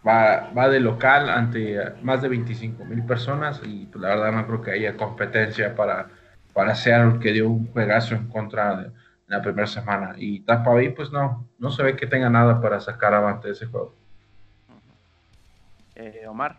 Va, 0.06 0.50
va 0.56 0.68
de 0.68 0.80
local 0.80 1.30
ante 1.30 1.78
más 2.02 2.20
de 2.20 2.28
25 2.28 2.84
mil 2.84 3.04
personas 3.04 3.60
y 3.64 3.86
pues, 3.86 4.02
la 4.02 4.08
verdad 4.08 4.32
no 4.32 4.46
creo 4.46 4.60
que 4.60 4.70
haya 4.72 4.96
competencia 4.96 5.74
para, 5.74 6.08
para 6.52 6.74
Seattle 6.74 7.20
que 7.20 7.32
dio 7.32 7.48
un 7.48 7.66
juegazo 7.72 8.14
en 8.14 8.28
contra 8.28 8.76
de 8.76 8.90
la 9.26 9.42
primera 9.42 9.66
semana. 9.66 10.14
Y 10.18 10.40
Tampa 10.40 10.70
Bay 10.72 10.90
pues 10.90 11.10
no, 11.10 11.48
no 11.58 11.70
se 11.70 11.82
ve 11.82 11.96
que 11.96 12.06
tenga 12.06 12.28
nada 12.30 12.60
para 12.60 12.80
sacar 12.80 13.14
avante 13.14 13.48
de 13.48 13.54
ese 13.54 13.66
juego. 13.66 13.94
Eh, 15.96 16.24
Omar, 16.28 16.58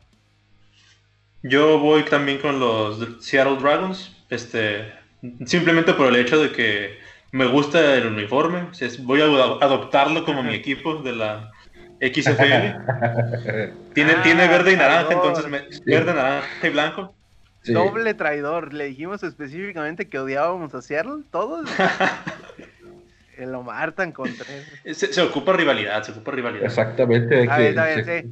Yo 1.44 1.78
voy 1.80 2.04
también 2.06 2.40
con 2.40 2.60
los 2.60 3.24
Seattle 3.24 3.58
Dragons. 3.58 4.16
Este, 4.30 4.92
simplemente 5.46 5.94
por 5.94 6.08
el 6.08 6.16
hecho 6.16 6.42
de 6.42 6.52
que 6.52 6.98
me 7.32 7.46
gusta 7.46 7.96
el 7.96 8.08
uniforme. 8.08 8.62
o 8.64 8.74
sea, 8.74 8.88
es- 8.88 9.04
voy 9.04 9.22
a 9.22 9.26
ado- 9.26 9.62
adoptarlo 9.64 10.24
como 10.26 10.42
mi 10.42 10.56
equipo 10.56 10.96
de 11.04 11.12
la 11.14 11.52
XFL. 12.00 12.76
Tiene, 13.94 14.14
Ah, 14.14 14.22
tiene 14.24 14.48
verde 14.48 14.74
y 14.74 14.76
naranja, 14.76 15.08
traidor. 15.08 15.28
entonces 15.28 15.52
me- 15.52 15.92
verde, 15.92 16.14
naranja 16.14 16.68
y 16.68 16.70
blanco. 16.70 17.16
Sí. 17.66 17.74
doble 17.74 18.14
traidor. 18.14 18.74
Le 18.74 18.86
dijimos 18.86 19.24
específicamente 19.24 20.08
que 20.08 20.20
odiábamos 20.20 20.74
a 20.76 20.82
Seattle, 20.82 21.24
todos. 21.32 21.70
El 23.38 23.54
Omar 23.54 23.92
tan 23.92 24.12
contreras. 24.14 24.66
Se, 24.94 25.12
se 25.12 25.22
ocupa 25.22 25.52
rivalidad, 25.54 26.02
se 26.04 26.12
ocupa 26.12 26.32
rivalidad. 26.32 26.66
Exactamente. 26.66 27.42
Está 27.44 27.58
bien, 27.58 27.70
está 27.70 27.86
bien, 27.88 28.06
se- 28.06 28.22
sí. 28.22 28.30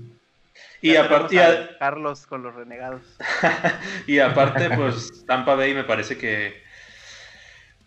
Y 0.82 0.94
Ya 0.94 1.06
aparte, 1.06 1.42
a 1.42 1.78
Carlos 1.80 2.26
con 2.28 2.44
los 2.44 2.54
renegados. 2.56 3.02
y 4.08 4.20
aparte, 4.20 4.70
pues 4.70 5.26
Tampa 5.26 5.56
Bay 5.56 5.74
me 5.74 5.84
parece 5.84 6.18
que 6.18 6.62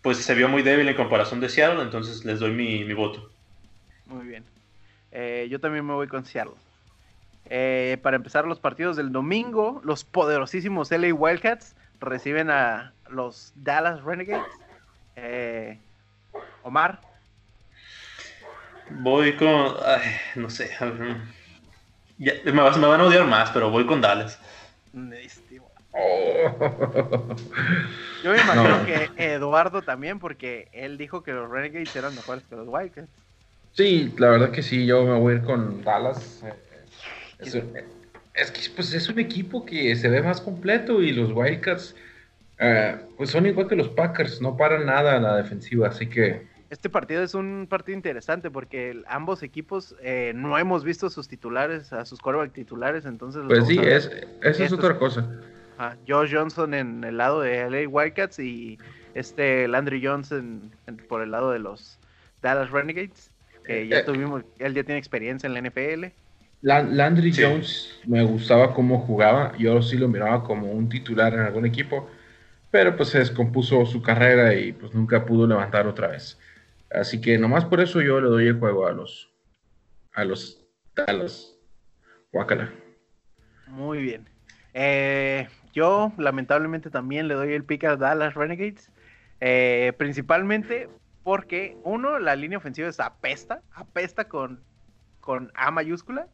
pues 0.01 0.17
se 0.17 0.35
vio 0.35 0.47
muy 0.47 0.61
débil 0.61 0.87
en 0.87 0.95
comparación 0.95 1.39
de 1.39 1.49
Seattle, 1.49 1.81
entonces 1.81 2.23
les 2.23 2.39
doy 2.39 2.51
mi, 2.51 2.83
mi 2.85 2.93
voto. 2.93 3.29
Muy 4.05 4.25
bien. 4.25 4.43
Eh, 5.11 5.47
yo 5.49 5.59
también 5.59 5.85
me 5.85 5.93
voy 5.93 6.07
con 6.07 6.25
Seattle. 6.25 6.53
Eh, 7.49 7.97
para 8.01 8.15
empezar 8.17 8.45
los 8.45 8.59
partidos 8.59 8.97
del 8.97 9.11
domingo, 9.11 9.81
los 9.83 10.03
poderosísimos 10.03 10.91
LA 10.91 11.13
Wildcats 11.13 11.75
reciben 11.99 12.49
a 12.49 12.93
los 13.09 13.51
Dallas 13.55 14.03
Renegades. 14.03 14.45
Eh, 15.15 15.79
Omar, 16.63 16.99
Voy 18.89 19.35
con. 19.35 19.49
ay, 19.85 20.01
no 20.35 20.49
sé. 20.49 20.71
a 20.79 20.85
ver, 20.85 21.17
ya, 22.17 22.33
me, 22.45 22.61
vas- 22.61 22.77
me 22.77 22.87
van 22.87 23.01
a 23.01 23.05
odiar 23.05 23.25
más, 23.25 23.51
pero 23.51 23.69
voy 23.69 23.85
con 23.85 23.99
Dallas. 24.01 24.39
yo 24.93 25.01
me 28.31 28.41
imagino 28.41 28.77
No. 28.77 28.85
que 28.85 29.09
Eduardo 29.17 29.81
también, 29.81 30.19
porque 30.19 30.69
él 30.71 30.97
dijo 30.97 31.21
que 31.23 31.33
los 31.33 31.49
Renegades 31.49 31.93
eran 31.95 32.15
mejores 32.15 32.43
que 32.45 32.55
los 32.55 32.67
Wildcats. 32.67 33.09
Sí, 33.73 34.13
la 34.17 34.29
verdad 34.29 34.51
que 34.51 34.63
sí, 34.63 34.85
yo 34.85 35.03
me 35.03 35.19
voy 35.19 35.33
a 35.33 35.35
ir 35.37 35.43
con 35.43 35.83
Dallas. 35.83 36.41
Eh, 36.43 36.53
Es, 37.39 37.53
un- 37.53 37.71
es 38.33 38.51
que 38.51 38.61
pues, 38.75 38.93
es 38.93 39.09
un 39.09 39.19
equipo 39.19 39.65
que 39.65 39.95
se 39.95 40.09
ve 40.09 40.21
más 40.21 40.41
completo 40.41 41.01
y 41.01 41.11
los 41.11 41.31
Wildcats 41.31 41.95
eh, 42.59 42.95
pues 43.17 43.29
son 43.29 43.45
igual 43.45 43.67
que 43.67 43.75
los 43.75 43.89
Packers, 43.89 44.41
no 44.41 44.57
paran 44.57 44.85
nada 44.87 45.17
a 45.17 45.19
la 45.19 45.35
defensiva, 45.37 45.87
así 45.89 46.07
que 46.07 46.47
Este 46.71 46.89
partido 46.89 47.21
es 47.23 47.33
un 47.35 47.67
partido 47.69 47.95
interesante 47.95 48.49
porque 48.49 49.03
ambos 49.07 49.43
equipos 49.43 49.95
eh, 50.01 50.33
no 50.35 50.57
hemos 50.57 50.83
visto 50.83 51.09
sus 51.09 51.27
titulares, 51.27 51.93
a 51.93 52.03
sus 52.05 52.19
quarterback 52.19 52.53
titulares, 52.53 53.05
entonces 53.05 53.43
pues 53.47 53.67
sí, 53.67 53.77
es, 53.79 54.09
esa 54.41 54.65
es 54.65 54.71
otra 54.71 54.97
cosa. 54.97 55.29
Ajá, 55.77 55.95
Josh 56.07 56.33
Johnson 56.33 56.73
en 56.73 57.03
el 57.03 57.17
lado 57.17 57.41
de 57.41 57.59
LA 57.59 57.87
Wildcats 57.87 58.39
y 58.39 58.79
este 59.13 59.67
Landry 59.67 60.03
Johnson 60.03 60.71
por 61.07 61.21
el 61.21 61.29
lado 61.29 61.51
de 61.51 61.59
los 61.59 61.99
Dallas 62.41 62.71
Renegades. 62.71 63.29
Que 63.63 63.87
ya 63.87 63.99
Eh, 63.99 64.03
tuvimos, 64.03 64.43
él 64.59 64.73
ya 64.73 64.83
tiene 64.83 64.97
experiencia 64.97 65.45
en 65.45 65.53
la 65.53 65.59
NFL. 65.59 66.05
Lan- 66.61 66.95
Landry 66.97 67.31
Sí. 67.33 67.43
Jones 67.43 67.99
me 68.05 68.23
gustaba 68.23 68.73
cómo 68.73 68.99
jugaba, 68.99 69.55
yo 69.57 69.81
sí 69.81 69.97
lo 69.97 70.07
miraba 70.07 70.43
como 70.43 70.71
un 70.71 70.89
titular 70.89 71.33
en 71.33 71.41
algún 71.41 71.65
equipo, 71.65 72.09
pero 72.71 72.95
pues 72.95 73.09
se 73.09 73.19
descompuso 73.19 73.85
su 73.85 74.01
carrera 74.01 74.53
y 74.55 74.73
pues 74.73 74.93
nunca 74.93 75.25
pudo 75.25 75.45
levantar 75.47 75.87
otra 75.87 76.07
vez. 76.07 76.39
Así 76.89 77.21
que 77.21 77.37
nomás 77.37 77.65
por 77.65 77.79
eso 77.81 78.01
yo 78.01 78.19
le 78.19 78.27
doy 78.27 78.47
el 78.47 78.59
juego 78.59 78.87
a 78.87 78.91
los 78.91 79.29
a 80.13 80.23
los. 80.23 80.63
Muy 83.67 83.99
bien. 84.01 84.27
Eh, 84.73 85.47
yo 85.73 86.11
lamentablemente 86.17 86.89
también 86.89 87.27
le 87.27 87.35
doy 87.35 87.53
el 87.53 87.63
pick 87.63 87.83
a 87.83 87.95
Dallas 87.97 88.33
Renegades. 88.33 88.91
eh, 89.39 89.93
principalmente 89.97 90.89
porque 91.23 91.77
uno, 91.83 92.17
la 92.19 92.35
línea 92.35 92.57
ofensiva 92.57 92.87
es 92.87 92.99
apesta, 92.99 93.61
apesta 93.73 94.27
con, 94.27 94.63
con 95.19 95.51
A 95.53 95.69
mayúscula. 95.71 96.27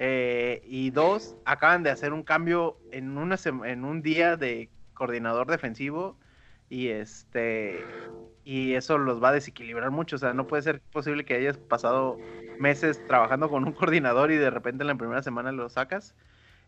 Eh, 0.00 0.62
y 0.64 0.90
dos, 0.90 1.36
acaban 1.44 1.82
de 1.82 1.90
hacer 1.90 2.12
un 2.12 2.22
cambio 2.22 2.78
en, 2.92 3.18
una 3.18 3.36
en 3.64 3.84
un 3.84 4.00
día 4.00 4.36
de 4.36 4.70
coordinador 4.94 5.48
defensivo 5.48 6.16
y 6.70 6.88
este 6.88 7.84
y 8.44 8.74
eso 8.74 8.96
los 8.96 9.22
va 9.22 9.30
a 9.30 9.32
desequilibrar 9.32 9.90
mucho. 9.90 10.16
O 10.16 10.18
sea, 10.18 10.32
no 10.32 10.46
puede 10.46 10.62
ser 10.62 10.80
posible 10.80 11.24
que 11.24 11.34
hayas 11.34 11.58
pasado 11.58 12.16
meses 12.58 13.04
trabajando 13.06 13.50
con 13.50 13.64
un 13.64 13.72
coordinador 13.74 14.30
y 14.30 14.36
de 14.36 14.50
repente 14.50 14.84
en 14.84 14.88
la 14.88 14.94
primera 14.94 15.22
semana 15.22 15.52
lo 15.52 15.68
sacas. 15.68 16.14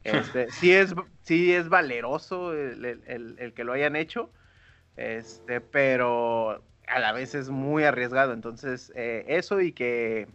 Este, 0.05 0.51
sí, 0.53 0.73
es, 0.73 0.95
sí 1.23 1.53
es 1.53 1.69
valeroso 1.69 2.53
el, 2.53 3.53
que 3.55 3.65
lo 3.65 3.73
hayan 3.73 3.97
hecho, 3.97 4.31
este, 4.97 5.61
pero 5.61 6.63
a 6.87 6.99
la 6.99 7.13
vez 7.13 7.35
es 7.35 7.49
muy 7.49 7.85
arriesgado. 7.85 8.33
Entonces, 8.33 8.93
eh, 8.97 9.25
eso 9.29 9.61
y 9.61 9.73
que 9.73 10.29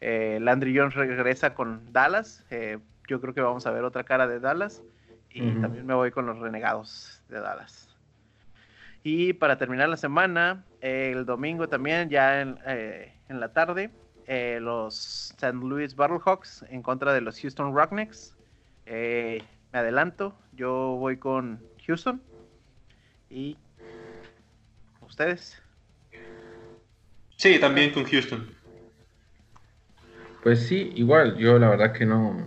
eh, 0.00 0.38
Landry 0.40 0.76
Jones 0.76 0.94
regresa 0.94 1.54
con 1.54 1.92
Dallas, 1.92 2.44
eh, 2.50 2.78
yo 3.06 3.20
creo 3.20 3.34
que 3.34 3.40
vamos 3.40 3.66
a 3.66 3.70
ver 3.70 3.84
otra 3.84 4.04
cara 4.04 4.26
de 4.26 4.40
Dallas. 4.40 4.82
Y 5.30 5.52
también 5.60 5.86
me 5.86 5.94
voy 5.94 6.10
con 6.10 6.26
los 6.26 6.38
renegados 6.38 7.22
de 7.28 7.38
Dallas. 7.38 7.94
Y 9.04 9.34
para 9.34 9.56
terminar 9.56 9.88
la 9.88 9.96
semana, 9.96 10.64
el 10.80 11.26
domingo 11.26 11.68
también, 11.68 12.08
ya 12.08 12.40
en, 12.40 12.58
en 12.66 13.38
la 13.38 13.52
tarde, 13.52 13.90
los 14.60 15.30
St. 15.38 15.52
Louis 15.52 15.94
Battlehawks 15.94 16.64
en 16.70 16.82
contra 16.82 17.12
de 17.12 17.20
los 17.20 17.38
Houston 17.40 17.72
Rocknecks. 17.72 18.36
me 18.86 19.44
adelanto, 19.72 20.34
yo 20.54 20.96
voy 20.98 21.18
con 21.18 21.60
Houston. 21.86 22.20
¿Y 23.30 23.56
ustedes? 25.02 25.62
Sí, 27.36 27.60
también 27.60 27.92
con 27.92 28.04
Houston. 28.04 28.57
Pues 30.42 30.60
sí, 30.66 30.92
igual, 30.94 31.36
yo 31.36 31.58
la 31.58 31.68
verdad 31.68 31.92
que 31.92 32.06
no. 32.06 32.38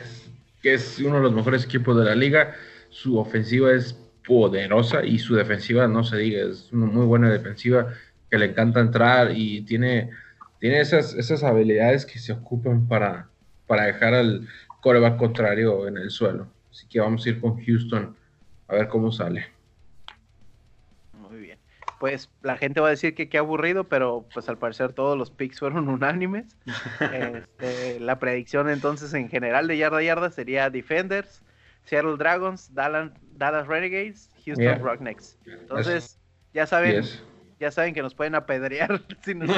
Es, 0.00 0.30
que 0.62 0.74
es 0.74 0.98
uno 0.98 1.16
de 1.16 1.22
los 1.22 1.32
mejores 1.32 1.64
equipos 1.64 1.96
de 1.96 2.04
la 2.04 2.14
liga. 2.14 2.54
Su 2.90 3.18
ofensiva 3.18 3.72
es 3.72 3.94
poderosa 4.26 5.04
y 5.04 5.18
su 5.18 5.34
defensiva, 5.34 5.88
no 5.88 6.04
se 6.04 6.18
diga, 6.18 6.44
es 6.44 6.70
una 6.72 6.86
muy 6.86 7.06
buena 7.06 7.30
defensiva 7.30 7.92
que 8.30 8.38
le 8.38 8.46
encanta 8.46 8.80
entrar 8.80 9.32
y 9.34 9.62
tiene, 9.62 10.10
tiene 10.58 10.80
esas, 10.80 11.14
esas 11.14 11.42
habilidades 11.42 12.06
que 12.06 12.18
se 12.18 12.32
ocupan 12.32 12.86
para, 12.86 13.28
para 13.66 13.86
dejar 13.86 14.14
al 14.14 14.46
coreback 14.82 15.16
contrario 15.16 15.88
en 15.88 15.98
el 15.98 16.10
suelo. 16.10 16.48
Así 16.70 16.86
que 16.88 17.00
vamos 17.00 17.24
a 17.24 17.30
ir 17.30 17.40
con 17.40 17.64
Houston 17.64 18.16
a 18.68 18.74
ver 18.74 18.88
cómo 18.88 19.10
sale 19.10 19.59
pues 22.00 22.30
la 22.40 22.56
gente 22.56 22.80
va 22.80 22.86
a 22.86 22.90
decir 22.90 23.14
que 23.14 23.28
qué 23.28 23.36
aburrido, 23.36 23.84
pero 23.84 24.26
pues 24.32 24.48
al 24.48 24.56
parecer 24.56 24.94
todos 24.94 25.18
los 25.18 25.30
picks 25.30 25.58
fueron 25.58 25.86
unánimes. 25.90 26.56
Este, 26.98 28.00
la 28.00 28.18
predicción 28.18 28.70
entonces 28.70 29.12
en 29.12 29.28
general 29.28 29.68
de 29.68 29.76
yarda 29.76 29.98
a 29.98 30.02
yarda 30.02 30.30
sería 30.30 30.70
Defenders, 30.70 31.42
Seattle 31.84 32.16
Dragons, 32.16 32.74
Dallas, 32.74 33.12
Dallas 33.36 33.66
Renegades, 33.66 34.30
Houston 34.46 34.80
Rocknecks. 34.80 35.38
Entonces, 35.44 36.18
ya 36.54 36.66
saben, 36.66 37.04
ya 37.58 37.70
saben 37.70 37.92
que 37.92 38.00
nos 38.00 38.14
pueden 38.14 38.34
apedrear 38.34 39.02
si 39.22 39.34
nos 39.34 39.50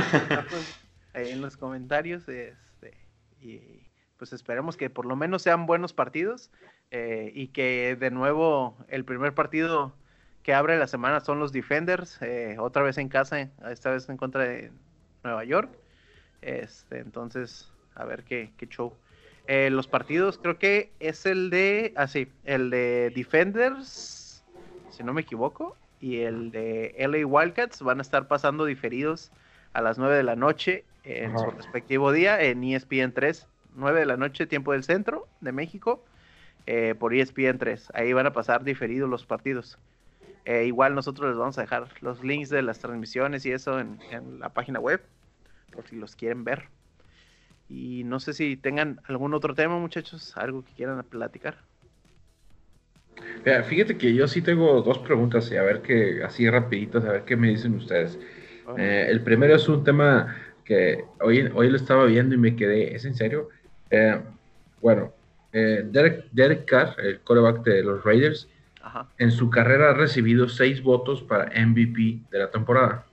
en 1.15 1.41
los 1.43 1.57
comentarios. 1.57 2.29
Este, 2.29 2.97
y 3.41 3.89
pues 4.17 4.33
esperemos 4.33 4.77
que 4.77 4.91
por 4.91 5.07
lo 5.07 5.15
menos 5.15 5.43
sean 5.43 5.67
buenos 5.67 5.93
partidos 5.93 6.51
eh, 6.91 7.31
y 7.37 7.49
que 7.49 7.97
de 8.01 8.11
nuevo 8.11 8.77
el 8.89 9.05
primer 9.05 9.33
partido 9.33 9.95
que 10.43 10.55
abre 10.55 10.79
la 10.79 10.87
semana 10.87 11.21
son 11.21 11.39
los 11.39 11.53
Defenders, 11.53 12.21
eh, 12.23 12.57
otra 12.59 12.83
vez 12.83 12.99
en 12.99 13.09
casa, 13.09 13.49
esta 13.69 13.91
vez 13.91 14.09
en 14.09 14.17
contra 14.17 14.45
de 14.45 14.73
Nueva 15.23 15.45
York. 15.45 15.71
Este, 16.41 16.99
entonces, 16.99 17.73
a 17.95 18.05
ver 18.05 18.25
qué, 18.25 18.51
qué 18.57 18.67
show. 18.67 18.95
Eh, 19.47 19.71
los 19.71 19.89
partidos 19.89 20.39
creo 20.39 20.59
que 20.59 20.93
es 21.01 21.27
el 21.27 21.51
de, 21.51 21.93
ah 21.97 22.07
sí, 22.07 22.29
el 22.45 22.71
de 22.71 23.13
Defenders, 23.15 24.45
si 24.91 25.03
no 25.03 25.13
me 25.13 25.23
equivoco, 25.23 25.77
y 26.01 26.21
el 26.21 26.51
de 26.51 26.95
LA 26.99 27.27
Wildcats 27.27 27.83
van 27.83 27.99
a 27.99 28.03
estar 28.03 28.29
pasando 28.29 28.65
diferidos 28.65 29.31
a 29.73 29.81
las 29.81 29.99
9 29.99 30.17
de 30.17 30.23
la 30.23 30.37
noche 30.37 30.85
en 31.05 31.37
su 31.39 31.51
respectivo 31.51 32.13
día 32.13 32.41
en 32.41 32.63
ESPN 32.63 33.13
3, 33.13 33.47
9 33.75 34.01
de 34.01 34.07
la 34.07 34.17
noche, 34.17 34.47
tiempo 34.47 34.73
del 34.73 34.85
centro 34.85 35.27
de 35.41 35.53
México, 35.53 36.05
eh, 36.67 36.95
por 36.99 37.15
ESPN 37.15 37.59
3. 37.59 37.93
Ahí 37.95 38.13
van 38.13 38.27
a 38.27 38.33
pasar 38.33 38.65
diferidos 38.65 39.09
los 39.09 39.27
partidos. 39.27 39.79
Eh, 40.45 40.65
igual 40.67 40.95
nosotros 40.95 41.29
les 41.29 41.39
vamos 41.39 41.57
a 41.59 41.61
dejar 41.61 41.89
los 42.01 42.23
links 42.25 42.49
de 42.49 42.63
las 42.63 42.81
transmisiones 42.81 43.47
y 43.47 43.53
eso 43.53 43.79
en, 43.79 43.99
la 44.41 44.49
página 44.49 44.81
web, 44.81 45.01
por 45.71 45.87
si 45.87 45.97
los 45.97 46.17
quieren 46.17 46.45
ver. 46.45 46.65
Y 47.69 48.03
no 48.05 48.19
sé 48.21 48.33
si 48.33 48.57
tengan 48.57 49.01
algún 49.07 49.35
otro 49.35 49.55
tema, 49.55 49.79
muchachos, 49.79 50.37
algo 50.37 50.65
que 50.65 50.73
quieran 50.73 51.03
platicar. 51.05 51.59
fíjate 53.65 53.97
que 53.97 54.15
yo 54.15 54.27
sí 54.27 54.43
tengo 54.43 54.83
dos 54.83 54.99
preguntas 54.99 55.51
y 55.53 55.57
a 55.57 55.63
ver 55.63 55.81
qué, 55.81 56.23
así 56.25 56.49
rapiditos, 56.51 57.05
a 57.05 57.13
ver 57.13 57.25
qué 57.25 57.37
me 57.37 57.49
dicen 57.49 57.75
ustedes. 57.77 58.19
Eh, 58.77 59.07
el 59.09 59.23
primero 59.23 59.55
es 59.55 59.69
un 59.69 59.85
tema 59.85 60.37
que 60.65 61.05
hoy, 61.21 61.51
hoy 61.55 61.71
lo 61.71 61.77
estaba 61.77 62.05
viendo 62.07 62.35
y 62.35 62.39
me 62.39 62.57
quedé, 62.57 62.95
¿es 62.95 63.05
en 63.05 63.15
serio? 63.15 63.49
Eh, 63.91 64.21
bueno, 64.81 65.13
Derek, 65.53 66.25
Derek 66.33 66.65
Carr, 66.65 66.97
el 66.99 67.21
coreback 67.21 67.63
de 67.63 67.83
los 67.83 68.03
Raiders, 68.05 68.49
en 69.19 69.31
su 69.31 69.51
carrera 69.51 69.91
ha 69.91 69.95
recibido 69.95 70.49
seis 70.49 70.83
votos 70.83 71.23
para 71.23 71.47
MVP 71.47 72.21
de 72.31 72.39
la 72.39 72.51
temporada. 72.51 73.07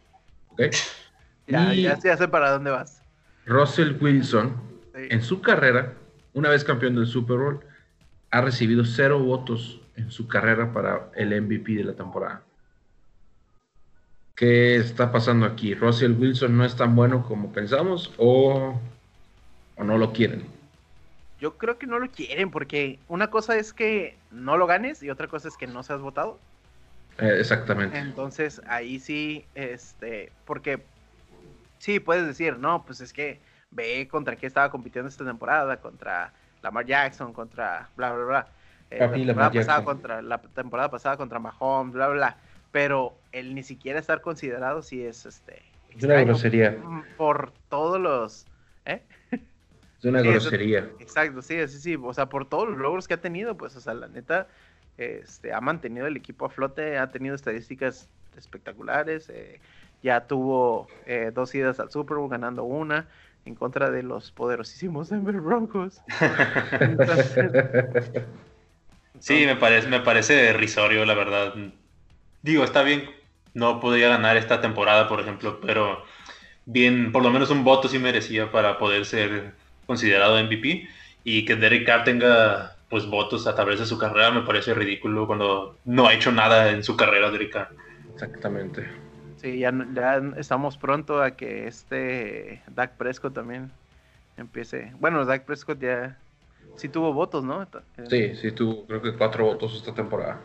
Ya, 1.48 1.74
ya, 1.74 1.96
sé 1.96 2.28
para 2.28 2.52
dónde 2.52 2.72
vas. 2.72 3.02
Russell 3.46 3.96
Wilson, 4.00 4.56
en 4.94 5.22
su 5.22 5.42
carrera, 5.42 5.94
una 6.34 6.50
vez 6.50 6.64
campeón 6.64 6.96
del 6.96 7.08
Super 7.08 7.38
Bowl, 7.38 7.60
ha 8.32 8.42
recibido 8.42 8.86
cero 8.86 9.20
votos 9.20 9.82
en 9.96 10.12
su 10.12 10.28
carrera 10.28 10.72
para 10.72 11.10
el 11.16 11.42
MVP 11.42 11.74
de 11.74 11.84
la 11.84 11.94
temporada. 11.94 12.44
¿Qué 14.36 14.78
está 14.78 15.12
pasando 15.12 15.46
aquí? 15.46 15.74
¿Russell 15.74 16.14
Wilson 16.14 16.58
no 16.58 16.64
es 16.64 16.76
tan 16.76 16.96
bueno 16.96 17.26
como 17.26 17.52
pensamos 17.52 18.14
o, 18.18 18.80
o 19.76 19.84
no 19.84 19.98
lo 19.98 20.14
quieren? 20.14 20.59
Yo 21.40 21.58
creo 21.58 21.78
que 21.78 21.88
no 21.88 22.00
lo 22.00 22.10
quieren 22.10 22.52
porque 22.52 23.00
una 23.08 23.30
cosa 23.30 23.58
es 23.58 23.74
que 23.74 24.18
no 24.32 24.58
lo 24.58 24.68
ganes 24.68 25.02
y 25.04 25.10
otra 25.10 25.28
cosa 25.28 25.48
es 25.48 25.58
que 25.58 25.68
no 25.68 25.84
seas 25.84 26.02
votado. 26.02 26.40
Eh, 27.18 27.38
exactamente. 27.40 27.98
Entonces 27.98 28.62
ahí 28.68 29.00
sí, 29.00 29.46
este, 29.56 30.32
porque 30.46 30.82
sí 31.78 32.00
puedes 32.00 32.26
decir, 32.26 32.58
no, 32.58 32.84
pues 32.86 33.02
es 33.02 33.14
que 33.14 33.40
ve 33.72 34.08
contra 34.10 34.36
qué 34.36 34.48
estaba 34.48 34.70
compitiendo 34.70 35.10
esta 35.10 35.26
temporada, 35.26 35.78
contra 35.78 36.34
Lamar 36.62 36.86
Jackson, 36.86 37.34
contra 37.34 37.90
bla, 37.96 38.14
bla, 38.14 38.26
bla. 38.26 38.48
Eh, 38.92 39.00
la, 39.00 39.12
temporada 39.12 39.52
pasada 39.52 39.84
contra, 39.84 40.22
la 40.22 40.38
temporada 40.40 40.90
pasada 40.90 41.18
contra 41.18 41.40
Mahomes, 41.40 41.94
bla, 41.94 42.08
bla, 42.08 42.38
Pero 42.72 43.14
el 43.32 43.54
ni 43.54 43.64
siquiera 43.64 44.00
estar 44.00 44.22
considerado 44.22 44.82
sí 44.82 45.04
es 45.04 45.26
este. 45.26 45.62
Es 45.96 46.04
una 46.04 46.22
grosería. 46.22 46.78
Por 47.18 47.52
todos 47.70 48.00
los. 48.00 48.46
¿eh? 48.86 49.02
Es 50.00 50.06
una 50.06 50.22
grosería. 50.22 50.90
exacto, 51.00 51.42
sí, 51.42 51.56
sí, 51.68 51.80
sí. 51.80 51.98
O 52.02 52.14
sea, 52.14 52.28
por 52.28 52.48
todos 52.48 52.70
los 52.70 52.78
logros 52.78 53.08
que 53.08 53.16
ha 53.16 53.22
tenido, 53.22 53.58
pues, 53.58 53.76
o 53.76 53.82
sea, 53.82 53.94
la 53.94 54.08
neta, 54.08 54.48
este, 54.98 55.54
ha 55.54 55.60
mantenido 55.60 56.08
el 56.08 56.16
equipo 56.16 56.46
a 56.46 56.50
flote, 56.50 56.98
ha 56.98 57.12
tenido 57.12 57.36
estadísticas 57.36 58.08
espectaculares. 58.38 59.30
Eh, 59.30 59.60
ya 60.02 60.28
tuvo 60.28 60.88
eh, 61.06 61.32
dos 61.34 61.54
idas 61.54 61.82
al 61.82 61.92
Super 61.92 62.18
Bowl, 62.18 62.30
ganando 62.30 62.64
una 62.64 63.08
en 63.46 63.56
contra 63.56 63.92
de 63.92 64.04
los 64.04 64.32
poderosísimos 64.32 65.10
Denver 65.10 65.42
Broncos. 65.42 66.02
sí, 69.20 69.46
me 69.46 69.58
parece, 69.58 69.90
me 69.90 70.00
parece 70.00 70.54
risorio, 70.54 71.06
la 71.06 71.14
verdad. 71.14 71.54
Digo, 72.42 72.64
está 72.64 72.84
bien, 72.84 73.10
no 73.54 73.80
podía 73.80 74.08
ganar 74.08 74.38
esta 74.38 74.62
temporada, 74.62 75.10
por 75.10 75.20
ejemplo, 75.20 75.60
pero 75.60 76.04
bien, 76.66 77.12
por 77.12 77.24
lo 77.24 77.32
menos 77.32 77.50
un 77.50 77.64
voto 77.64 77.88
sí 77.88 78.00
merecía 78.00 78.52
para 78.52 78.78
poder 78.78 79.06
ser 79.06 79.54
considerado 79.90 80.42
MVP 80.44 80.88
y 81.24 81.46
que 81.46 81.56
Derek 81.56 81.84
Carr 81.84 82.04
tenga 82.04 82.76
pues 82.92 83.08
votos 83.08 83.48
a 83.48 83.56
través 83.56 83.80
de 83.80 83.88
su 83.88 83.98
carrera 83.98 84.30
me 84.30 84.44
parece 84.44 84.76
ridículo 84.76 85.26
cuando 85.26 85.78
no 85.84 86.08
ha 86.08 86.14
hecho 86.14 86.32
nada 86.32 86.70
en 86.70 86.84
su 86.84 86.96
carrera 86.96 87.32
Derek 87.32 87.52
Carr. 87.52 87.70
Exactamente. 88.14 88.88
Sí, 89.38 89.58
ya, 89.58 89.74
ya 89.96 90.22
estamos 90.38 90.78
pronto 90.78 91.24
a 91.24 91.32
que 91.32 91.66
este 91.68 92.62
Dak 92.68 92.98
Prescott 92.98 93.34
también 93.34 93.72
empiece. 94.38 94.94
Bueno, 95.00 95.26
Dak 95.26 95.46
Prescott 95.46 95.80
ya 95.80 96.16
sí 96.76 96.88
tuvo 96.88 97.12
votos, 97.12 97.44
¿no? 97.44 97.68
Sí, 98.12 98.36
sí 98.36 98.52
tuvo 98.52 98.86
creo 98.86 99.02
que 99.02 99.14
cuatro 99.14 99.46
votos 99.46 99.76
esta 99.76 99.96
temporada. 99.96 100.40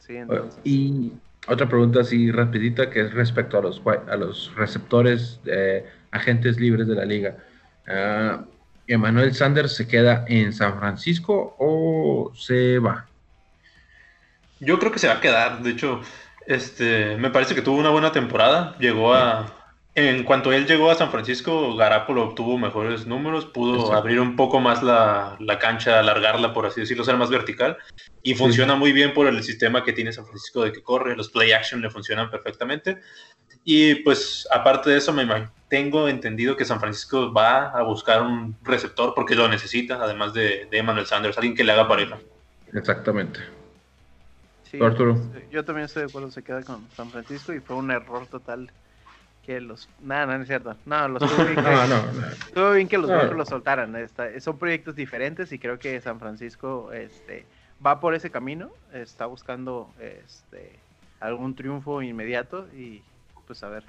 Sí, 0.00 0.16
entonces. 0.16 0.60
Y 0.62 1.14
otra 1.48 1.66
pregunta 1.66 2.00
así 2.00 2.30
rapidita 2.30 2.90
que 2.90 3.00
es 3.00 3.14
respecto 3.14 3.56
a 3.56 3.62
los 3.62 3.80
a 3.86 4.16
los 4.16 4.54
receptores 4.56 5.40
de 5.44 5.86
agentes 6.10 6.60
libres 6.60 6.86
de 6.86 6.96
la 6.96 7.06
liga. 7.06 7.38
Uh, 7.86 8.44
¿Emmanuel 8.86 9.34
Sanders 9.34 9.74
se 9.74 9.86
queda 9.88 10.24
en 10.28 10.52
San 10.52 10.78
Francisco 10.78 11.56
o 11.58 12.32
se 12.36 12.78
va? 12.78 13.06
Yo 14.60 14.78
creo 14.78 14.92
que 14.92 14.98
se 14.98 15.08
va 15.08 15.14
a 15.14 15.20
quedar. 15.20 15.62
De 15.62 15.70
hecho, 15.70 16.00
Este, 16.46 17.16
me 17.16 17.30
parece 17.30 17.54
que 17.56 17.62
tuvo 17.62 17.78
una 17.78 17.90
buena 17.90 18.12
temporada. 18.12 18.76
Llegó 18.78 19.12
a. 19.12 19.52
En 19.98 20.24
cuanto 20.24 20.52
él 20.52 20.66
llegó 20.66 20.90
a 20.90 20.94
San 20.94 21.10
Francisco, 21.10 21.74
Garapolo 21.74 22.22
obtuvo 22.22 22.58
mejores 22.58 23.06
números, 23.06 23.46
pudo 23.46 23.76
Exacto. 23.76 23.96
abrir 23.96 24.20
un 24.20 24.36
poco 24.36 24.60
más 24.60 24.82
la, 24.82 25.38
la 25.40 25.58
cancha, 25.58 25.98
alargarla, 25.98 26.52
por 26.52 26.66
así 26.66 26.82
decirlo, 26.82 27.02
ser 27.02 27.16
más 27.16 27.30
vertical. 27.30 27.78
Y 28.22 28.34
funciona 28.34 28.74
muy 28.74 28.92
bien 28.92 29.14
por 29.14 29.26
el 29.26 29.42
sistema 29.42 29.82
que 29.84 29.94
tiene 29.94 30.12
San 30.12 30.26
Francisco 30.26 30.62
de 30.62 30.72
que 30.72 30.82
corre, 30.82 31.16
los 31.16 31.30
play 31.30 31.52
action 31.52 31.80
le 31.80 31.88
funcionan 31.88 32.30
perfectamente. 32.30 32.98
Y 33.64 33.94
pues, 33.96 34.46
aparte 34.52 34.90
de 34.90 34.98
eso, 34.98 35.14
me 35.14 35.26
tengo 35.70 36.08
entendido 36.08 36.58
que 36.58 36.66
San 36.66 36.78
Francisco 36.78 37.32
va 37.32 37.70
a 37.70 37.82
buscar 37.82 38.20
un 38.20 38.54
receptor 38.64 39.14
porque 39.14 39.34
lo 39.34 39.48
necesita, 39.48 39.94
además 39.94 40.34
de, 40.34 40.68
de 40.70 40.78
Emmanuel 40.78 41.06
Sanders, 41.06 41.38
alguien 41.38 41.56
que 41.56 41.64
le 41.64 41.72
haga 41.72 41.88
pareja. 41.88 42.18
Exactamente. 42.74 43.40
Sí, 44.70 44.78
Arturo. 44.78 45.18
yo 45.50 45.64
también 45.64 45.86
estoy 45.86 46.02
de 46.02 46.08
acuerdo, 46.10 46.30
se 46.30 46.42
queda 46.42 46.62
con 46.62 46.86
San 46.94 47.08
Francisco 47.08 47.54
y 47.54 47.60
fue 47.60 47.76
un 47.76 47.90
error 47.90 48.26
total 48.26 48.70
que 49.46 49.60
los... 49.60 49.88
Nada, 50.02 50.26
no, 50.26 50.36
no 50.36 50.42
es 50.42 50.48
cierto. 50.48 50.76
No, 50.84 51.08
los 51.08 51.22
tuvo 51.22 51.44
bien 51.44 51.54
que, 51.56 51.62
No, 51.62 51.86
no, 51.86 52.26
estuvo 52.26 52.72
bien 52.72 52.88
que 52.88 52.98
los 52.98 53.08
No. 53.08 53.16
Broncos 53.16 53.36
los 53.38 53.48
soltaran. 53.48 53.94
Está- 53.96 54.38
son 54.40 54.58
proyectos 54.58 54.96
diferentes 54.96 55.52
y 55.52 55.58
creo 55.58 55.78
que 55.78 56.00
San 56.00 56.18
Francisco 56.18 56.92
este, 56.92 57.46
va 57.84 58.00
por 58.00 58.14
ese 58.14 58.30
camino. 58.30 58.70
Está 58.92 59.26
buscando 59.26 59.88
este, 60.00 60.78
algún 61.20 61.54
triunfo 61.54 62.02
inmediato 62.02 62.66
y 62.76 63.02
pues 63.46 63.62
a 63.62 63.68
ver 63.68 63.84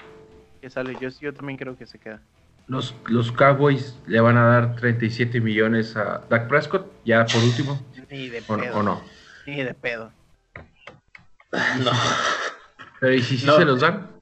qué 0.61 0.69
sale. 0.69 0.95
Yo, 1.01 1.09
yo 1.19 1.33
también 1.33 1.57
creo 1.57 1.75
que 1.75 1.85
se 1.87 1.97
queda. 1.97 2.21
Los, 2.67 2.93
los 3.07 3.31
Cowboys 3.31 3.97
le 4.07 4.19
van 4.19 4.37
a 4.37 4.45
dar 4.45 4.75
37 4.75 5.39
millones 5.41 5.95
a 5.95 6.21
Dak 6.29 6.47
Prescott, 6.49 6.85
ya 7.05 7.25
por 7.25 7.41
último, 7.41 7.81
Ni 8.11 8.27
de 8.29 8.43
o, 8.47 8.57
pedo. 8.57 8.77
o 8.77 8.83
no. 8.83 9.01
Ni 9.45 9.63
de 9.63 9.73
pedo. 9.73 10.11
No. 11.81 11.91
Pero 12.99 13.13
¿y 13.13 13.21
si 13.23 13.45
No. 13.45 13.55
se 13.55 13.63
los 13.65 13.79
dan? 13.79 14.16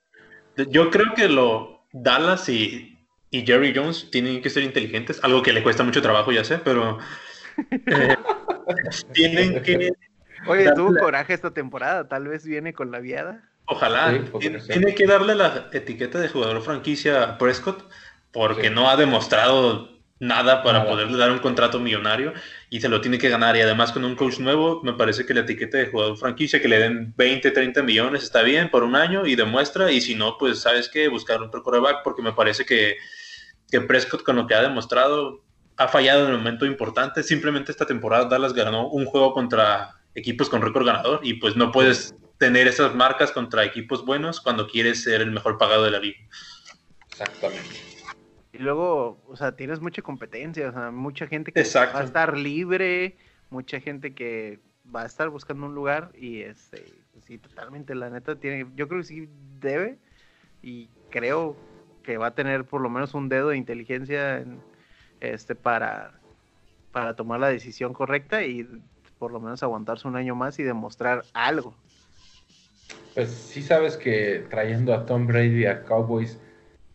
Yo 0.70 0.90
creo 0.90 1.14
que 1.16 1.28
lo 1.30 1.86
Dallas 1.92 2.50
y, 2.50 2.98
y 3.32 3.46
Jerry 3.46 3.74
Jones 3.76 4.10
tienen 4.12 4.42
que 4.42 4.50
ser 4.50 4.64
inteligentes, 4.64 5.24
algo 5.24 5.42
que 5.42 5.54
le 5.54 5.64
cuesta 5.64 5.84
mucho 5.84 6.02
trabajo, 6.02 6.32
ya 6.32 6.44
sé, 6.44 6.58
pero 6.60 7.00
eh, 7.86 8.16
tienen 9.14 9.62
que, 9.64 9.92
Oye, 10.48 10.72
tuvo 10.76 10.96
coraje 10.98 11.34
esta 11.34 11.52
temporada. 11.54 12.08
Tal 12.08 12.28
vez 12.28 12.46
viene 12.46 12.74
con 12.74 12.92
la 12.92 13.00
viada. 13.00 13.50
ojalá, 13.66 14.12
Sí, 14.40 14.50
tiene, 14.70 14.94
que 14.94 15.08
darle 15.08 15.36
la 15.36 15.70
etiqueta 15.74 16.20
de 16.20 16.30
jugador 16.30 16.62
franquicia 16.62 17.24
a 17.24 17.38
Prescott, 17.38 17.90
porque 18.32 18.70
Sí. 18.70 18.74
no 18.76 18.90
ha 18.90 18.96
demostrado 18.96 19.90
nada 20.20 20.64
para 20.64 20.80
Nada. 20.80 20.92
poderle 20.92 21.18
dar 21.18 21.32
un 21.32 21.40
contrato 21.40 21.80
millonario 21.80 22.34
y 22.70 22.82
se 22.82 22.90
lo 22.90 23.02
tiene 23.02 23.18
que 23.18 23.30
ganar. 23.30 23.56
Y 23.56 23.62
además 23.62 23.92
con 23.92 24.06
un 24.06 24.16
coach 24.16 24.40
nuevo, 24.40 24.82
me 24.84 24.94
parece 24.94 25.26
que 25.26 25.34
la 25.34 25.42
etiqueta 25.42 25.78
de 25.78 25.88
jugador 25.88 26.18
franquicia, 26.18 26.62
que 26.62 26.68
le 26.68 26.80
den 26.80 27.14
20, 27.16 27.52
30 27.52 27.84
millones, 27.84 28.24
está 28.24 28.42
bien 28.42 28.70
por 28.70 28.84
un 28.84 28.96
año 28.96 29.26
y 29.26 29.36
demuestra. 29.36 29.92
Y 29.92 30.02
si 30.02 30.16
no, 30.16 30.38
pues 30.38 30.60
sabes 30.60 30.90
qué, 30.90 31.08
buscar 31.08 31.42
otro 31.42 31.64
quarterback, 31.64 32.04
porque 32.04 32.22
me 32.22 32.34
parece 32.34 32.66
que, 32.66 32.98
que 33.70 33.82
Prescott 33.82 34.24
con 34.24 34.36
lo 34.36 34.48
que 34.48 34.56
ha 34.56 34.62
demostrado 34.62 35.44
ha 35.78 35.88
fallado 35.88 36.26
en 36.26 36.32
el 36.32 36.38
momento 36.38 36.66
importante. 36.66 37.24
Simplemente 37.24 37.72
esta 37.72 37.86
temporada 37.86 38.26
Dallas 38.26 38.54
ganó 38.54 38.88
un 38.88 39.06
juego 39.06 39.34
contra 39.34 39.96
equipos 40.16 40.50
con 40.50 40.62
récord 40.62 40.86
ganador 40.86 41.20
y 41.24 41.36
pues 41.36 41.56
no 41.56 41.72
puedes 41.72 42.16
tener 42.38 42.68
esas 42.68 42.96
marcas 42.96 43.32
contra 43.32 43.64
equipos 43.64 44.06
buenos 44.06 44.42
cuando 44.42 44.68
quieres 44.68 45.04
ser 45.04 45.22
el 45.22 45.32
mejor 45.32 45.58
pagado 45.58 45.84
de 45.84 45.92
la 45.92 46.00
liga. 46.00 46.20
Exactamente. 47.12 47.95
Y 48.56 48.58
luego, 48.60 49.22
o 49.28 49.36
sea, 49.36 49.54
tienes 49.58 49.82
mucha 49.82 50.02
competencia, 50.02 50.70
o 50.70 50.72
sea, 50.72 50.90
mucha 50.90 51.28
gente 51.28 51.52
que 51.52 51.60
Exacto. 51.60 51.94
va 51.98 52.02
a 52.02 52.06
estar 52.06 52.38
libre, 52.38 53.18
mucha 53.50 53.82
gente 53.82 54.14
que 54.16 54.60
va 54.96 55.02
a 55.02 55.06
estar 55.06 55.28
buscando 55.30 55.66
un 55.66 55.76
lugar 55.76 56.12
y 56.18 56.42
este, 56.42 56.86
sí, 57.28 57.38
totalmente, 57.38 57.96
la 57.96 58.10
neta 58.10 58.38
tiene, 58.40 58.66
yo 58.78 58.88
creo 58.88 59.02
que 59.02 59.08
sí 59.08 59.30
debe 59.60 59.98
y 60.62 60.88
creo 61.10 61.58
que 62.02 62.18
va 62.18 62.28
a 62.28 62.36
tener 62.36 62.64
por 62.64 62.80
lo 62.80 62.90
menos 62.90 63.14
un 63.14 63.28
dedo 63.28 63.50
de 63.50 63.58
inteligencia 63.58 64.38
en- 64.38 64.62
este 65.20 65.54
para 65.56 66.14
para 66.92 67.14
tomar 67.16 67.42
la 67.42 67.50
decisión 67.50 67.94
correcta 67.94 68.44
y 68.46 68.66
por 69.20 69.32
lo 69.32 69.42
menos 69.42 69.62
aguantarse 69.64 70.08
un 70.08 70.16
año 70.16 70.34
más 70.34 70.60
y 70.60 70.64
demostrar 70.64 71.26
algo. 71.34 71.76
Pues 73.14 73.30
sí 73.32 73.62
sabes 73.62 73.98
que 73.98 74.46
trayendo 74.50 74.94
a 74.94 75.06
Tom 75.06 75.28
Brady 75.28 75.66
a 75.66 75.84
Cowboys 75.84 76.40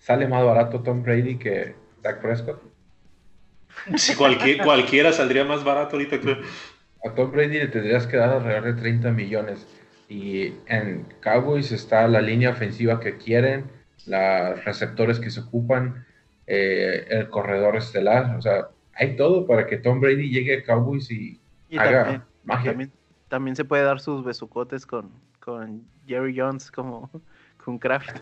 sale 0.01 0.27
más 0.27 0.45
barato 0.45 0.81
Tom 0.81 1.03
Brady 1.03 1.39
que 1.39 1.77
Dak 2.03 2.21
Prescott. 2.21 2.61
Si 3.97 4.17
cualquier, 4.17 4.65
cualquiera 4.65 5.13
saldría 5.13 5.45
más 5.45 5.63
barato 5.63 5.97
ahorita, 5.97 6.19
creo. 6.21 6.39
A 7.05 7.15
Tom 7.15 7.31
Brady 7.31 7.59
le 7.59 7.69
tendrías 7.69 8.07
que 8.07 8.17
dar 8.17 8.31
alrededor 8.31 8.75
de 8.75 8.81
30 8.81 9.13
millones. 9.13 9.67
Y 10.09 10.55
en 10.67 11.07
Cowboys 11.23 11.71
está 11.71 12.09
la 12.09 12.21
línea 12.21 12.51
ofensiva 12.51 12.99
que 12.99 13.17
quieren, 13.17 13.71
los 14.07 14.65
receptores 14.65 15.21
que 15.21 15.31
se 15.31 15.41
ocupan, 15.41 16.05
eh, 16.47 17.07
el 17.11 17.29
corredor 17.31 17.77
estelar. 17.77 18.37
O 18.37 18.43
sea, 18.43 18.69
hay 18.95 19.17
todo 19.17 19.47
para 19.47 19.67
que 19.67 19.77
Tom 19.77 20.01
Brady 20.01 20.31
llegue 20.31 20.59
a 20.59 20.65
Cowboys 20.65 21.11
y, 21.11 21.41
Y 21.69 21.79
haga 21.79 22.03
también, 22.03 22.23
magia. 22.45 22.71
también, 22.73 22.93
también 23.29 23.57
se 23.57 23.65
puede 23.65 23.85
dar 23.85 24.01
sus 24.01 24.25
besucotes 24.25 24.85
con, 24.85 25.11
con 25.39 25.85
Jerry 26.07 26.37
Jones 26.37 26.71
como 26.71 27.09
con 27.65 27.79
Kraft. 27.79 28.19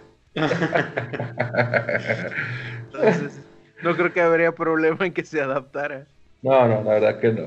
Entonces, 2.92 3.40
no 3.82 3.96
creo 3.96 4.12
que 4.12 4.20
habría 4.20 4.52
problema 4.54 5.06
en 5.06 5.12
que 5.12 5.24
se 5.24 5.40
adaptara. 5.40 6.06
no, 6.42 6.68
no, 6.68 6.82
la 6.82 6.90
verdad 6.94 7.20
que 7.20 7.32
no. 7.32 7.46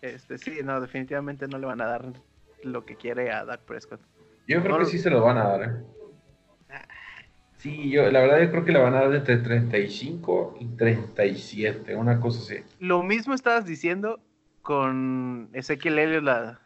Este, 0.00 0.38
sí, 0.38 0.60
no, 0.64 0.80
definitivamente 0.80 1.46
no 1.46 1.58
le 1.58 1.66
van 1.66 1.80
a 1.80 1.86
dar 1.86 2.12
lo 2.64 2.84
que 2.84 2.96
quiere 2.96 3.30
a 3.30 3.44
Dak 3.44 3.62
Prescott. 3.62 4.00
Yo 4.46 4.62
creo 4.62 4.74
No 4.74 4.78
que 4.78 4.86
sí 4.86 4.98
se 4.98 5.10
lo 5.10 5.22
van 5.22 5.38
a 5.38 5.44
dar. 5.48 5.62
¿eh? 5.62 5.84
Sí, 7.56 7.90
yo, 7.90 8.10
la 8.10 8.20
verdad 8.20 8.40
yo 8.42 8.50
creo 8.50 8.64
que 8.64 8.72
le 8.72 8.80
van 8.80 8.94
a 8.94 9.02
dar 9.02 9.14
entre 9.14 9.36
35 9.38 10.56
y 10.60 10.66
37, 10.76 11.94
una 11.94 12.18
cosa 12.18 12.40
así. 12.40 12.64
Lo 12.80 13.02
mismo 13.04 13.34
estabas 13.34 13.64
diciendo 13.64 14.20
con 14.62 15.50
Ezequiel 15.52 15.98
Elliott 15.98 16.24
la, 16.24 16.60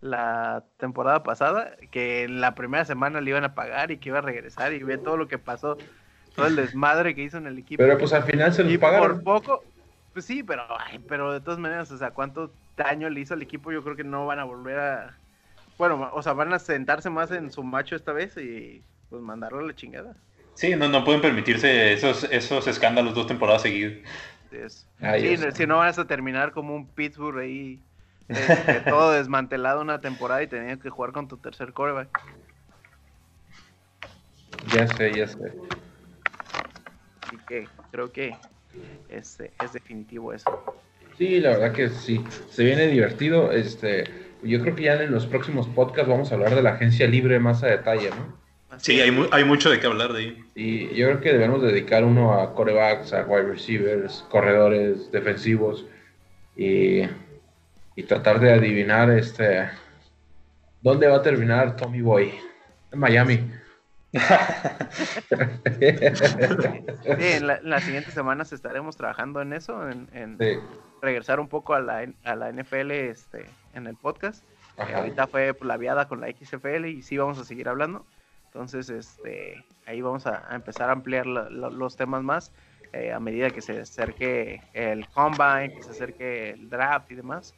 la 0.00 0.64
temporada 0.78 1.22
pasada, 1.22 1.76
que 1.90 2.24
en 2.24 2.40
la 2.40 2.54
primera 2.54 2.84
semana 2.84 3.20
le 3.20 3.30
iban 3.30 3.44
a 3.44 3.54
pagar 3.54 3.90
y 3.90 3.98
que 3.98 4.08
iba 4.08 4.18
a 4.18 4.22
regresar 4.22 4.72
y 4.72 4.82
ve 4.82 4.98
todo 4.98 5.16
lo 5.16 5.28
que 5.28 5.38
pasó, 5.38 5.76
todo 6.34 6.46
el 6.46 6.56
desmadre 6.56 7.14
que 7.14 7.22
hizo 7.22 7.38
en 7.38 7.46
el 7.46 7.58
equipo. 7.58 7.82
Pero 7.82 7.98
pues 7.98 8.12
al 8.12 8.24
final 8.24 8.52
se 8.52 8.62
y 8.62 8.78
los 8.78 8.78
por 8.78 8.80
pagaron. 8.80 9.22
poco, 9.22 9.62
pues 10.12 10.24
sí, 10.24 10.42
pero, 10.42 10.64
ay, 10.78 11.00
pero 11.06 11.32
de 11.32 11.40
todas 11.40 11.58
maneras, 11.58 11.90
o 11.90 11.98
sea, 11.98 12.12
cuánto 12.12 12.52
daño 12.76 13.10
le 13.10 13.20
hizo 13.20 13.34
al 13.34 13.42
equipo, 13.42 13.72
yo 13.72 13.82
creo 13.82 13.96
que 13.96 14.04
no 14.04 14.26
van 14.26 14.38
a 14.38 14.44
volver 14.44 14.78
a, 14.78 15.18
bueno, 15.76 16.10
o 16.12 16.22
sea, 16.22 16.32
van 16.32 16.52
a 16.52 16.58
sentarse 16.58 17.10
más 17.10 17.30
en 17.30 17.50
su 17.50 17.62
macho 17.62 17.96
esta 17.96 18.12
vez 18.12 18.36
y 18.36 18.82
pues 19.10 19.22
mandarlo 19.22 19.58
a 19.60 19.62
la 19.62 19.74
chingada. 19.74 20.16
Sí, 20.54 20.74
no, 20.76 20.88
no 20.88 21.04
pueden 21.04 21.20
permitirse 21.20 21.92
esos, 21.92 22.24
esos 22.24 22.66
escándalos 22.66 23.14
dos 23.14 23.26
temporadas 23.26 23.62
seguidas. 23.62 23.92
Sí, 24.50 25.36
si 25.52 25.66
no 25.66 25.78
vas 25.78 25.98
a 25.98 26.06
terminar 26.06 26.52
como 26.52 26.74
un 26.74 26.86
Pittsburgh 26.86 27.38
ahí, 27.38 27.80
este, 28.30 28.80
todo 28.88 29.12
desmantelado 29.12 29.80
una 29.80 30.00
temporada 30.00 30.42
y 30.42 30.46
tenías 30.46 30.78
que 30.78 30.90
jugar 30.90 31.12
con 31.12 31.28
tu 31.28 31.36
tercer 31.36 31.72
coreback. 31.72 32.08
Ya 34.72 34.86
sé, 34.86 35.16
ya 35.16 35.26
sé. 35.26 35.52
Así 37.22 37.36
que 37.48 37.68
creo 37.90 38.12
que 38.12 38.36
este, 39.08 39.52
es 39.60 39.72
definitivo 39.72 40.32
eso. 40.32 40.64
Sí, 41.16 41.40
la 41.40 41.50
verdad 41.50 41.72
que 41.72 41.88
sí. 41.88 42.24
Se 42.48 42.64
viene 42.64 42.86
divertido. 42.86 43.52
Este, 43.52 44.04
yo 44.42 44.60
creo 44.60 44.74
que 44.74 44.84
ya 44.84 44.94
en 45.02 45.12
los 45.12 45.26
próximos 45.26 45.66
podcasts 45.68 46.08
vamos 46.08 46.30
a 46.30 46.34
hablar 46.34 46.54
de 46.54 46.62
la 46.62 46.70
agencia 46.70 47.06
libre 47.06 47.38
más 47.38 47.62
a 47.62 47.66
detalle, 47.68 48.10
¿no? 48.10 48.40
Sí, 48.78 49.00
hay, 49.00 49.10
mu- 49.10 49.26
hay 49.30 49.44
mucho 49.44 49.68
de 49.68 49.78
qué 49.80 49.86
hablar 49.86 50.12
de 50.12 50.20
ahí. 50.20 50.44
Y 50.54 50.94
yo 50.94 51.08
creo 51.08 51.20
que 51.20 51.32
debemos 51.32 51.60
dedicar 51.62 52.04
uno 52.04 52.40
a 52.40 52.54
corebacks, 52.54 53.12
a 53.12 53.24
wide 53.24 53.42
receivers, 53.42 54.24
corredores, 54.30 55.10
defensivos 55.12 55.84
y, 56.56 57.02
y 58.00 58.02
tratar 58.04 58.40
de 58.40 58.52
adivinar 58.52 59.10
este 59.10 59.68
dónde 60.80 61.06
va 61.06 61.16
a 61.16 61.22
terminar 61.22 61.76
Tommy 61.76 62.00
Boy. 62.00 62.32
En 62.92 62.98
Miami. 62.98 63.50
Sí, 65.70 67.26
en, 67.32 67.46
la- 67.46 67.60
las 67.62 67.84
siguientes 67.84 68.12
semanas 68.14 68.52
estaremos 68.52 68.96
trabajando 68.96 69.40
en 69.40 69.52
eso, 69.52 69.88
en, 69.88 70.08
en 70.12 70.36
Sí. 70.38 70.58
regresar 71.02 71.40
un 71.40 71.48
poco 71.48 71.74
a 71.74 71.80
la, 71.80 72.06
a 72.24 72.34
la 72.36 72.50
NFL 72.52 72.90
este, 72.90 73.46
en 73.74 73.86
el 73.86 73.96
podcast. 73.96 74.44
Eh, 74.78 74.94
ahorita 74.94 75.26
fue 75.26 75.54
la 75.62 75.76
viada 75.76 76.08
con 76.08 76.20
la 76.20 76.28
XFL 76.28 76.86
y 76.86 77.02
sí 77.02 77.16
vamos 77.18 77.38
a 77.38 77.44
seguir 77.44 77.68
hablando. 77.68 78.04
Entonces, 78.46 78.90
este, 78.90 79.64
ahí 79.86 80.00
vamos 80.00 80.26
a, 80.26 80.50
a 80.50 80.54
empezar 80.56 80.88
a 80.88 80.92
ampliar 80.92 81.26
la- 81.26 81.48
la- 81.50 81.70
los 81.70 81.96
temas 81.96 82.22
más 82.22 82.52
eh, 82.92 83.12
a 83.12 83.20
medida 83.20 83.50
que 83.50 83.60
se 83.60 83.80
acerque 83.80 84.60
el 84.72 85.06
combine, 85.10 85.74
que 85.76 85.82
se 85.82 85.90
acerque 85.90 86.50
el 86.50 86.68
draft 86.68 87.10
y 87.12 87.14
demás. 87.14 87.54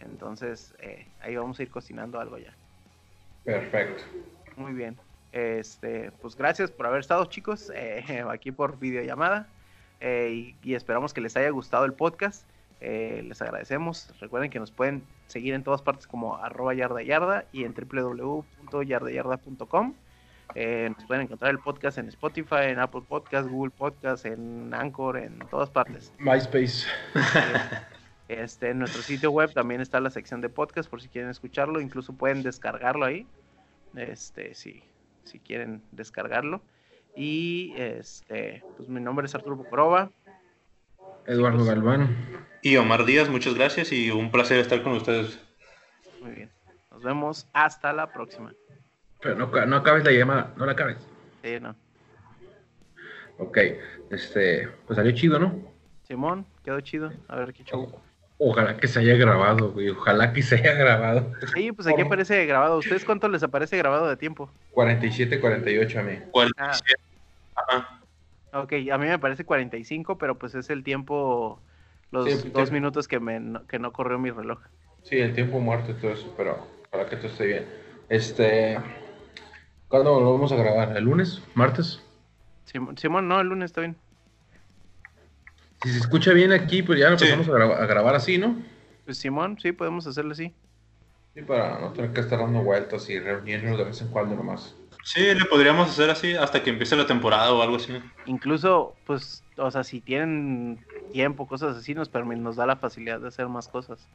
Entonces, 0.00 0.74
eh, 0.80 1.06
ahí 1.20 1.36
vamos 1.36 1.58
a 1.58 1.62
ir 1.62 1.70
cocinando 1.70 2.18
algo 2.20 2.38
ya. 2.38 2.52
Perfecto. 3.44 4.02
Muy 4.56 4.72
bien. 4.72 4.96
Este, 5.32 6.10
pues 6.22 6.36
gracias 6.36 6.70
por 6.70 6.86
haber 6.86 7.00
estado, 7.00 7.24
chicos, 7.26 7.70
eh, 7.74 8.24
aquí 8.30 8.52
por 8.52 8.78
videollamada. 8.78 9.48
eh, 10.00 10.30
y, 10.32 10.56
y 10.70 10.74
esperamos 10.74 11.12
que 11.14 11.20
les 11.20 11.36
haya 11.36 11.50
gustado 11.50 11.84
el 11.84 11.92
podcast. 11.92 12.44
Les 12.80 13.40
agradecemos. 13.42 14.12
Recuerden 14.20 14.50
que 14.50 14.58
nos 14.60 14.70
pueden 14.70 15.02
seguir 15.26 15.54
en 15.54 15.64
todas 15.64 15.80
partes 15.82 16.06
como 16.06 16.36
arroba 16.36 16.74
yarda 16.74 17.02
yarda 17.02 17.44
y 17.50 17.64
en 17.64 17.74
www.yardayarda.com. 17.74 19.94
Nos 20.54 21.04
pueden 21.06 21.22
encontrar 21.22 21.50
el 21.50 21.58
podcast 21.58 21.98
en 21.98 22.06
Spotify, 22.08 22.66
en 22.68 22.78
Apple 22.78 23.02
Podcast, 23.08 23.48
Google 23.48 23.72
Podcast, 23.76 24.26
en 24.26 24.72
Anchor, 24.74 25.16
en 25.16 25.38
todas 25.50 25.70
partes. 25.70 26.12
MySpace. 26.18 26.86
Este, 28.28 28.70
en 28.70 28.80
nuestro 28.80 29.02
sitio 29.02 29.30
web 29.30 29.52
también 29.52 29.80
está 29.80 30.00
la 30.00 30.10
sección 30.10 30.40
de 30.40 30.48
podcast 30.48 30.90
por 30.90 31.00
si 31.00 31.08
quieren 31.08 31.30
escucharlo, 31.30 31.80
incluso 31.80 32.12
pueden 32.12 32.42
descargarlo 32.42 33.04
ahí. 33.04 33.26
Este, 33.94 34.54
si, 34.54 34.82
si 35.24 35.38
quieren 35.38 35.82
descargarlo. 35.92 36.60
Y 37.14 37.72
este, 37.76 38.62
pues 38.76 38.88
mi 38.88 39.00
nombre 39.00 39.26
es 39.26 39.34
Arturo 39.34 39.56
Bucoroba. 39.56 40.10
Eduardo 41.26 41.58
pues. 41.58 41.68
Galván. 41.68 42.16
Y 42.62 42.76
Omar 42.76 43.04
Díaz, 43.04 43.28
muchas 43.28 43.54
gracias 43.54 43.92
y 43.92 44.10
un 44.10 44.30
placer 44.30 44.58
estar 44.58 44.82
con 44.82 44.92
ustedes. 44.92 45.40
Muy 46.20 46.32
bien. 46.32 46.50
Nos 46.90 47.02
vemos 47.02 47.48
hasta 47.52 47.92
la 47.92 48.12
próxima. 48.12 48.52
Pero 49.20 49.36
no, 49.36 49.66
no 49.66 49.76
acabes 49.76 50.04
la 50.04 50.12
llamada, 50.12 50.52
no 50.56 50.66
la 50.66 50.72
acabes. 50.72 50.98
Sí, 51.42 51.58
no. 51.60 51.74
Ok, 53.38 53.58
este, 54.10 54.68
pues 54.86 54.96
salió 54.96 55.12
chido, 55.12 55.38
¿no? 55.38 55.54
Simón, 56.02 56.46
quedó 56.64 56.80
chido. 56.80 57.12
A 57.28 57.36
ver 57.36 57.52
qué 57.52 57.64
show. 57.64 58.00
Ojalá 58.38 58.76
que 58.76 58.86
se 58.88 59.00
haya 59.00 59.14
grabado, 59.14 59.72
güey. 59.72 59.88
Ojalá 59.90 60.32
que 60.32 60.42
se 60.42 60.56
haya 60.56 60.74
grabado. 60.74 61.32
Sí, 61.54 61.72
pues 61.72 61.88
aquí 61.88 62.02
aparece 62.02 62.44
grabado. 62.46 62.74
¿A 62.74 62.78
¿Ustedes 62.78 63.04
cuánto 63.04 63.28
les 63.28 63.42
aparece 63.42 63.76
grabado 63.78 64.08
de 64.08 64.16
tiempo? 64.16 64.50
47, 64.72 65.40
48 65.40 66.00
a 66.00 66.02
mí. 66.02 66.18
47. 66.30 67.00
Ajá. 67.54 68.00
Ok, 68.52 68.72
a 68.92 68.98
mí 68.98 69.06
me 69.06 69.18
parece 69.18 69.44
45, 69.44 70.18
pero 70.18 70.38
pues 70.38 70.54
es 70.54 70.70
el 70.70 70.82
tiempo, 70.82 71.60
los 72.10 72.26
Sí, 72.26 72.30
dos 72.34 72.42
tiempo. 72.52 72.72
minutos 72.72 73.08
que, 73.08 73.20
me, 73.20 73.40
no- 73.40 73.66
que 73.66 73.78
no 73.78 73.92
corrió 73.92 74.18
mi 74.18 74.30
reloj. 74.30 74.60
Sí, 75.02 75.18
el 75.18 75.34
tiempo 75.34 75.58
muerto 75.60 75.92
y 75.92 75.94
todo 75.94 76.12
eso, 76.12 76.32
pero 76.36 76.66
para 76.90 77.08
que 77.08 77.16
todo 77.16 77.28
esté 77.28 77.46
bien. 77.46 77.66
Este, 78.08 78.78
¿cuándo 79.88 80.20
lo 80.20 80.32
vamos 80.32 80.52
a 80.52 80.56
grabar? 80.56 80.96
¿El 80.96 81.04
lunes? 81.04 81.42
¿Martes? 81.54 82.02
Simón, 82.64 82.98
Simón, 82.98 83.28
no, 83.28 83.40
el 83.40 83.48
lunes 83.48 83.66
está 83.70 83.80
bien. 83.80 83.96
Si 85.82 85.90
se 85.90 85.98
escucha 85.98 86.32
bien 86.32 86.52
aquí, 86.52 86.82
pues 86.82 86.98
ya 86.98 87.10
lo 87.10 87.18
Sí. 87.18 87.24
empezamos 87.26 87.48
a, 87.48 87.52
graba- 87.58 87.82
a 87.82 87.86
grabar 87.86 88.14
así, 88.14 88.38
¿no? 88.38 88.56
Pues 89.04 89.18
Simón, 89.18 89.58
sí, 89.60 89.72
podemos 89.72 90.06
hacerlo 90.06 90.32
así. 90.32 90.52
Sí, 91.34 91.42
para 91.42 91.78
no 91.78 91.92
tener 91.92 92.12
que 92.12 92.20
estar 92.20 92.38
dando 92.38 92.62
vueltas 92.62 93.08
y 93.10 93.18
reunirnos 93.20 93.76
de 93.78 93.84
vez 93.84 94.00
en 94.00 94.08
cuando 94.08 94.34
nomás. 94.34 94.74
Sí, 95.04 95.20
le 95.34 95.44
podríamos 95.44 95.88
hacer 95.90 96.10
así 96.10 96.34
hasta 96.34 96.62
que 96.62 96.70
empiece 96.70 96.96
la 96.96 97.06
temporada 97.06 97.52
o 97.52 97.62
algo 97.62 97.76
así. 97.76 97.92
Incluso, 98.24 98.96
pues, 99.06 99.44
o 99.56 99.70
sea, 99.70 99.84
si 99.84 100.00
tienen 100.00 100.84
tiempo, 101.12 101.46
cosas 101.46 101.76
así, 101.76 101.94
nos, 101.94 102.10
nos 102.12 102.56
da 102.56 102.66
la 102.66 102.76
facilidad 102.76 103.20
de 103.20 103.28
hacer 103.28 103.48
más 103.48 103.68
cosas. 103.68 104.08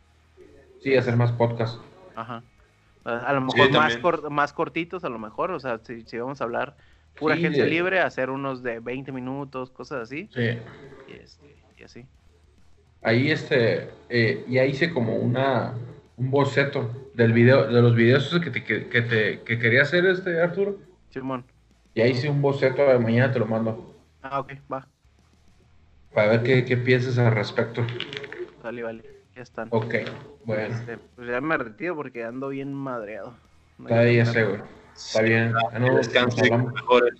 Sí, 0.81 0.95
hacer 0.97 1.15
más 1.15 1.31
podcast. 1.31 1.79
Ajá. 2.15 2.43
A, 3.05 3.33
lo 3.33 3.49
Sí, 3.51 3.57
mejor 3.57 3.71
más, 3.79 3.97
cor- 3.97 4.29
más 4.29 4.51
cortitos, 4.53 5.03
a 5.05 5.09
lo 5.09 5.17
mejor, 5.19 5.51
o 5.51 5.59
sea, 5.59 5.79
si, 5.83 6.01
si 6.01 6.17
vamos 6.17 6.41
a 6.41 6.43
hablar 6.43 6.75
pura 7.17 7.35
Sí, 7.35 7.43
de- 7.47 7.65
libre, 7.67 7.99
hacer 8.01 8.29
unos 8.29 8.61
de 8.63 8.79
20 8.79 9.11
minutos, 9.11 9.69
cosas 9.71 10.01
así, 10.03 10.27
Sí. 10.33 10.57
Y, 11.21 11.23
este, 11.23 11.55
y 11.77 11.83
así. 11.83 12.05
Ahí 13.03 13.31
este, 13.31 13.89
eh, 14.09 14.45
ya 14.47 14.65
hice 14.65 14.91
como 14.93 15.15
una 15.15 15.73
un 16.17 16.29
boceto 16.29 17.09
del 17.15 17.33
video, 17.33 17.67
de 17.67 17.81
los 17.81 17.95
videos 17.95 18.29
que 18.43 18.51
te, 18.51 18.63
que, 18.63 18.87
que 18.87 19.01
te 19.01 19.41
que 19.41 19.57
quería 19.57 19.81
hacer 19.81 20.05
este 20.05 20.39
Arturo. 20.39 20.77
Simón. 21.09 21.45
Ya 21.95 22.05
hice 22.07 22.29
un 22.29 22.41
boceto, 22.41 22.83
eh, 22.91 22.99
mañana 22.99 23.31
te 23.31 23.39
lo 23.39 23.45
mando. 23.45 23.95
Ah, 24.21 24.39
ok, 24.39 24.53
va. 24.71 24.87
Para 26.13 26.31
ver 26.31 26.43
qué, 26.43 26.65
qué 26.65 26.77
piensas 26.77 27.17
al 27.17 27.33
respecto. 27.33 27.85
Vale, 28.63 28.83
vale. 28.83 29.03
Ya 29.35 29.41
están. 29.41 29.67
Ok, 29.71 29.95
bueno. 30.45 30.75
Este, 30.75 30.97
pues 31.15 31.27
ya 31.27 31.41
me 31.41 31.57
retiro 31.57 31.95
porque 31.95 32.23
ando 32.23 32.49
bien 32.49 32.73
madreado. 32.73 33.35
No 33.77 33.87
Está 33.87 34.29
hacer. 34.29 34.47
güey. 34.47 34.61
Está 34.93 35.21
bien. 35.21 35.53
Ya 35.71 35.79
no- 35.79 36.67
mejores. 36.73 37.13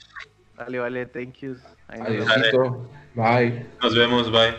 Vale, 0.55 0.79
vale, 0.79 1.05
thank 1.07 1.37
you. 1.37 1.55
Ahí 1.91 2.17
nos. 2.17 2.87
Bye. 3.15 3.65
Nos 3.81 3.95
vemos, 3.95 4.31
bye. 4.31 4.55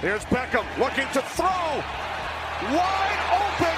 Here's 0.00 0.24
Beckham 0.26 0.64
looking 0.78 1.08
to 1.12 1.20
throw. 1.22 1.82
Wide 2.70 3.20
open. 3.32 3.77